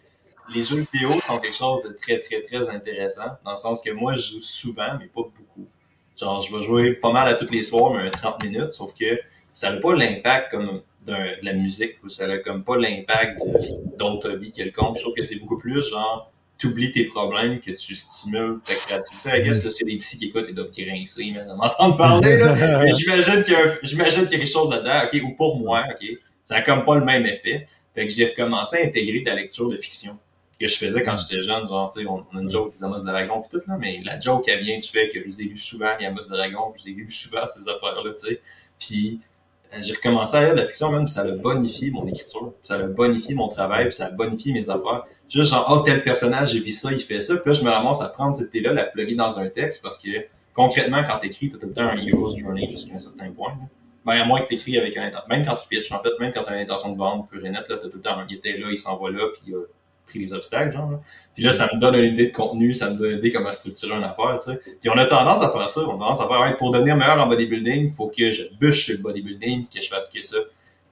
[0.53, 3.37] les jeux vidéo sont quelque chose de très, très, très intéressant.
[3.43, 5.67] Dans le sens que moi, je joue souvent, mais pas beaucoup.
[6.19, 8.93] Genre, je vais jouer pas mal à tous les soirs, mais un 30 minutes, sauf
[8.93, 9.19] que
[9.53, 13.41] ça n'a pas l'impact comme de la musique, ou ça n'a comme pas l'impact
[13.97, 14.97] d'autres hobbies quelconques.
[14.97, 18.73] Je trouve que c'est beaucoup plus genre tu oublies tes problèmes, que tu stimules ta
[18.73, 19.29] créativité.
[19.29, 22.55] I guess, là, c'est des psy qui écoutent, ils doivent grincer, mais m'entendre parler, là.
[22.83, 25.59] Mais j'imagine qu'il y, a, j'imagine qu'il y a quelque chose dedans, OK, ou pour
[25.59, 26.07] moi, OK,
[26.43, 27.67] ça n'a comme pas le même effet.
[27.93, 30.17] Fait que j'ai recommencé à intégrer de la lecture de fiction
[30.59, 32.99] que je faisais quand j'étais jeune, genre, tu sais, on, a une joke des Amos
[32.99, 35.41] de Dragon pis tout, là, mais la joke, elle vient du fait que je vous
[35.41, 38.27] ai lu souvent les Amos de Dragon, je vous ai lu souvent ces affaires-là, tu
[38.27, 38.41] sais.
[38.79, 39.19] Puis
[39.73, 42.53] euh, j'ai recommencé à lire de la fiction même, puis ça a bonifié mon écriture,
[42.63, 45.03] ça a bonifié mon travail, puis ça a bonifié mes affaires.
[45.29, 47.69] Juste genre, oh, tel personnage, j'ai vu ça, il fait ça, puis là, je me
[47.69, 50.09] ramasse à prendre cette idée-là, la plugger dans un texte, parce que
[50.53, 53.55] concrètement, quand t'écris, t'as tout le temps un hero's journey jusqu'à un certain point.
[54.05, 56.43] Ben, à moins que t'écris avec un même quand tu pitches, en fait, même quand
[56.43, 58.57] t'as l'intention de vendre pur et net, là, t'as tout le temps un, il était
[58.57, 59.69] là, il s'en va là, puis euh,
[60.07, 60.99] pris les obstacles, genre.
[61.35, 63.51] Puis là, ça me donne une idée de contenu, ça me donne une idée comment
[63.51, 64.59] structurer une affaire, tu sais.
[64.79, 65.81] Puis on a tendance à faire ça.
[65.81, 68.43] On a tendance à faire, ouais, pour devenir meilleur en bodybuilding, il faut que je
[68.59, 70.37] bûche sur le bodybuilding, que je fasse que ça.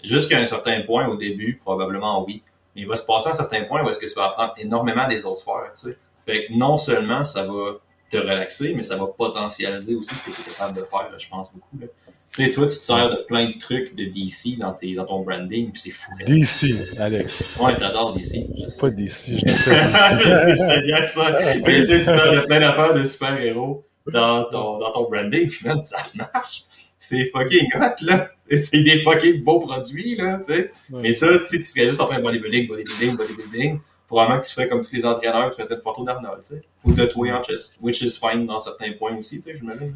[0.04, 2.44] Jusqu'à un certain point, au début, probablement oui.
[2.76, 4.54] Mais il va se passer à un certain point où est-ce que tu vas apprendre
[4.58, 5.98] énormément des autres sphères, tu sais.
[6.26, 7.78] Fait que non seulement ça va
[8.10, 11.28] te relaxer, mais ça va potentialiser aussi ce que tu es capable de faire, je
[11.28, 11.78] pense beaucoup.
[11.80, 11.88] Là.
[12.36, 15.06] Tu sais, toi, tu te sers de plein de trucs de DC dans, tes, dans
[15.06, 16.12] ton branding, puis c'est fou.
[16.26, 17.54] DC, Alex.
[17.58, 18.46] Ouais, t'adores DC.
[18.62, 18.82] Je sais.
[18.82, 21.08] Pas DC, je pas DC.
[21.08, 21.38] ça.
[21.66, 25.48] Mais tu sais, tu sers de plein d'affaires de super-héros dans ton, dans ton branding,
[25.48, 26.66] puis même, ça marche.
[27.00, 28.30] C'est fucking hot, là.
[28.54, 30.72] C'est des fucking beaux produits, là, tu sais.
[30.90, 34.54] Mais ça, si tu serais juste en train de bodybuilding, bodybuilding, bodybuilding, probablement que tu
[34.54, 36.62] ferais comme tous les entraîneurs, tu mettrais une photo d'Arnold, tu sais.
[36.84, 37.78] Ou de toi en chest.
[37.80, 39.96] Which is fine dans certains points aussi, tu sais, j'imagine.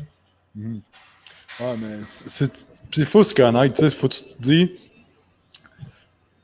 [0.55, 0.79] Mm.
[1.59, 1.99] Ah, mais
[2.95, 4.71] il faut se connaître, sais, faut que tu te dis.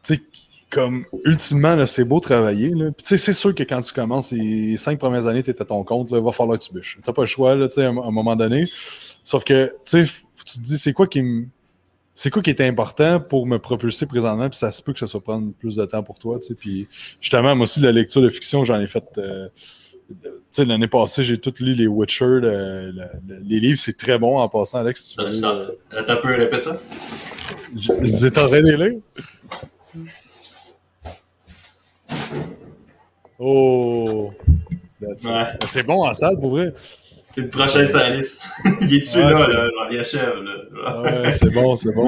[0.03, 0.21] Tu
[0.69, 2.91] comme, ultimement, c'est beau travailler, là.
[2.91, 5.61] Puis, tu sais, c'est sûr que quand tu commences, les cinq premières années, tu es
[5.61, 6.97] à ton compte, là, il va falloir que tu bûches.
[7.01, 8.65] T'as pas le choix, là, tu sais, à, un moment donné.
[9.23, 10.11] Sauf que, tu sais,
[10.45, 11.45] tu te dis, c'est quoi qui me.
[12.17, 15.07] C'est quoi qui est important pour me propulser présentement, puis ça se peut que ça
[15.07, 16.55] soit prendre plus de temps pour toi, tu sais.
[16.55, 16.87] Puis,
[17.21, 19.05] justement, moi aussi, la lecture de fiction, j'en ai fait.
[19.17, 19.47] Euh,
[20.57, 22.39] l'année passée, j'ai tout lu les Witcher,
[23.43, 25.15] les livres, c'est très bon en passant, Alex.
[25.17, 26.81] Tu veux, T'as peu répéter ça?
[27.75, 29.01] Je, je disais, t'en les
[33.37, 34.31] Oh!
[35.01, 35.45] Ouais.
[35.67, 36.73] C'est bon en salle, pour vrai.
[37.27, 38.37] C'est le prochain Salis.
[38.81, 41.01] il est dessus, là, là, il achève, là.
[41.01, 42.07] ouais, c'est bon, c'est bon.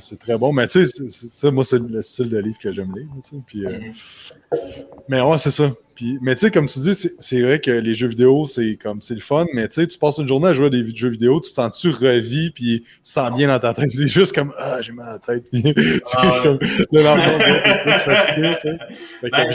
[0.00, 0.50] c'est très bon.
[0.52, 3.06] Mais tu sais, ça, moi, c'est le style de livre que j'aime lire.
[3.46, 3.70] Puis, euh...
[3.70, 4.84] mm -hmm.
[5.08, 5.70] Mais ouais, c'est ça.
[5.94, 9.00] Puis, mais tu sais, comme tu dis, c'est vrai que les jeux vidéo, c'est comme
[9.00, 11.08] c'est le fun, mais tu sais, tu passes une journée à jouer à des jeux
[11.08, 13.90] vidéo, tu te sens-tu revis, puis tu sens bien dans ta tête?
[13.96, 15.50] C'est juste comme Ah, j'ai mal à la tête.
[15.52, 17.38] tu sais, comme le lendemain,
[17.84, 19.30] tu fatigué, tu sais.
[19.30, 19.46] Ben,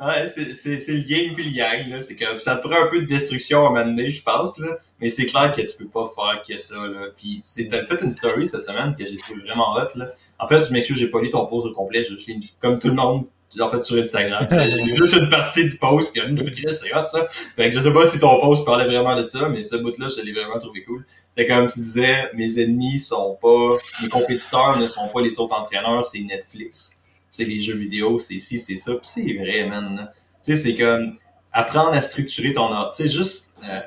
[0.00, 2.00] Ouais, c'est le yin puis le yang.
[2.00, 4.78] C'est ça te prend un peu de destruction à un moment donné, je pense, là.
[5.00, 7.08] Mais c'est clair que tu peux pas faire que ça, là.
[7.16, 10.12] Puis c'est fait une story cette semaine que j'ai trouvé vraiment hot, là.
[10.38, 12.88] En fait, je m'excuse, j'ai pas lu ton post au complet, je juste comme tout
[12.88, 13.26] le monde,
[13.60, 14.46] en fait, sur Instagram.
[14.50, 17.26] J'ai juste une partie du post, puis je me disais, c'est hot, ça.
[17.56, 20.08] Fait que je sais pas si ton post parlait vraiment de ça, mais ce bout-là,
[20.16, 21.04] je l'ai vraiment trouvé cool.
[21.36, 25.56] Fait comme tu disais, mes ennemis sont pas, mes compétiteurs ne sont pas les autres
[25.56, 26.98] entraîneurs, c'est Netflix
[27.38, 28.92] c'est les jeux vidéo, c'est ci, c'est ça.
[28.92, 30.10] Puis c'est vrai, man.
[30.42, 31.16] Tu sais, c'est comme
[31.52, 32.92] apprendre à structurer ton art.
[32.94, 33.54] Tu sais, juste...
[33.64, 33.80] Euh,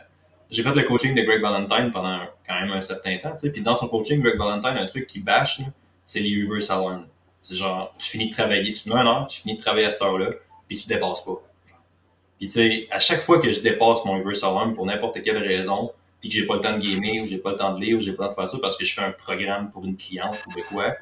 [0.50, 3.52] j'ai fait le coaching de Greg Valentine pendant quand même un certain temps, tu sais.
[3.52, 5.62] Puis dans son coaching, Greg Valentine, un truc qui bâche,
[6.04, 7.06] c'est les reverse alarms.
[7.42, 9.88] C'est genre, tu finis de travailler, tu te mets un heure, tu finis de travailler
[9.88, 10.30] à cette heure-là,
[10.68, 11.42] puis tu dépasses pas.
[12.38, 15.38] Puis tu sais, à chaque fois que je dépasse mon reverse alarm pour n'importe quelle
[15.38, 17.82] raison, puis que j'ai pas le temps de gamer, ou j'ai pas le temps de
[17.84, 19.72] lire, ou j'ai pas le temps de faire ça parce que je fais un programme
[19.72, 20.96] pour une cliente ou de quoi,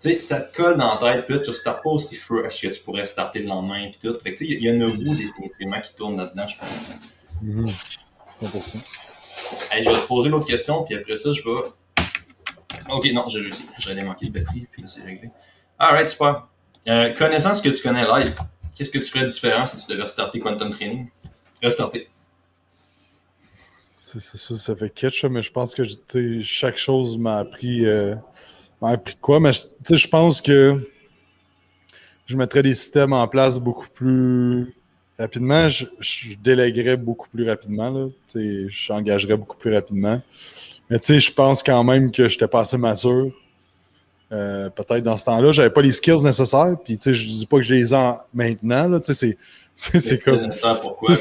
[0.00, 2.60] tu sais, ça te colle dans la tête, puis là, tu restartes pas aussi fresh
[2.62, 4.14] que tu pourrais starter le lendemain, puis tout.
[4.20, 6.86] Fait que, tu sais, il y a une roue définitivement qui tourne là-dedans, je pense.
[7.42, 7.72] Mm -hmm.
[8.40, 8.76] 100%.
[9.72, 11.60] Hey, je vais te poser l'autre question, puis après ça, je vais.
[12.90, 13.66] Ok, non, j'ai réussi.
[13.78, 15.30] J'allais manquer de batterie, puis là, c'est réglé.
[15.78, 16.48] Alright, super.
[16.88, 18.38] Euh, connaissant ce que tu connais live,
[18.76, 21.08] qu'est-ce que tu ferais de différent si tu devais restarter Quantum Training?
[21.62, 22.08] Restarter.
[23.98, 25.82] C'est ça, ça fait catch, mais je pense que
[26.40, 27.84] chaque chose m'a appris.
[27.84, 28.14] Euh
[28.80, 30.88] m'a appris quoi, mais je pense que
[32.26, 34.74] je mettrais des systèmes en place beaucoup plus
[35.18, 35.68] rapidement.
[35.68, 38.10] Je, je déléguerais beaucoup plus rapidement.
[38.34, 40.20] J'engagerais beaucoup plus rapidement.
[40.90, 43.32] Mais je pense quand même que j'étais pas assez mature.
[44.30, 46.76] Euh, peut-être dans ce temps-là, j'avais pas les skills nécessaires.
[46.84, 49.00] Puis tu sais, je dis pas que je les ai maintenant.
[49.00, 49.36] Tu sais,
[49.74, 50.52] c'est c'est comme.
[50.82, 51.14] Pourquoi?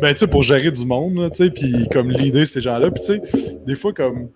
[0.00, 2.90] Ben, tu sais, pour gérer du monde, tu sais, puis comme l'idée ces gens-là.
[2.90, 3.22] Puis tu sais,
[3.64, 4.28] des fois, comme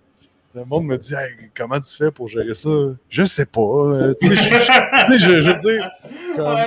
[0.55, 1.13] le monde me dit
[1.55, 2.69] comment tu fais pour gérer ça?
[3.09, 3.61] Je sais pas.
[3.61, 5.91] Euh, tu sais, je, je, je, veux dire,
[6.35, 6.57] comme,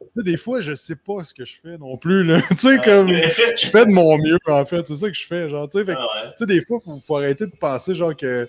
[0.00, 2.24] tu sais, des fois, je sais pas ce que je fais non plus.
[2.24, 2.42] Là.
[2.50, 4.86] tu sais, comme je fais de mon mieux, en fait.
[4.86, 5.48] C'est ça que je fais.
[5.48, 7.94] Genre, tu sais, fait, ah tu sais, des fois, il faut, faut, arrêter de penser
[7.94, 8.48] genre que.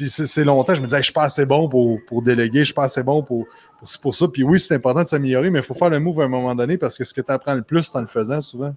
[0.00, 2.64] Puis c'est longtemps, je me disais, je suis pas assez bon pour, pour déléguer, je
[2.64, 3.46] suis pas assez bon pour,
[3.78, 4.28] pour, pour ça.
[4.28, 6.54] Puis oui, c'est important de s'améliorer, mais il faut faire le move à un moment
[6.54, 8.74] donné parce que ce que tu apprends le plus, c'est en le faisant souvent.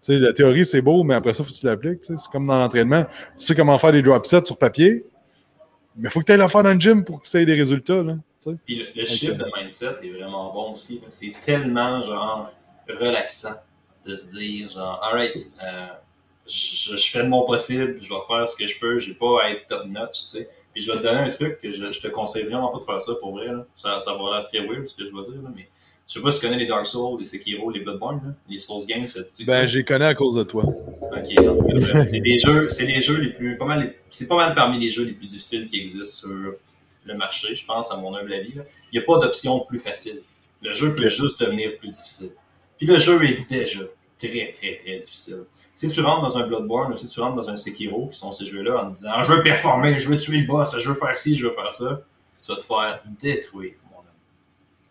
[0.00, 2.00] sais, la théorie, c'est beau, mais après ça, il faut que tu l'appliques.
[2.02, 3.04] C'est comme dans l'entraînement.
[3.38, 5.06] Tu sais comment faire des drop sets sur papier,
[5.96, 7.46] mais il faut que tu ailles le faire dans le gym pour que ça ait
[7.46, 8.02] des résultats.
[8.02, 8.16] Là,
[8.66, 11.00] Puis le, le shift de mindset est vraiment bon aussi.
[11.08, 12.52] C'est tellement genre
[12.88, 13.54] relaxant
[14.04, 15.86] de se dire genre, alright, euh,
[16.46, 19.18] je, je, fais de mon possible, je vais faire ce que je peux, je vais
[19.18, 20.48] pas être top notch, tu sais.
[20.72, 22.84] Puis je vais te donner un truc que je, je te conseille vraiment pas de
[22.84, 23.46] faire ça pour vrai.
[23.46, 23.66] Là.
[23.76, 25.68] Ça, ça va l'air très weird ce que je vais dire, là, mais
[26.08, 28.58] je sais pas si tu connais les Dark Souls, les Sekiro, les Bloodborne, là, les
[28.58, 29.06] Souls Games.
[29.46, 30.64] Ben, j'ai connais à cause de toi.
[30.64, 34.28] Ok, en tout cas, c'est les jeux, c'est les jeux les plus, pas mal, c'est
[34.28, 36.54] pas mal parmi les jeux les plus difficiles qui existent sur
[37.04, 38.54] le marché, je pense, à mon humble avis.
[38.54, 38.62] Là.
[38.92, 40.22] Il n'y a pas d'option plus facile.
[40.62, 42.30] Le jeu peut juste devenir plus difficile.
[42.78, 43.80] Puis le jeu est déjà
[44.28, 45.44] très, très, très difficile.
[45.74, 48.32] Si tu rentres dans un Bloodborne ou si tu rentres dans un Sekiro, qui sont
[48.32, 50.94] ces jeux-là, en te disant, je veux performer, je veux tuer le boss, je veux
[50.94, 52.02] faire ci, je veux faire ça,
[52.42, 53.74] tu vas te faire détruire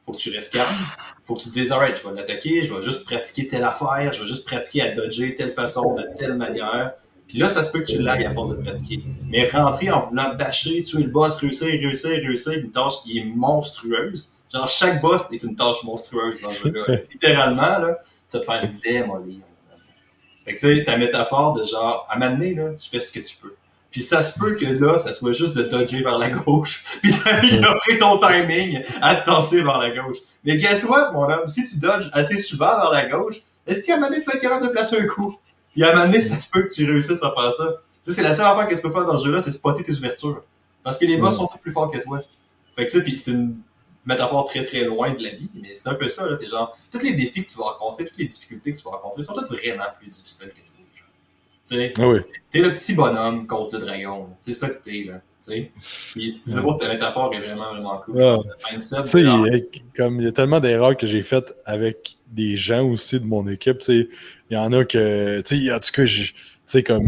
[0.06, 0.76] faut que tu restes calme.
[1.24, 4.12] Faut que tu te dises, alright, je vais l'attaquer, je vais juste pratiquer telle affaire,
[4.14, 6.94] je vais juste pratiquer à dodger telle façon, de telle manière.
[7.28, 9.04] Puis là, ça se peut que tu lagues à force de pratiquer.
[9.28, 13.24] Mais rentrer en voulant bâcher, tuer le boss, réussir, réussir, réussir, une tâche qui est
[13.24, 14.30] monstrueuse.
[14.52, 16.98] Genre, chaque boss est une tâche monstrueuse dans ce jeu-là.
[17.12, 18.00] Littéralement, là,
[18.32, 19.42] tu vas te faire démolir.
[20.46, 23.20] Fait que tu sais, ta métaphore de genre, à m'amener, là, tu fais ce que
[23.20, 23.54] tu peux.
[23.92, 27.14] Puis ça se peut que là, ça soit juste de dodger vers la gauche, puis
[27.26, 30.18] d'améliorer ton timing à te tasser vers la gauche.
[30.44, 31.48] Mais guess what, mon homme?
[31.48, 34.36] Si tu dodges assez souvent vers la gauche, est-ce qu'à un moment donné, tu vas
[34.36, 35.36] être capable de placer un coup?
[35.74, 37.66] Puis à un moment donné, ça se peut que tu réussisses à faire ça.
[38.04, 39.84] Tu sais, c'est la seule affaire que tu peux faire dans ce jeu-là, c'est spotter
[39.84, 40.42] tes ouvertures.
[40.84, 42.22] Parce que les boss sont tous plus forts que toi.
[42.76, 43.58] Fait que ça, puis c'est une
[44.06, 46.38] métaphore très très loin de la vie, mais c'est un peu ça, là.
[46.38, 48.92] T'es genre, tous les défis que tu vas rencontrer, toutes les difficultés que tu vas
[48.92, 50.72] rencontrer sont toutes vraiment plus difficiles que toi.
[52.00, 52.20] Ah oui.
[52.50, 54.30] T'es le petit bonhomme contre le dragon.
[54.40, 55.22] C'est ça que t'es, là.
[55.48, 58.22] Puis si tu vois, ta métaphore est vraiment, vraiment cool.
[58.22, 58.38] Ah.
[58.70, 62.88] Tu sais, il, comme il y a tellement d'erreurs que j'ai faites avec des gens
[62.88, 63.82] aussi de mon équipe.
[63.88, 64.08] Il
[64.52, 66.06] y en a que, tu sais, en tout cas,
[66.72, 67.06] sais, comme.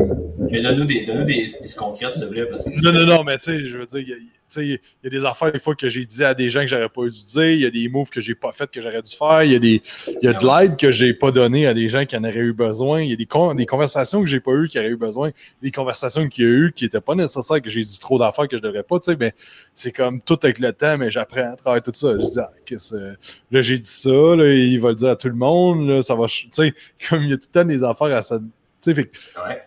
[0.51, 2.69] Mais donne-nous des, donne des s'il te plaît, parce que.
[2.81, 4.17] Non, non, non, mais tu sais, je veux dire, il y a-
[4.61, 7.09] y des affaires, des fois, que j'ai dit à des gens que j'aurais pas dû
[7.25, 7.49] dire.
[7.51, 9.43] Il y a des moves que j'ai pas fait que j'aurais dû faire.
[9.43, 9.81] Il y a, des,
[10.21, 12.53] y a de l'aide que j'ai pas donné à des gens qui en auraient eu
[12.53, 13.01] besoin.
[13.01, 15.31] Il y a des, con- des conversations que j'ai pas eues qui auraient eu besoin.
[15.61, 18.47] Des conversations qu'il y a eu qui étaient pas nécessaires, que j'ai dit trop d'affaires
[18.47, 19.33] que je devrais pas, tu sais, mais
[19.73, 22.11] c'est comme tout avec le temps, mais j'apprends à travers tout ça.
[22.13, 23.13] Je dis, ah, qu'est-ce, euh,
[23.51, 26.13] là, j'ai dit ça, là, il va le dire à tout le monde, là, ça
[26.15, 26.73] va, tu sais,
[27.09, 28.39] comme il y a tout le temps des affaires à ça.
[28.83, 29.09] Tu sais,
[29.47, 29.61] Ouais.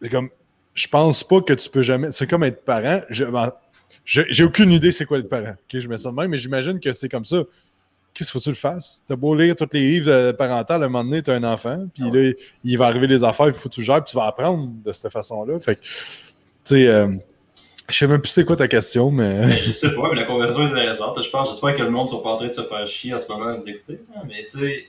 [0.00, 0.30] c'est comme
[0.74, 3.52] je pense pas que tu peux jamais c'est comme être parent je ben,
[4.04, 6.92] j'ai aucune idée c'est quoi être parent je mets ça de même mais j'imagine que
[6.94, 7.42] c'est comme ça
[8.14, 9.02] qu'est-ce qu'il faut que tu le fasses?
[9.06, 11.86] T'as beau lire tous les livres euh, parentaux à un moment donné t'as un enfant
[11.92, 12.32] puis Ah là
[12.64, 14.92] il va arriver des affaires il faut que tu gères puis tu vas apprendre de
[14.92, 15.88] cette façon là fait que tu
[16.64, 17.08] sais euh,
[17.90, 20.62] je sais même plus c'est quoi ta question mais je sais pas, mais la conversion
[20.62, 21.22] est intéressante.
[21.22, 23.12] Je pense, j'espère que le monde ne soit pas en train de se faire chier
[23.12, 23.98] en ce moment à nous écouter.
[24.16, 24.20] hein.
[24.26, 24.86] Mais tu sais,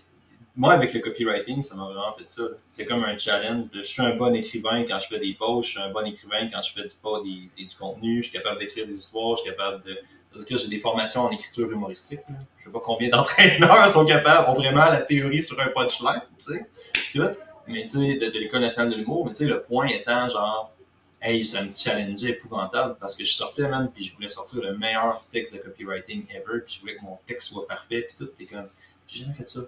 [0.55, 2.43] moi, avec le copywriting, ça m'a vraiment fait ça.
[2.69, 3.69] C'est comme un challenge.
[3.71, 6.05] de Je suis un bon écrivain quand je fais des posts, je suis un bon
[6.05, 9.41] écrivain quand je fais du, pas du contenu, je suis capable d'écrire des histoires, je
[9.41, 9.97] suis capable de.
[10.31, 12.21] Parce que j'ai des formations en écriture humoristique.
[12.29, 12.35] là.
[12.59, 16.53] Je sais pas combien d'entraîneurs sont capables, ont vraiment la théorie sur un punchline, tu
[16.53, 16.65] sais.
[17.13, 17.37] Tout.
[17.67, 20.27] Mais tu sais, de, de l'École nationale de l'humour, mais tu sais, le point étant
[20.27, 20.71] genre,
[21.21, 24.77] hey, ça me challengeait épouvantable parce que je sortais, man, puis je voulais sortir le
[24.77, 28.31] meilleur texte de copywriting ever, puis je voulais que mon texte soit parfait, puis tout.
[28.37, 28.67] T'es comme,
[29.07, 29.61] j'ai jamais fait ça.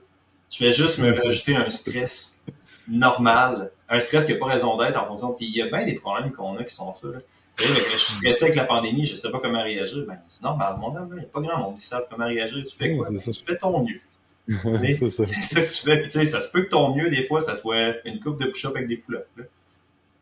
[0.52, 2.42] Je vais juste me rajouter un stress
[2.88, 5.34] normal, un stress qui n'a pas raison d'être en fonction.
[5.34, 7.08] Puis il y a bien des problèmes qu'on a qui sont ça.
[7.08, 7.20] là.
[7.58, 10.04] Je suis stressé avec la pandémie, je sais pas comment réagir.
[10.08, 12.64] Ben, c'est normal, mon homme, il n'y a pas grand monde qui savent comment réagir.
[12.68, 13.10] Tu fais Ouais, quoi?
[13.10, 14.00] Ben, tu fais ton mieux.
[14.48, 15.98] c'est ça que tu fais.
[16.02, 18.40] Puis tu sais, ça se peut que ton mieux, des fois, ça soit une coupe
[18.40, 19.26] de push-up avec des pull-ups.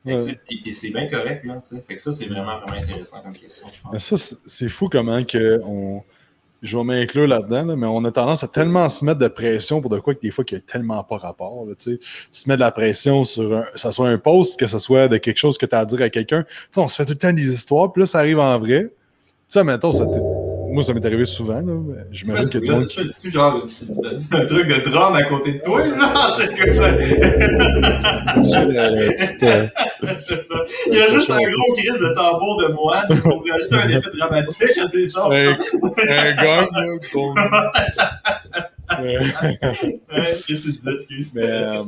[0.05, 1.61] tu sais, Puis, c'est bien correct, là.
[1.67, 1.82] tu sais.
[1.82, 4.03] Fait que ça, c'est vraiment, vraiment intéressant comme question, je Mais pense.
[4.05, 6.03] ça, c'est- c'est fou comment que on.
[6.64, 9.82] Je vais m'inclure là-dedans, là, mais on a tendance à tellement se mettre de pression
[9.82, 11.66] pour de quoi que des fois qu'il n'y a tellement pas rapport.
[11.78, 14.80] Tu te mets de la pression sur un, que ce soit un post, que ce
[14.80, 16.45] soit de quelque chose que tu as à dire à quelqu'un.
[16.78, 18.86] On se fait tout le temps des histoires, puis là, ça arrive en vrai.
[18.86, 18.93] Tu
[19.49, 20.05] sais, mettons, ça
[20.74, 21.61] moi, ça m'est arrivé souvent.
[21.61, 21.74] Là,
[22.11, 22.88] J'imagine que tout le monde.
[22.88, 23.63] Tu genre
[24.32, 26.13] un truc de drum à côté de toi, là.
[30.88, 34.09] Il y a juste un gros crise de tambour de moine pour rajouter un effet
[34.17, 35.32] dramatique à ces choses.
[35.32, 35.55] un,
[36.43, 36.67] gong,
[37.36, 37.71] là,
[38.97, 41.34] Qu'est-ce que tu disais, excuse.
[41.34, 41.84] Mais, euh,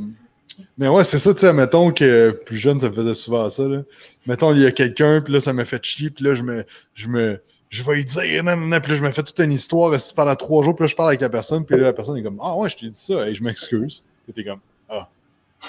[0.77, 3.67] mais ouais, c'est ça, tu sais, mettons que plus jeune, ça me faisait souvent ça.
[3.67, 3.81] Là.
[4.25, 6.63] Mettons, il y a quelqu'un, puis là, ça m'a fait chier, puis là, je me,
[6.93, 9.39] je me, je vais lui dire, nan, nan, nan, puis là, je me fais toute
[9.39, 11.93] une histoire pendant trois jours, puis là, je parle avec la personne, puis là, la
[11.93, 14.05] personne est comme, ah ouais, je t'ai dit ça, et je m'excuse.
[14.23, 14.59] Puis t'es comme,
[14.89, 15.09] ah.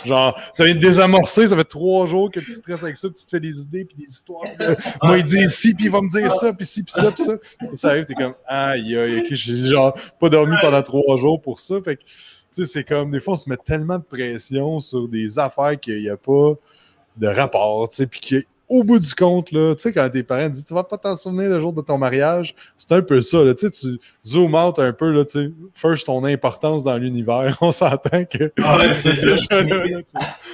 [0.05, 3.19] Genre, ça vient de désamorcer, ça fait trois jours que tu stresses avec ça, puis
[3.19, 4.43] tu te fais des idées, puis des histoires.
[4.43, 4.67] puis
[5.03, 7.25] moi, il dit ci, puis il va me dire ça, puis ci, puis ça, puis
[7.25, 7.37] ça.
[7.73, 11.41] Et ça arrive, t'es comme, aïe, aïe, ok, j'ai genre pas dormi pendant trois jours
[11.41, 11.77] pour ça.
[11.83, 12.11] Fait que, tu
[12.51, 16.01] sais, c'est comme, des fois, on se met tellement de pression sur des affaires qu'il
[16.01, 16.55] n'y a pas
[17.17, 20.49] de rapport, tu sais, puis qu'au bout du compte, là, tu sais, quand tes parents
[20.49, 23.45] disent, tu vas pas t'en souvenir le jour de ton mariage, c'est un peu ça,
[23.45, 26.97] là, tu sais, tu zoom out un peu, là, tu sais, first, ton importance dans
[26.97, 28.53] l'univers, on s'entend que...
[28.63, 29.35] Ah ouais, c'est ça.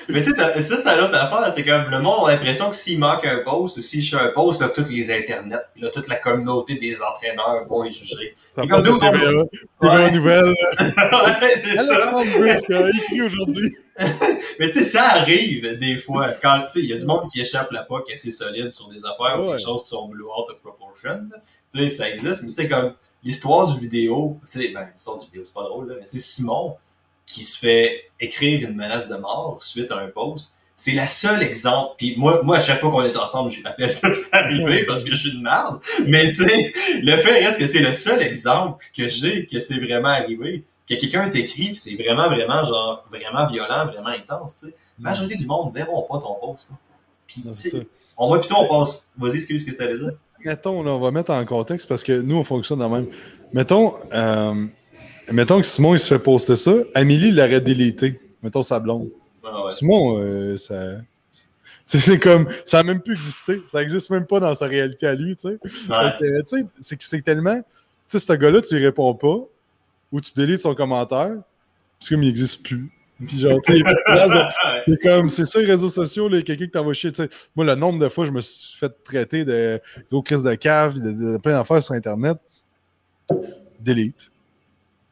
[0.09, 1.53] Mais tu sais, ça, c'est l'autre affaire.
[1.55, 4.23] C'est comme le monde a l'impression que s'il manque un post ou si je fais
[4.23, 8.35] un post, là, tous les internets, là, toute la communauté des entraîneurs vont les juger.
[8.53, 8.99] Ça comme nous.
[8.99, 10.45] TVA Nouvelles.
[10.81, 11.95] ouais, c'est ça.
[11.95, 13.77] Alexandre Brisk a écrit aujourd'hui.
[14.59, 16.31] Mais tu sais, ça arrive des fois.
[16.43, 18.89] Quand, tu sais, il y a du monde qui échappe la POC assez solide sur
[18.89, 21.29] des affaires ou des choses qui sont blue out of proportion.
[21.75, 25.19] Tu sais, ça existe, mais tu sais, comme l'histoire du vidéo, tu sais, ben, l'histoire
[25.19, 26.77] du vidéo, c'est pas drôle, là, mais tu sais, Simon,
[27.27, 31.43] qui se fait écrire une menace de mort suite à un post, c'est la seule
[31.43, 31.95] exemple.
[31.97, 35.05] Puis moi, moi, à chaque fois qu'on est ensemble, je rappelle que c'est arrivé parce
[35.05, 35.81] que je suis une merde.
[36.07, 36.73] Mais tu sais,
[37.03, 40.65] le fait reste que c'est le seul exemple que j'ai que c'est vraiment arrivé.
[40.89, 44.75] Que quelqu'un t'écrit, puis c'est vraiment, vraiment, genre, vraiment violent, vraiment intense, tu sais.
[44.99, 46.71] La majorité du monde ne verront pas ton post.
[46.71, 46.77] là.
[47.27, 47.45] Puis,
[48.17, 49.11] on va plutôt, on passe.
[49.17, 50.13] Vas-y, excuse ce que ça veut dire?
[50.45, 53.07] Mettons, là, on va mettre en contexte parce que nous, on fonctionne de même.
[53.53, 54.67] Mettons, euh,
[55.31, 56.73] mettons que Simon, il se fait poster ça.
[56.95, 58.21] Amélie l'aurait délité.
[58.43, 59.09] Mettons sa blonde.
[59.45, 59.71] Ah ouais.
[59.71, 60.97] Simon, euh, ça.
[61.31, 61.39] tu
[61.87, 62.49] sais, C'est comme.
[62.65, 63.63] Ça n'a même plus existé.
[63.69, 65.59] Ça n'existe même pas dans sa réalité à lui, tu sais.
[65.89, 66.63] Ouais.
[66.79, 67.61] C'est que c'est tellement.
[67.61, 67.65] Tu
[68.09, 69.39] sais, ce gars-là, tu y réponds pas
[70.13, 71.35] ou tu délites son commentaire,
[71.99, 72.91] puis comme il n'existe plus.
[73.27, 73.59] Puis genre,
[74.87, 77.11] c'est comme, c'est ça, les réseaux sociaux, là, quelqu'un qui t'envoie chier.
[77.55, 80.95] Moi, le nombre de fois, je me suis fait traiter de gros crise de cave,
[80.95, 82.37] de, de plein d'affaires sur Internet.
[83.81, 84.31] Delete.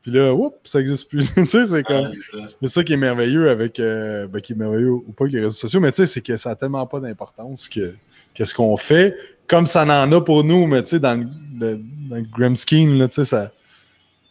[0.02, 1.32] Puis là, oups, ça n'existe plus.
[1.34, 2.10] tu sais, c'est comme.
[2.32, 2.44] C'est ça.
[2.62, 3.78] C'est ça qui est merveilleux avec.
[3.78, 6.20] euh, ben, qui est merveilleux ou pas avec les réseaux sociaux, mais tu sais, c'est
[6.22, 7.94] que ça n'a tellement pas d'importance que,
[8.34, 9.14] que ce qu'on fait,
[9.46, 11.26] comme ça n'en a pour nous, mais tu sais, dans le,
[11.60, 13.52] le- dans le grand scheme, là, tu sais, ça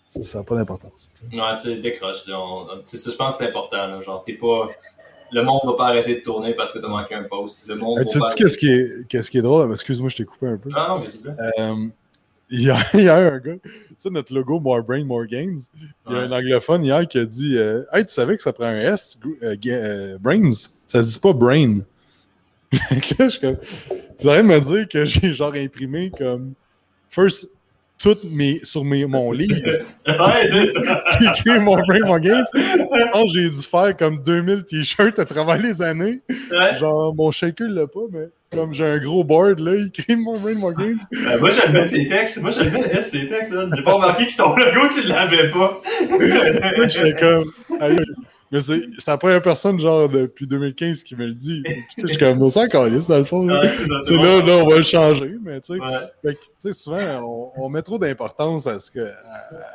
[0.09, 1.09] ça n'a pas d'importance.
[1.31, 2.27] Ouais, tu sais, décroche.
[2.27, 3.87] Là, on- tu sais, ça, je pense que c'est important.
[3.87, 4.69] Là, genre, t'es pas.
[5.31, 7.61] le monde va pas arrêter de tourner parce que tu as manqué un post.
[7.67, 9.71] Le monde tu sais qu'est-ce qui, est, qu'est-ce qui est drôle?
[9.71, 10.69] Excuse-moi, je t'ai coupé un peu.
[10.69, 11.35] Non, non, mais c'est ça.
[11.59, 11.87] Euh,
[12.49, 15.55] hier, hier, un gars, tu sais, notre logo More Brain, More Gains,
[16.07, 18.51] il y a un anglophone hier qui a dit euh, Hey, tu savais que ça
[18.51, 20.51] prend un S, euh, euh, Brains?
[20.87, 21.81] Ça se dit pas Brain.
[24.19, 26.53] Tu de me dire que j'ai genre imprimé comme.
[27.09, 27.49] First,
[27.99, 29.59] tout mes, sur mes, mon livre.
[30.07, 30.67] ouais,
[31.21, 32.43] écrit mon Brain, More Gains.
[33.33, 36.21] j'ai dû faire comme 2000 t-shirts à travers les années.
[36.79, 40.39] Genre, mon shaker l'a pas, mais comme j'ai un gros board, là, il écrit mon
[40.39, 40.97] Brain, More Gains.
[41.11, 42.41] Ben, moi, j'aimais ces textes.
[42.41, 43.65] Moi, j'aimais le S, ces textes, là.
[43.75, 45.81] J'ai pas remarqué que ton logo, tu l'avais pas.
[46.87, 47.51] J'étais comme.
[48.51, 51.63] Mais c'est la première personne, genre, depuis 2015 qui me le dit.
[51.97, 53.45] Je suis comme, on s'en calisse, dans le fond.
[53.45, 53.61] Là.
[53.63, 55.79] là, là, on va le changer, mais tu
[56.59, 56.73] sais.
[56.73, 59.07] souvent, on, met trop d'importance à, ce que,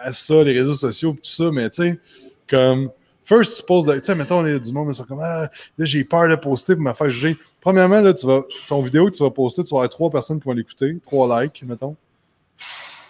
[0.03, 2.01] à, ça, les réseaux sociaux, tout ça, mais tu sais,
[2.49, 2.91] comme.
[3.27, 5.49] First, tu poses, tu sais, mettons, les, du monde, ils sont comme, ah,
[5.79, 7.39] là, j'ai peur de poster pour me faire juger.
[7.59, 10.39] Premièrement, là, tu vas, ton vidéo que tu vas poster, tu vas avoir trois personnes
[10.39, 11.97] qui vont l'écouter, trois likes, mettons.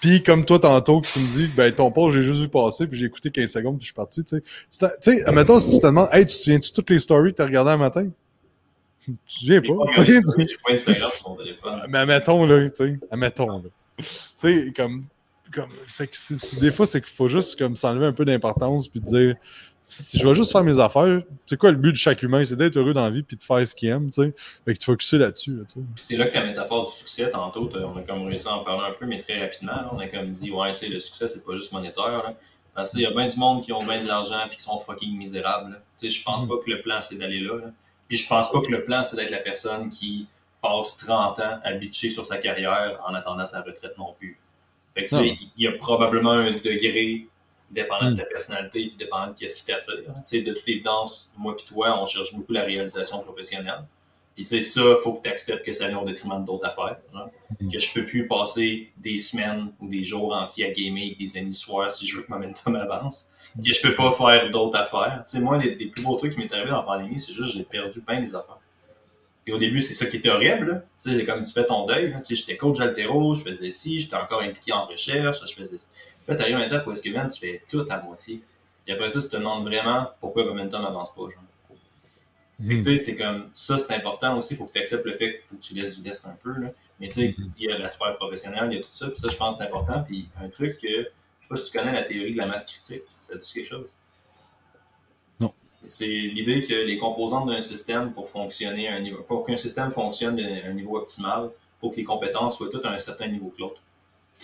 [0.05, 2.87] Puis comme toi tantôt que tu me dis, ben ton post, j'ai juste vu passer,
[2.87, 4.43] puis j'ai écouté 15 secondes, puis je suis parti, tu sais.
[4.71, 7.37] Tu sais, admettons, si tu te demandes, hey, tu te souviens-tu toutes les stories que
[7.37, 8.09] tu as regardées un matin?
[9.07, 10.03] Tu te souviens pas.
[10.03, 10.21] J'ai
[10.67, 11.81] pas Instagram sur mon téléphone.
[11.89, 13.71] Mais admettons, là, tu sais, admettons, là.
[13.99, 14.05] Tu
[14.37, 15.05] sais, comme,
[15.55, 15.71] comme,
[16.61, 19.37] des fois, c'est qu'il faut juste comme s'enlever un peu d'importance, puis dire,
[19.81, 22.45] si je vais juste faire mes affaires, c'est quoi le but de chaque humain?
[22.45, 24.35] C'est d'être heureux dans la vie puis de faire ce qu'il aime, tu sais.
[24.65, 25.59] Fait que tu focuses là-dessus,
[25.97, 28.87] c'est là que ta métaphore du succès, tantôt, on a comme réussi à en parler
[28.89, 29.91] un peu, mais très rapidement.
[29.93, 32.35] on a comme dit, ouais, tu sais, le succès, c'est pas juste monétaire, là.
[32.75, 34.79] Parce qu'il y a bien du monde qui ont bien de l'argent puis qui sont
[34.81, 35.81] fucking misérables.
[35.99, 36.49] Tu sais, je pense mm.
[36.49, 37.61] pas que le plan, c'est d'aller là,
[38.09, 40.27] Puis je pense pas que le plan, c'est d'être la personne qui
[40.61, 44.39] passe 30 ans à bitcher sur sa carrière en attendant sa retraite non plus.
[44.95, 47.27] Fait que, tu sais, il y a probablement un degré
[47.71, 48.29] dépendant de ta hmm.
[48.29, 49.97] personnalité et dépendant de ce qui t'attire.
[49.97, 53.85] de toute évidence, moi et toi, on cherche beaucoup la réalisation professionnelle.
[54.35, 56.97] Puis c'est ça, il faut que tu acceptes que ça vient au détriment d'autres affaires.
[57.61, 57.71] Hmm.
[57.71, 61.37] Que je peux plus passer des semaines ou des jours entiers à gamer avec des
[61.37, 63.27] amis soirs si je veux que ma momentum avance.
[63.57, 65.23] Que je peux pas faire d'autres affaires.
[65.27, 67.53] sais moi, les, les, plus beaux trucs qui m'est arrivé dans la pandémie, c'est juste
[67.53, 68.59] que j'ai perdu plein des affaires.
[69.47, 70.85] Et au début, c'est ça qui était horrible.
[70.99, 72.15] C'est comme tu fais ton deuil.
[72.29, 75.77] J'étais coach altéro, je faisais ci, j'étais encore impliqué en recherche, je faisais
[76.27, 78.41] Là, t'arrives à un étape où est-ce que tu fais tout à moitié.
[78.87, 81.23] Et après ça, tu te demandes vraiment pourquoi Momentum n'avance pas.
[81.23, 81.45] Genre.
[82.59, 84.55] Tu sais, c'est comme ça, c'est important aussi.
[84.55, 86.37] Il faut que tu acceptes le fait qu'il faut que tu laisses du lest un
[86.43, 86.53] peu.
[86.59, 86.69] Là.
[87.01, 87.51] Mais tu sais, mm-hmm.
[87.59, 89.09] il y a la sphère professionnelle, il y a tout ça.
[89.09, 90.03] Puis ça, je pense que c'est important.
[90.03, 91.11] Puis un truc que, je sais
[91.49, 93.03] pas si tu connais la théorie de la masse critique.
[93.23, 93.89] Ça dit quelque chose?
[95.87, 99.91] C'est l'idée que les composantes d'un système pour fonctionner à un niveau, pour qu'un système
[99.91, 103.29] fonctionne à un niveau optimal, il faut que les compétences soient toutes à un certain
[103.29, 103.81] niveau que l'autre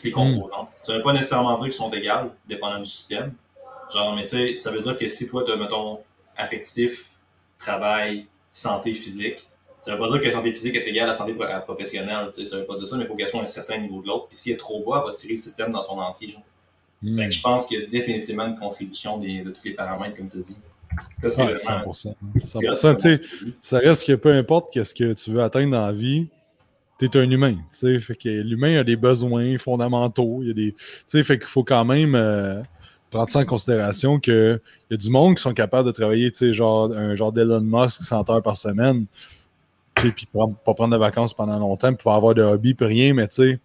[0.05, 0.12] les.
[0.12, 0.43] Hmm.
[0.82, 3.34] Ça ne veut pas nécessairement dire qu'ils sont égales, dépendant du système.
[3.93, 5.99] Genre, mais tu sais, ça veut dire que si toi, tu as, mettons,
[6.36, 7.11] affectif,
[7.59, 9.47] travail, santé physique,
[9.82, 11.34] ça veut pas dire que la santé physique est égale à la santé
[11.64, 12.30] professionnelle.
[12.34, 13.78] Tu sais, ça veut pas dire ça, mais il faut qu'elle soit à un certain
[13.78, 14.28] niveau de l'autre.
[14.28, 16.28] Puis s'il est trop bas, elle va tirer le système dans son entier.
[16.28, 16.43] Genre.
[17.03, 17.30] Hmm.
[17.30, 20.38] je pense qu'il y a définitivement une contribution des, de tous les paramètres, comme tu
[20.38, 20.57] as dit.
[21.22, 22.14] Ça, c'est 100%.
[22.36, 26.28] 100%, ça reste que peu importe qu'est-ce que tu veux atteindre dans la vie,
[26.99, 27.57] tu es un humain.
[27.72, 30.41] Fait que l'humain a des besoins fondamentaux.
[30.43, 30.74] Il y a des.
[31.22, 32.62] Fait qu'il faut quand même euh,
[33.11, 34.61] prendre ça en considération qu'il
[34.91, 38.30] y a du monde qui sont capables de travailler, genre un genre d'Elon Musk 100
[38.30, 39.07] heures par semaine.
[39.95, 43.28] Puis pas prendre de vacances pendant longtemps, puis pas avoir de hobby, puis rien, mais
[43.28, 43.61] tu sais,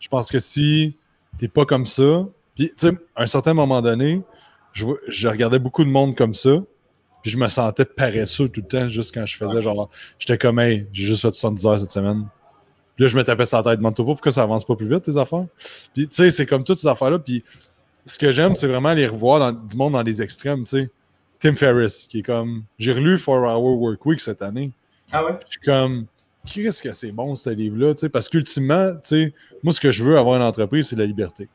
[0.00, 0.96] je pense que si
[1.38, 4.22] t'es pas comme ça, puis tu sais, à un certain moment donné,
[4.72, 6.62] je, je regardais beaucoup de monde comme ça,
[7.22, 10.58] puis je me sentais paresseux tout le temps, juste quand je faisais genre, j'étais comme,
[10.58, 12.26] hey, j'ai juste fait 70 heures cette semaine
[12.98, 15.16] là, je me tapais sa tête, demande pas pourquoi ça avance pas plus vite, tes
[15.16, 15.46] affaires.
[15.94, 17.18] Puis, tu sais, c'est comme toutes ces affaires-là.
[17.18, 17.44] Puis,
[18.04, 20.90] ce que j'aime, c'est vraiment les revoir dans, du monde dans les extrêmes, tu sais.
[21.38, 22.64] Tim Ferriss, qui est comme.
[22.78, 24.72] J'ai relu Four Hour Work Week cette année.
[25.12, 25.38] Ah ouais?
[25.46, 26.06] Je suis comme.
[26.44, 28.08] Qu'est-ce que c'est bon, ce livre-là, tu sais?
[28.08, 31.48] Parce qu'ultimement, tu sais, moi, ce que je veux avoir une entreprise, c'est la liberté.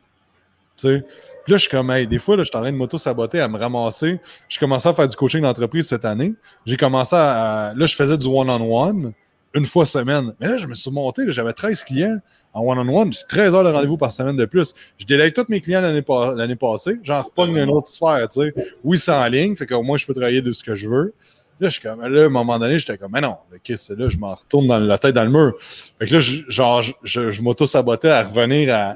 [0.83, 0.99] Là,
[1.47, 4.19] je suis comme, des fois, je suis en train de m'auto-saboter, à me ramasser.
[4.49, 6.33] J'ai commencé à faire du coaching d'entreprise cette année.
[6.65, 7.73] J'ai commencé à.
[7.75, 8.61] Là, je faisais du one-on-one.
[8.61, 9.13] -on -one
[9.53, 10.33] une fois semaine.
[10.39, 12.17] Mais là, je me suis monté, j'avais 13 clients
[12.53, 14.73] en one-on-one, c'est 13 heures de rendez-vous par semaine de plus.
[14.97, 18.53] Je délègue tous mes clients l'année passée, j'en repogne une autre sphère, tu sais.
[18.83, 21.13] Oui, c'est en ligne, fait qu'au moins je peux travailler de ce que je veux.
[21.59, 23.97] Là, je suis comme, là, à un moment donné, j'étais comme, mais non, le c'est
[23.97, 25.53] là, je m'en retourne dans la tête dans le mur.
[25.99, 28.95] Fait que là, genre, je, je, m'auto-sabotais à revenir à,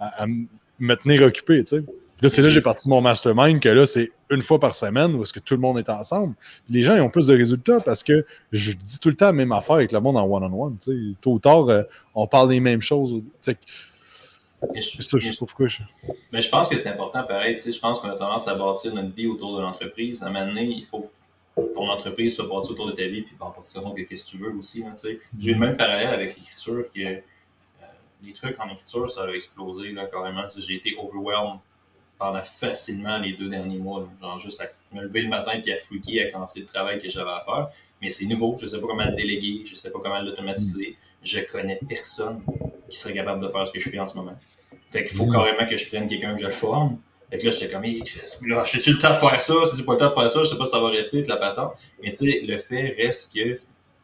[0.00, 0.26] à,
[0.78, 1.84] me tenir occupé, tu sais.
[2.20, 5.14] Là, c'est là que j'ai parti mon mastermind, que là, c'est une fois par semaine
[5.14, 6.34] où est-ce que tout le monde est ensemble.
[6.68, 9.32] les gens ils ont plus de résultats parce que je dis tout le temps la
[9.32, 10.76] même affaire avec le monde en one-on-one.
[11.20, 11.82] tôt ou tard, euh,
[12.14, 13.22] on parle des mêmes choses.
[13.46, 15.68] Je, ça, je, pourquoi
[16.32, 17.56] Mais je pense que c'est important pareil.
[17.64, 20.20] Je pense qu'on a tendance à bâtir notre vie autour de l'entreprise.
[20.22, 21.08] À un moment donné, il faut
[21.74, 24.38] ton entreprise soit bâtie autour de ta vie, puis en fonction de ce que tu
[24.38, 24.84] veux aussi.
[24.84, 24.94] Hein,
[25.38, 27.22] J'ai eu le même parallèle avec l'écriture que
[28.22, 30.44] les trucs en écriture, ça a explosé là, carrément.
[30.56, 31.60] J'ai été overwhelmed
[32.18, 34.08] pendant facilement les deux derniers mois.
[34.20, 37.08] Genre juste à me lever le matin puis à fouiller à commencer le travail que
[37.08, 37.68] j'avais à faire.
[38.02, 40.96] Mais c'est nouveau, je sais pas comment le déléguer, je sais pas comment l'automatiser.
[41.22, 42.42] Je connais personne
[42.88, 44.36] qui serait capable de faire ce que je fais en ce moment.
[44.90, 45.32] Fait qu'il faut mm.
[45.32, 46.98] carrément que je prenne quelqu'un que je le forme.
[47.30, 48.02] Fait que là, j'étais comme, hey,
[48.46, 49.54] là, j'ai-tu le temps de faire ça?
[49.70, 50.42] J'ai-tu pas le temps de faire ça?
[50.44, 51.74] Je sais pas si ça va rester, de la patente.
[52.02, 53.60] Mais tu sais, le fait reste que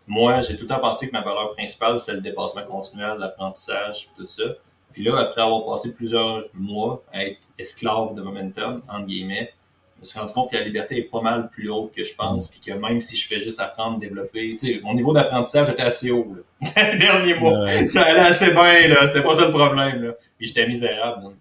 [0.07, 4.09] moi, j'ai tout le temps pensé que ma valeur principale, c'est le dépassement continuel, l'apprentissage,
[4.17, 4.45] tout ça.
[4.93, 9.53] Puis là, après avoir passé plusieurs mois à être esclave de momentum, entre guillemets,
[9.97, 12.15] je me suis rendu compte que la liberté est pas mal plus haute que je
[12.15, 15.71] pense, puis que même si je fais juste apprendre, développer, tu sais, mon niveau d'apprentissage
[15.71, 16.83] était assez haut, là.
[16.93, 17.67] Les derniers mois.
[17.89, 19.07] Ça allait assez bien, là.
[19.07, 20.13] C'était pas ça le problème, là.
[20.37, 21.35] Puis j'étais misérable,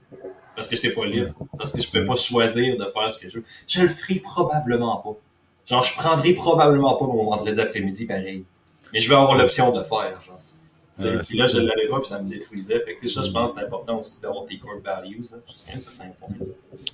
[0.56, 1.34] Parce que j'étais pas libre.
[1.58, 3.44] Parce que je pouvais pas choisir de faire ce que je veux.
[3.68, 5.18] Je le ferai probablement pas.
[5.66, 8.46] Genre, je prendrai probablement pas mon vendredi après-midi pareil.
[8.94, 10.40] Mais je vais avoir l'option de faire, genre
[10.96, 12.80] puis là, je ne l'avais pas, puis ça me détruisait.
[12.82, 15.80] Fait que, ça, je pense que c'est important aussi d'avoir tes core values, jusqu'à un
[15.80, 16.30] certain point.
[16.40, 16.48] Mais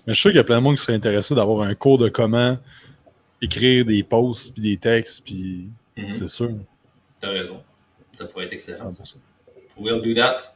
[0.07, 1.97] je suis sûr qu'il y a plein de monde qui serait intéressé d'avoir un cours
[1.97, 2.57] de comment
[3.41, 6.11] écrire des posts, puis des textes, puis mm-hmm.
[6.11, 6.51] c'est sûr.
[7.19, 7.61] T'as raison.
[8.17, 8.89] Ça pourrait être excellent.
[9.77, 10.55] We'll do that.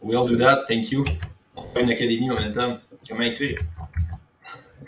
[0.00, 0.64] We'll do that.
[0.68, 1.04] Thank you.
[1.56, 2.80] On fait une académie momentum.
[3.08, 3.58] Comment écrire?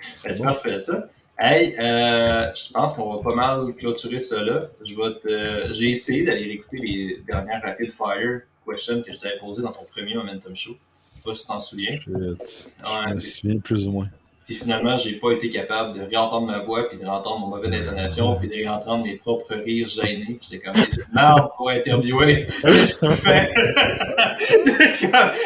[0.01, 1.09] C'est parfait, ça?
[1.39, 4.63] Hey, euh, je pense qu'on va pas mal clôturer ça là.
[4.85, 9.63] Je vais J'ai essayé d'aller écouter les dernières rapid fire questions que je t'avais posées
[9.63, 10.77] dans ton premier Momentum Show.
[11.17, 11.99] Je sais pas si tu t'en souviens.
[12.07, 14.09] je me souviens plus ou moins.
[14.47, 17.75] Puis finalement, j'ai pas été capable de réentendre ma voix, puis de réentendre mon mauvais
[17.75, 20.39] intonation, puis de réentendre mes propres rires gênés.
[20.43, 20.75] J'étais comme
[21.15, 22.45] merde pour interviewer.
[22.61, 23.55] Qu'est-ce que tu fais?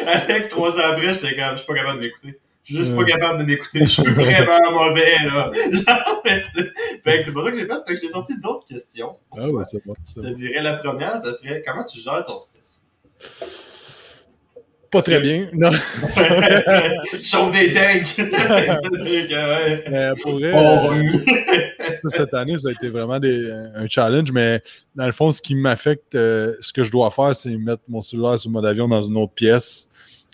[0.27, 2.39] Alex, trois ans après, j'étais comme, je suis pas capable de m'écouter.
[2.69, 3.79] Je suis juste pas capable de m'écouter.
[3.79, 5.49] Je suis vraiment mauvais, là.
[6.23, 7.73] fait que c'est pour ça que j'ai fait.
[7.87, 9.15] Fait que j'ai sorti d'autres questions.
[9.35, 9.95] Ah ouais, c'est bon.
[10.07, 12.83] Je te dirais la première, ça serait comment tu gères ton stress?
[14.91, 15.49] Pas très bien.
[15.53, 15.71] Non.
[17.21, 18.29] Chauffe des tanks.
[19.89, 22.07] mais pour vrai, oh.
[22.07, 24.61] cette année, ça a été vraiment des, un challenge, mais
[24.95, 28.01] dans le fond, ce qui m'affecte, euh, ce que je dois faire, c'est mettre mon
[28.01, 29.88] cellulaire sur mode avion dans une autre pièce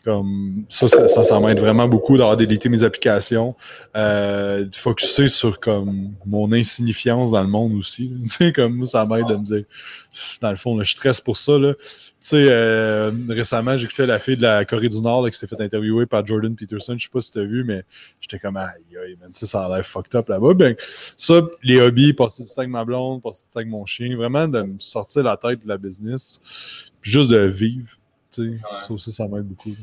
[0.06, 3.56] comme ça, ça, ça, m'aide vraiment beaucoup d'avoir délité mes applications,
[3.98, 8.14] euh, de focuser sur comme mon insignifiance dans le monde aussi.
[8.22, 9.64] Tu sais, comme moi, ça m'aide de me dire,
[10.42, 11.58] dans le fond, je stresse pour ça.
[11.58, 11.74] Là.
[11.74, 11.84] Tu
[12.20, 16.06] sais, euh, récemment, j'écoutais la fille de la Corée du Nord qui s'est fait interviewer
[16.06, 16.96] par Jordan Peterson.
[17.00, 17.84] Je sais pas si tu as vu, mais
[18.22, 20.54] j'étais comme, aïe, aïe, man, ça a l'air fucked up là-bas.
[20.54, 20.76] Ben,
[21.18, 24.16] ça, les hobbies, passer du temps avec ma blonde, passer du temps avec mon chien,
[24.16, 26.42] vraiment de me sortir la tête de la business,
[27.02, 27.90] juste de vivre.
[28.32, 29.76] Tu sais, Ça aussi, ça m'aide beaucoup.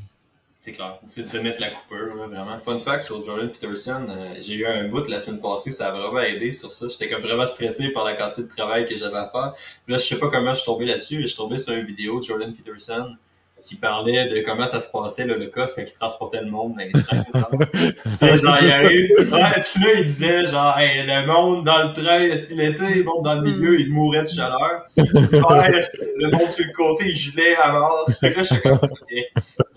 [0.64, 1.00] C'est clair.
[1.06, 2.56] C'est de mettre la coupure, vraiment.
[2.60, 5.90] Fun fact sur Jordan Peterson, euh, j'ai eu un bout la semaine passée, ça a
[5.90, 6.86] vraiment aidé sur ça.
[6.88, 9.54] J'étais comme vraiment stressé par la quantité de travail que j'avais à faire.
[9.54, 11.72] Puis là, je sais pas comment je suis tombé là-dessus, mais je suis tombé sur
[11.72, 13.16] une vidéo de Jordan Peterson
[13.64, 16.92] qui parlait de comment ça se passait l'Holocauste quand il transportait le monde dans les
[16.92, 17.24] trains.
[17.72, 19.10] tu sais, genre, il arrive.
[19.32, 22.94] Ouais, puis là, il disait, genre, hey, le monde dans le train, est-ce qu'il était,
[22.94, 24.84] le monde dans le milieu, il mourait de chaleur.
[24.96, 25.84] Ouais,
[26.16, 28.08] le monde sur le côté, il gelait à mort.
[28.20, 29.14] Fait que là, je suis comme, ok.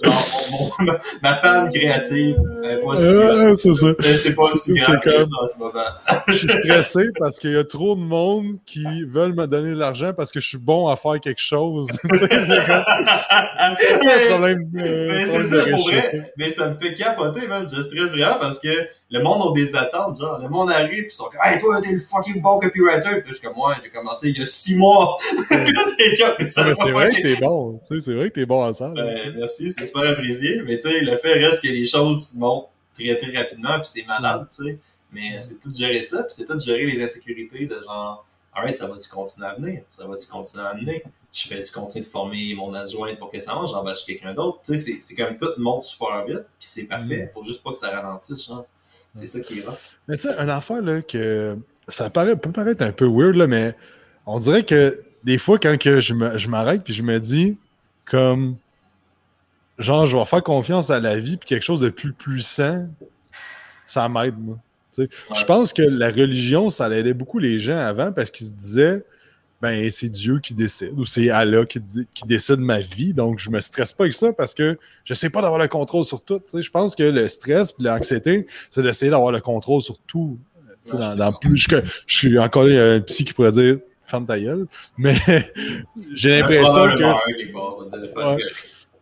[0.04, 3.04] Genre, mon, ma, ma panne créative, elle pas si.
[3.56, 3.88] c'est ça.
[4.00, 5.72] C'est pas aussi grave que ça en ce moment.
[6.28, 9.80] je suis stressé parce qu'il y a trop de monde qui veulent me donner de
[9.80, 11.88] l'argent parce que je suis bon à faire quelque chose.
[14.73, 16.34] mais c'est ça, pour vrai.
[16.38, 17.67] Mais ça me fait capoter, man.
[17.71, 20.39] Je stresse vraiment parce que le monde a des attentes, genre.
[20.39, 23.21] Le monde arrive, ils sont comme, hey, toi, t'es le fucking bon copywriter.
[23.21, 25.17] Puis je suis comme, moi, j'ai commencé il y a six mois.
[25.49, 27.80] c'est vrai que t'es bon.
[27.88, 28.91] Tu sais, c'est vrai que t'es bon à ça.
[28.95, 30.61] Ben, merci, c'est super apprécié.
[30.65, 34.05] Mais tu sais, le fait reste que les choses montent très, très rapidement, puis c'est
[34.05, 34.80] malade, tu sais.
[35.11, 38.26] Mais c'est tout de gérer ça, puis c'est tout de gérer les insécurités de genre,
[38.53, 39.82] alright, ça va-tu continuer à venir?
[39.89, 41.03] Ça va-tu continuer à amener?
[41.36, 44.60] Je fais du continuer de former mon adjoint pour que ça marche, j'embauche quelqu'un d'autre.
[44.66, 47.26] Tu sais, c'est comme tout monte super vite, puis c'est parfait.
[47.26, 47.30] Mm.
[47.34, 48.66] Faut juste pas que ça ralentisse, genre.
[49.14, 49.78] C'est ça qui est là.
[50.08, 51.58] Mais tu sais, un affaire, là, que
[51.88, 53.76] ça paraît, peut paraître un peu weird, là, mais
[54.26, 57.58] on dirait que des fois, quand que je m'arrête, puis je me dis,
[58.06, 58.56] comme,
[59.78, 62.88] genre, je vais faire confiance à la vie, puis quelque chose de plus puissant,
[63.86, 64.58] ça m'aide, moi.
[64.98, 69.04] Je pense que la religion, ça aidait beaucoup les gens avant parce qu'ils se disaient
[69.66, 71.80] ben c'est Dieu qui décide ou c'est Allah qui,
[72.28, 73.16] décide ma vie.
[73.16, 76.05] Donc, je me stresse pas avec ça parce que je sais pas d'avoir le contrôle
[76.05, 76.39] sur tout.
[76.53, 80.38] Je pense que le stress et l'anxiété, c'est d'essayer d'avoir le contrôle sur tout.
[80.91, 84.68] dans, plus, je, suis encore un psy qui pourrait dire ferme ta gueule,
[84.99, 85.16] mais
[86.13, 87.13] j'ai l'impression que.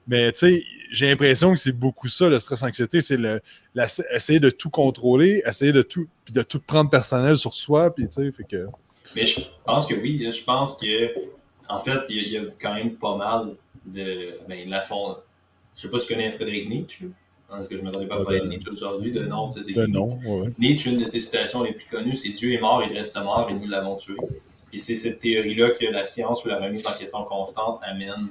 [0.07, 3.41] Mais tu sais, j'ai l'impression que c'est beaucoup ça, le stress-anxiété, c'est le,
[3.75, 7.93] la- essayer de tout contrôler, essayer de tout, puis de tout prendre personnel sur soi,
[7.93, 8.67] puis tu sais, fait que...
[9.15, 10.25] Mais je pense que oui.
[10.31, 11.13] Je pense que,
[11.69, 13.55] en fait, il y, a- il y a quand même pas mal
[13.85, 14.37] de.
[14.47, 15.17] Ben, la fond.
[15.75, 17.05] Je sais pas si tu connais Frédéric Nietzsche.
[17.05, 17.11] là.
[17.49, 19.11] Parce que je ne m'attendais pas à parler de Nietzsche aujourd'hui.
[19.11, 20.49] De nom, tu sais, c'est De non, ouais.
[20.57, 23.47] Nietzsche, une de ses citations les plus connues, c'est Dieu est mort, il reste mort
[23.51, 24.15] et nous l'avons tué.
[24.71, 28.29] Et c'est cette théorie-là que la science ou la remise en question constante amène,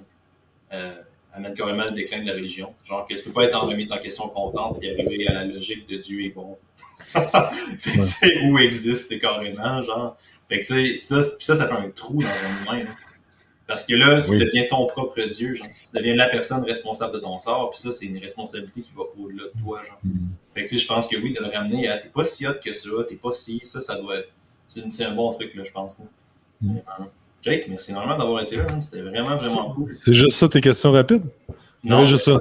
[0.73, 1.01] euh,
[1.33, 2.75] amène carrément le déclin de la religion.
[2.85, 5.45] Genre que tu peux pas être en remise en question constante et arriver à la
[5.45, 6.59] logique de Dieu est bon.
[7.79, 10.17] fait que sais, où existe carrément, genre.
[10.53, 12.85] Fait que tu sais, ça, ça, ça fait un trou dans un humain.
[12.85, 12.91] là.
[13.67, 14.39] Parce que là, tu Oui.
[14.39, 15.67] deviens ton propre Dieu, genre.
[15.67, 19.03] Tu deviens la personne responsable de ton sort, puis ça, c'est une responsabilité qui va
[19.19, 19.99] au-delà de toi, genre.
[20.53, 22.47] Fait que tu sais, je pense que oui, de le ramener à t'es pas si
[22.47, 24.29] hot que ça, t'es pas si, ça, ça doit être.
[24.67, 25.99] C'est un bon truc, là, je pense.
[25.99, 26.05] là.
[26.61, 26.79] Mm.
[26.87, 27.11] Vraiment.
[27.41, 28.81] Jake, merci énormément d'avoir été là, hein.
[28.81, 29.91] c'était vraiment, vraiment cool.
[29.91, 31.25] C'est juste ça tes questions rapides?
[31.83, 32.39] Non, juste ça.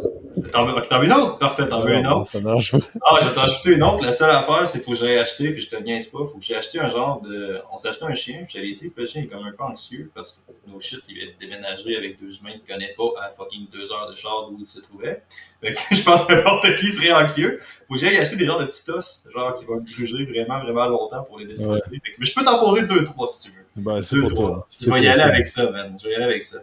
[0.51, 0.65] T'en
[0.99, 1.37] veux, une autre?
[1.37, 2.25] Parfait, t'en veux une autre?
[2.27, 2.77] Ça marche pas.
[3.05, 4.03] Ah, je vais t'en ajouter une autre.
[4.05, 6.37] La seule affaire, c'est qu'il faut que j'aille acheter, puis je te niaise pas, faut
[6.37, 7.59] que j'aille acheter un genre de.
[7.71, 10.09] On s'est acheté un chien, puis dit, puis le chien est comme un peu anxieux,
[10.13, 13.29] parce que nos shit, il va être déménagé avec deux humains qu'il connaît pas à
[13.29, 15.23] fucking deux heures de char d'où il se trouvait.
[15.61, 17.59] Fait que je pense que n'importe qui serait anxieux.
[17.87, 20.59] Faut que j'aille acheter des genres de petits os, genre qui vont me gruger vraiment,
[20.63, 21.89] vraiment longtemps pour les déstresser.
[21.89, 23.65] Fait que- mais je peux t'en poser deux, trois si tu veux.
[23.75, 24.47] Ben, c'est pour trois.
[24.49, 24.67] toi.
[24.81, 25.95] Je vais y aller avec ça, man.
[26.01, 26.57] Je vais y aller avec ça.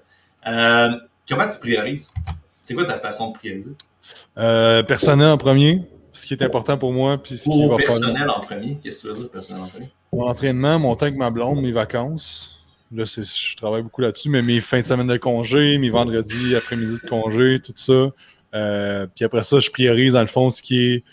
[0.46, 0.90] Euh,
[1.28, 2.10] comment tu priorises?
[2.68, 3.70] C'est quoi ta façon de prioriser?
[4.36, 5.80] Euh, personnel en premier,
[6.12, 8.76] ce qui est important pour moi, puis ce qui Ou va faire personnel en premier?
[8.82, 9.88] Qu'est-ce que tu veux dire personnel en premier?
[10.12, 12.58] mon entraînement, mon temps avec ma blonde, mes vacances.
[12.92, 16.98] Là, je travaille beaucoup là-dessus, mais mes fins de semaine de congé, mes vendredis, après-midi
[17.02, 18.10] de congé, tout ça.
[18.54, 21.04] Euh, puis après ça, je priorise dans le fond ce qui est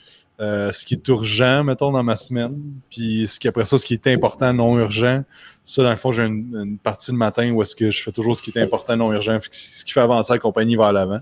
[0.42, 2.62] euh, ce qui est urgent, mettons, dans ma semaine.
[2.90, 5.24] Puis ce qui, après ça, ce qui est important, non urgent.
[5.64, 8.12] Ça, dans le fond, j'ai une, une partie le matin où est-ce que je fais
[8.12, 11.22] toujours ce qui est important, non urgent, ce qui fait avancer la compagnie vers l'avant.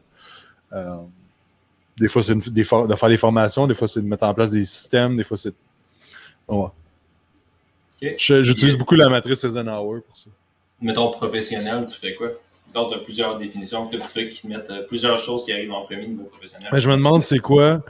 [0.74, 0.98] Euh,
[2.00, 4.66] des fois, c'est de faire des formations, des fois, c'est de mettre en place des
[4.66, 5.54] systèmes, des fois, c'est.
[6.48, 6.68] Ouais.
[8.18, 10.30] J'utilise beaucoup la matrice Eisenhower pour ça.
[10.82, 12.30] Mettons professionnel, tu fais quoi?
[12.74, 15.54] Donc, tu as plusieurs définitions, tu as trucs qui te mettent euh, plusieurs choses qui
[15.54, 16.70] arrivent en premier niveau professionnel.
[16.74, 17.84] Mais je me demande c'est quoi.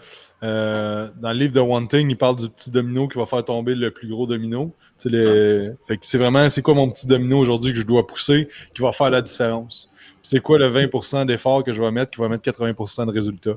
[0.44, 3.46] Euh, dans le livre de One Thing, il parle du petit domino qui va faire
[3.46, 4.74] tomber le plus gros domino.
[5.00, 7.86] Tu sais, les- Fait que c'est vraiment c'est quoi mon petit domino aujourd'hui que je
[7.86, 9.90] dois pousser qui va faire la différence?
[10.22, 13.56] C'est quoi le 20% d'effort que je vais mettre qui va mettre 80% de résultats?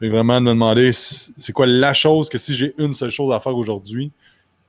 [0.00, 3.10] Fait que vraiment de me demander c'est quoi la chose que si j'ai une seule
[3.10, 4.10] chose à faire aujourd'hui,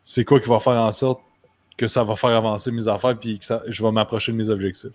[0.03, 1.21] c'est quoi qui va faire en sorte
[1.77, 4.49] que ça va faire avancer mes affaires puis que ça, je vais m'approcher de mes
[4.49, 4.91] objectifs?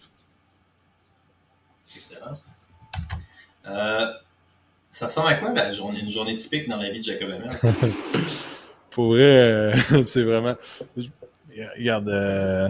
[1.96, 2.44] Excellent, ça.
[3.66, 4.12] Euh,
[4.94, 7.50] ça ressemble à quoi la journée, une journée typique dans la vie de Jacob Hamel?
[8.90, 9.72] Pour vrai, euh,
[10.04, 10.54] c'est vraiment.
[11.76, 12.08] Regarde.
[12.08, 12.68] euh,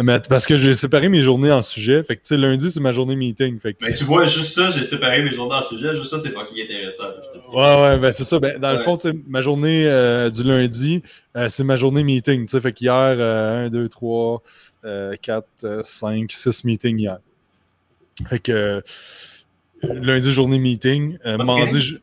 [0.00, 2.02] mais parce que j'ai séparé mes journées en sujets.
[2.04, 3.58] Fait que, tu sais, lundi, c'est ma journée meeting.
[3.58, 6.18] Fait que, Ben, tu vois, juste ça, j'ai séparé mes journées en sujet, juste ça,
[6.20, 7.48] c'est fucking intéressant, je te dis.
[7.52, 8.38] ouais, ouais, ben c'est ça.
[8.38, 11.02] Ben, dans le fond, tu sais, ma journée euh, du lundi,
[11.36, 12.46] euh, c'est ma journée meeting.
[12.46, 14.42] Tu sais, fait qu'hier, euh, 1, 2, 3,
[15.20, 17.18] 4, 5, 6 meetings hier.
[18.28, 18.82] Fait que
[19.82, 21.18] lundi, journée meeting.
[21.24, 21.98] Euh, mardi,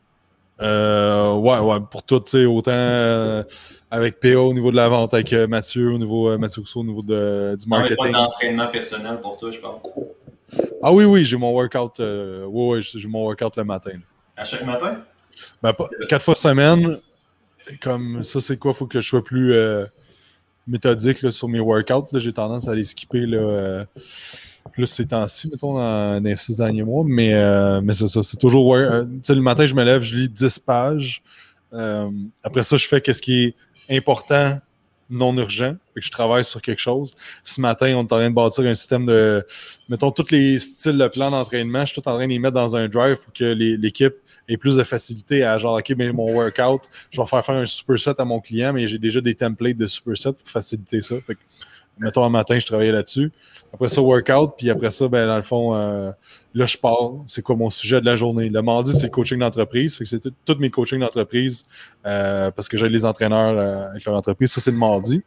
[0.60, 3.42] euh, ouais, ouais, pour tout, tu sais, autant euh,
[3.90, 7.02] avec PA au niveau de la vente, avec Mathieu, au niveau Mathieu Rousseau, au niveau
[7.02, 8.12] de, du pas marketing.
[8.12, 9.80] d'entraînement personnel pour toi, je pense.
[10.82, 12.00] Ah oui, oui, j'ai mon workout.
[12.00, 13.92] Euh, ouais, ouais, j'ai mon workout le matin.
[13.92, 13.98] là.
[14.36, 15.02] À chaque matin?
[15.62, 16.98] Ben, pas- quatre fois semaine,
[17.82, 18.72] comme ça, c'est quoi?
[18.72, 19.54] faut que je sois plus
[20.66, 22.18] méthodique là, sur mes workouts.
[22.18, 23.84] J'ai tendance à les skipper là,
[24.68, 27.04] plus ces temps-ci, mettons, dans, les six derniers mois.
[27.06, 28.74] Mais, euh, mais c'est ça, c'est toujours.
[28.74, 31.22] euh, le matin, je me lève, je lis 10 pages.
[31.72, 32.10] Euh,
[32.42, 33.54] après ça, je fais qu'est-ce qui
[33.88, 34.58] est important,
[35.10, 35.76] non urgent.
[35.94, 37.14] Fait que je travaille sur quelque chose.
[37.42, 39.46] Ce matin, on est en train de bâtir un système de.
[39.88, 42.54] Mettons, tous les styles de plan d'entraînement, je suis tout en train de les mettre
[42.54, 44.14] dans un drive pour que l'équipe
[44.48, 47.66] ait plus de facilité à genre, OK, ben, mon workout, je vais faire faire un
[47.66, 51.16] superset à mon client, mais j'ai déjà des templates de superset pour faciliter ça.
[51.26, 51.40] Fait que,
[51.98, 53.32] mettons, un matin, je travaillais là-dessus.
[53.72, 56.10] Après ça, workout, puis après ça, ben, dans le fond, euh,
[56.54, 57.12] là, je pars.
[57.26, 58.48] C'est quoi mon sujet de la journée?
[58.48, 59.96] Le mardi, c'est coaching d'entreprise.
[59.96, 61.64] Fait que c'est tous mes coachings d'entreprise
[62.06, 64.52] euh, parce que j'ai les entraîneurs euh, avec leur entreprise.
[64.52, 65.22] Ça, c'est le mardi.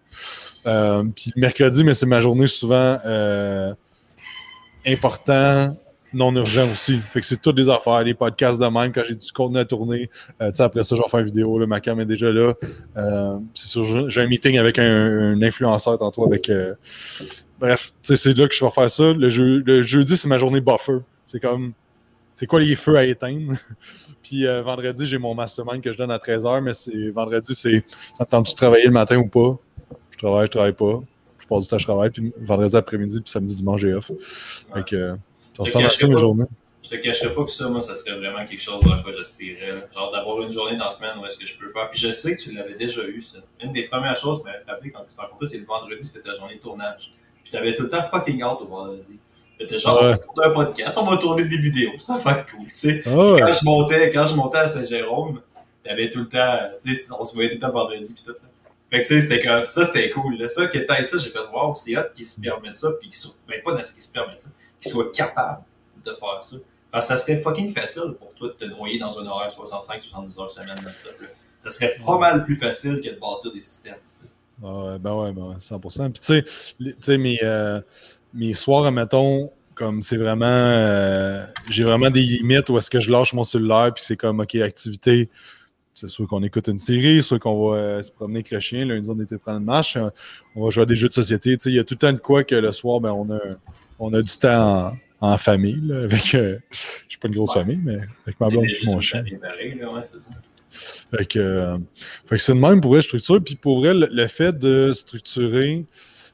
[0.64, 2.98] Puis le mercredi, mais c'est ma journée souvent
[4.86, 5.76] important,
[6.14, 7.00] non urgent aussi.
[7.12, 9.66] Fait que c'est toutes des affaires, les podcasts de même, quand j'ai du contenu à
[9.66, 10.10] tourner.
[10.42, 12.54] Euh, après ça, je vais faire une vidéo, là, ma cam est déjà là.
[12.98, 16.50] Euh, c'est sûr, j'ai un meeting avec un, influenceur tantôt avec.
[16.50, 16.74] euh,
[17.60, 19.14] bref, c'est là que je vais faire ça.
[19.14, 19.30] Le,
[19.60, 21.00] le jeudi, c'est ma journée buffer.
[21.26, 21.74] C'est comme.
[22.36, 23.54] C'est quoi les feux à éteindre?
[24.24, 27.84] Puis euh, vendredi, j'ai mon mastermind que je donne à 13h, mais c'est vendredi, c'est.
[28.20, 29.58] De travailler le matin ou pas?
[30.12, 31.02] Je travaille, je travaille pas.
[31.38, 32.10] Je passe du temps, je travaille.
[32.10, 34.12] Puis vendredi après-midi, puis samedi, dimanche, j'ai off.
[34.74, 35.16] Fait que.
[35.66, 36.20] Ça ressemble à je sais ça mes pas.
[36.22, 36.46] journées.
[36.82, 39.12] Je je te cacherai pas que ça, moi, ça serait vraiment quelque chose vers quoi
[39.16, 39.88] j'aspirais.
[39.94, 41.90] Genre d'avoir une journée dans la semaine où est-ce que je peux faire.
[41.90, 43.38] Puis je sais que tu l'avais déjà eu, ça.
[43.62, 46.28] Une des premières choses qui m'avait frappé quand tu t'en rencontré, c'est le vendredi, c'était
[46.28, 47.12] ta journée de tournage.
[47.44, 49.20] Puis t'avais tout le temps fucking out au vendredi.
[49.60, 50.16] C'était genre, Ouais.
[50.38, 53.04] on un podcast, on va tourner des vidéos, ça va être cool, tu sais.
[53.06, 53.42] Ah ouais.
[53.42, 55.42] Quand je montais, quand je montais à Saint-Jérôme,
[55.84, 58.32] t'avais tout le temps, tu sais, on se voyait tout le temps vendredi pis tout.
[58.32, 58.38] là.
[58.90, 60.48] Fait que tu sais, c'était comme, ça c'était cool, là.
[60.50, 63.16] Ça, que t'ailles ça, j'ai fait voir, c'est hot qu'ils se permettent ça, pis qu'ils
[63.16, 64.48] soient, ben pas dans ce qu'ils se permettent ça,
[64.82, 65.64] qu'ils soient capables
[66.06, 66.58] de faire ça.
[66.92, 70.42] Parce que ça serait fucking facile pour toi de te noyer dans un horaire 65-70
[70.42, 71.28] heures semaine dans ce là
[71.60, 73.96] Ça serait pas mal plus facile que de bâtir des systèmes.
[74.64, 76.12] Ah ben ouais, ben ouais, 100%.
[76.12, 76.44] Puis
[76.78, 77.80] tu sais, mes, euh,
[78.34, 80.46] mes soirs, admettons, comme c'est vraiment.
[80.48, 84.18] euh, J'ai vraiment des limites où est-ce que je lâche mon cellulaire, puis que c'est
[84.18, 85.30] comme, OK, activité.
[85.94, 88.86] C'est soit qu'on écoute une série, soit qu'on va euh, se promener avec le chien.
[88.86, 89.98] Lundi, on était prendre une marche.
[90.56, 91.58] On va jouer à des jeux de société.
[91.58, 93.30] Tu sais, il y a tout le temps de quoi que le soir, ben, on,
[93.32, 93.40] a,
[94.00, 96.34] on a du temps en, en famille, là, avec.
[96.36, 96.78] euh, je
[97.10, 97.62] suis pas une grosse Ouais.
[97.62, 99.22] famille, mais avec ma blonde et mon chien.
[99.22, 100.30] Bien pareil, là, ouais, c'est ça.
[101.18, 101.78] Fait que, euh,
[102.28, 103.44] fait que c'est de même pour je structure.
[103.44, 105.86] Puis pour vrai, le, le fait de structurer.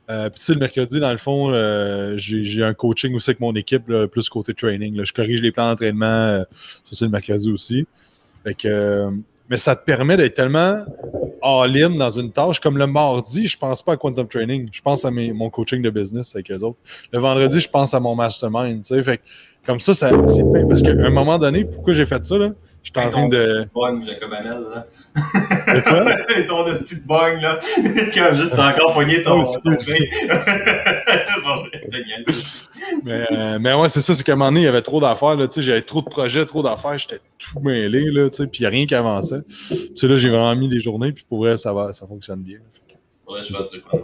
[0.09, 3.31] Euh, puis tu sais, le mercredi, dans le fond, euh, j'ai j'ai un coaching aussi
[3.31, 5.03] avec mon équipe, là, plus côté training.
[5.03, 6.43] Je corrige les plans d'entraînement.
[6.43, 6.45] ça,
[6.91, 7.87] c'est le mercredi aussi.
[8.43, 9.09] Fait que,
[9.49, 10.83] mais ça te permet d'être tellement
[11.41, 12.59] all-in dans une tâche.
[12.59, 14.69] Comme le mardi, je pense pas à Quantum Training.
[14.71, 16.77] Je pense à mes- mon coaching de business avec eux autres.
[17.11, 18.81] Le vendredi, je pense à mon mastermind.
[18.83, 19.03] tu sais.
[19.03, 19.23] Fait que,
[19.67, 20.67] comme ça, ça c'est bien.
[20.67, 22.37] Parce qu'à un moment donné, pourquoi j'ai fait ça?
[22.37, 22.49] là?
[22.83, 23.65] J'étais en train de.
[24.05, 24.85] Jacob là.
[25.79, 26.03] De quoi?
[26.47, 27.59] ton petite bug, là.
[28.13, 29.43] Comme juste t'as encore pogné ton.
[29.43, 29.75] Oh, ton.
[33.03, 34.99] Mais, euh, mais ouais, c'est ça, c'est qu'à un moment donné, il y avait trop
[34.99, 35.35] d'affaires.
[35.35, 38.47] là, tu sais, J'avais trop de projets, trop d'affaires, j'étais tout mêlé, là, tu sais,
[38.47, 39.41] puis rien qui avançait.
[39.69, 42.59] Puis là, j'ai vraiment mis des journées, puis pour vrai, ça, va, ça fonctionne bien.
[43.27, 44.01] Que je de quoi.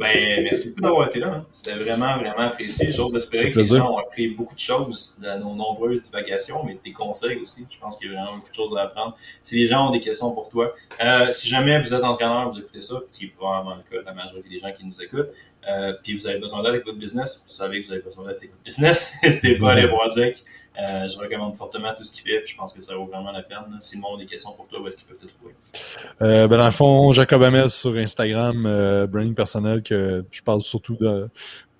[0.00, 1.28] Ben, merci beaucoup d'avoir été là.
[1.28, 1.46] hein.
[1.52, 2.90] C'était vraiment, vraiment apprécié.
[2.90, 6.78] J'ose espérer que les gens ont appris beaucoup de choses de nos nombreuses divagations, mais
[6.82, 7.66] des conseils aussi.
[7.70, 9.16] Je pense qu'il y a vraiment beaucoup de choses à apprendre.
[9.42, 10.74] Si les gens ont des questions pour toi,
[11.04, 14.06] euh, si jamais vous êtes entraîneur, vous écoutez ça, qui est probablement le cas de
[14.06, 15.28] la majorité des gens qui nous écoutent,
[15.68, 18.24] euh, puis vous avez besoin d'aide avec votre business, vous savez que vous avez besoin
[18.24, 20.42] d'aide avec votre business, n'hésitez pas à aller voir Jake.
[20.78, 23.30] Euh, je recommande fortement tout ce qu'il fait, puis je pense que ça vaut vraiment
[23.30, 23.58] la peine.
[23.80, 25.54] Si le monde a des questions pour toi, où est-ce qu'ils peuvent te trouver?
[26.22, 30.62] Euh, ben, dans le fond, Jacob Hamel sur Instagram, euh, branding personnel, que je parle
[30.62, 31.28] surtout de,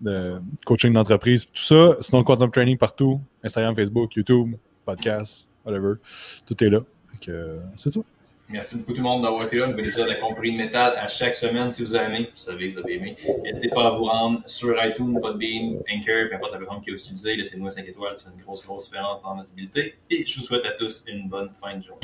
[0.01, 1.97] de coaching d'entreprise, tout ça.
[2.01, 5.95] Sinon, Quantum Training partout, Instagram, Facebook, YouTube, podcast, whatever.
[6.45, 6.81] Tout est là.
[7.77, 8.01] C'est ça.
[8.49, 9.67] Merci beaucoup tout le monde d'avoir été là.
[9.67, 11.73] Nouvel épisode de Compris de Métal à chaque semaine.
[11.73, 13.17] Si vous aimé, vous savez que vous avez aimé.
[13.43, 16.95] N'hésitez pas à vous rendre sur iTunes, Podbean, Anchor, peu importe la plateforme qui est
[16.95, 17.37] utilisée.
[17.37, 19.95] Laissez-nous un 5 étoiles, ça fait une grosse, grosse différence dans la visibilité.
[20.11, 22.01] Et je vous souhaite à tous une bonne fin de journée.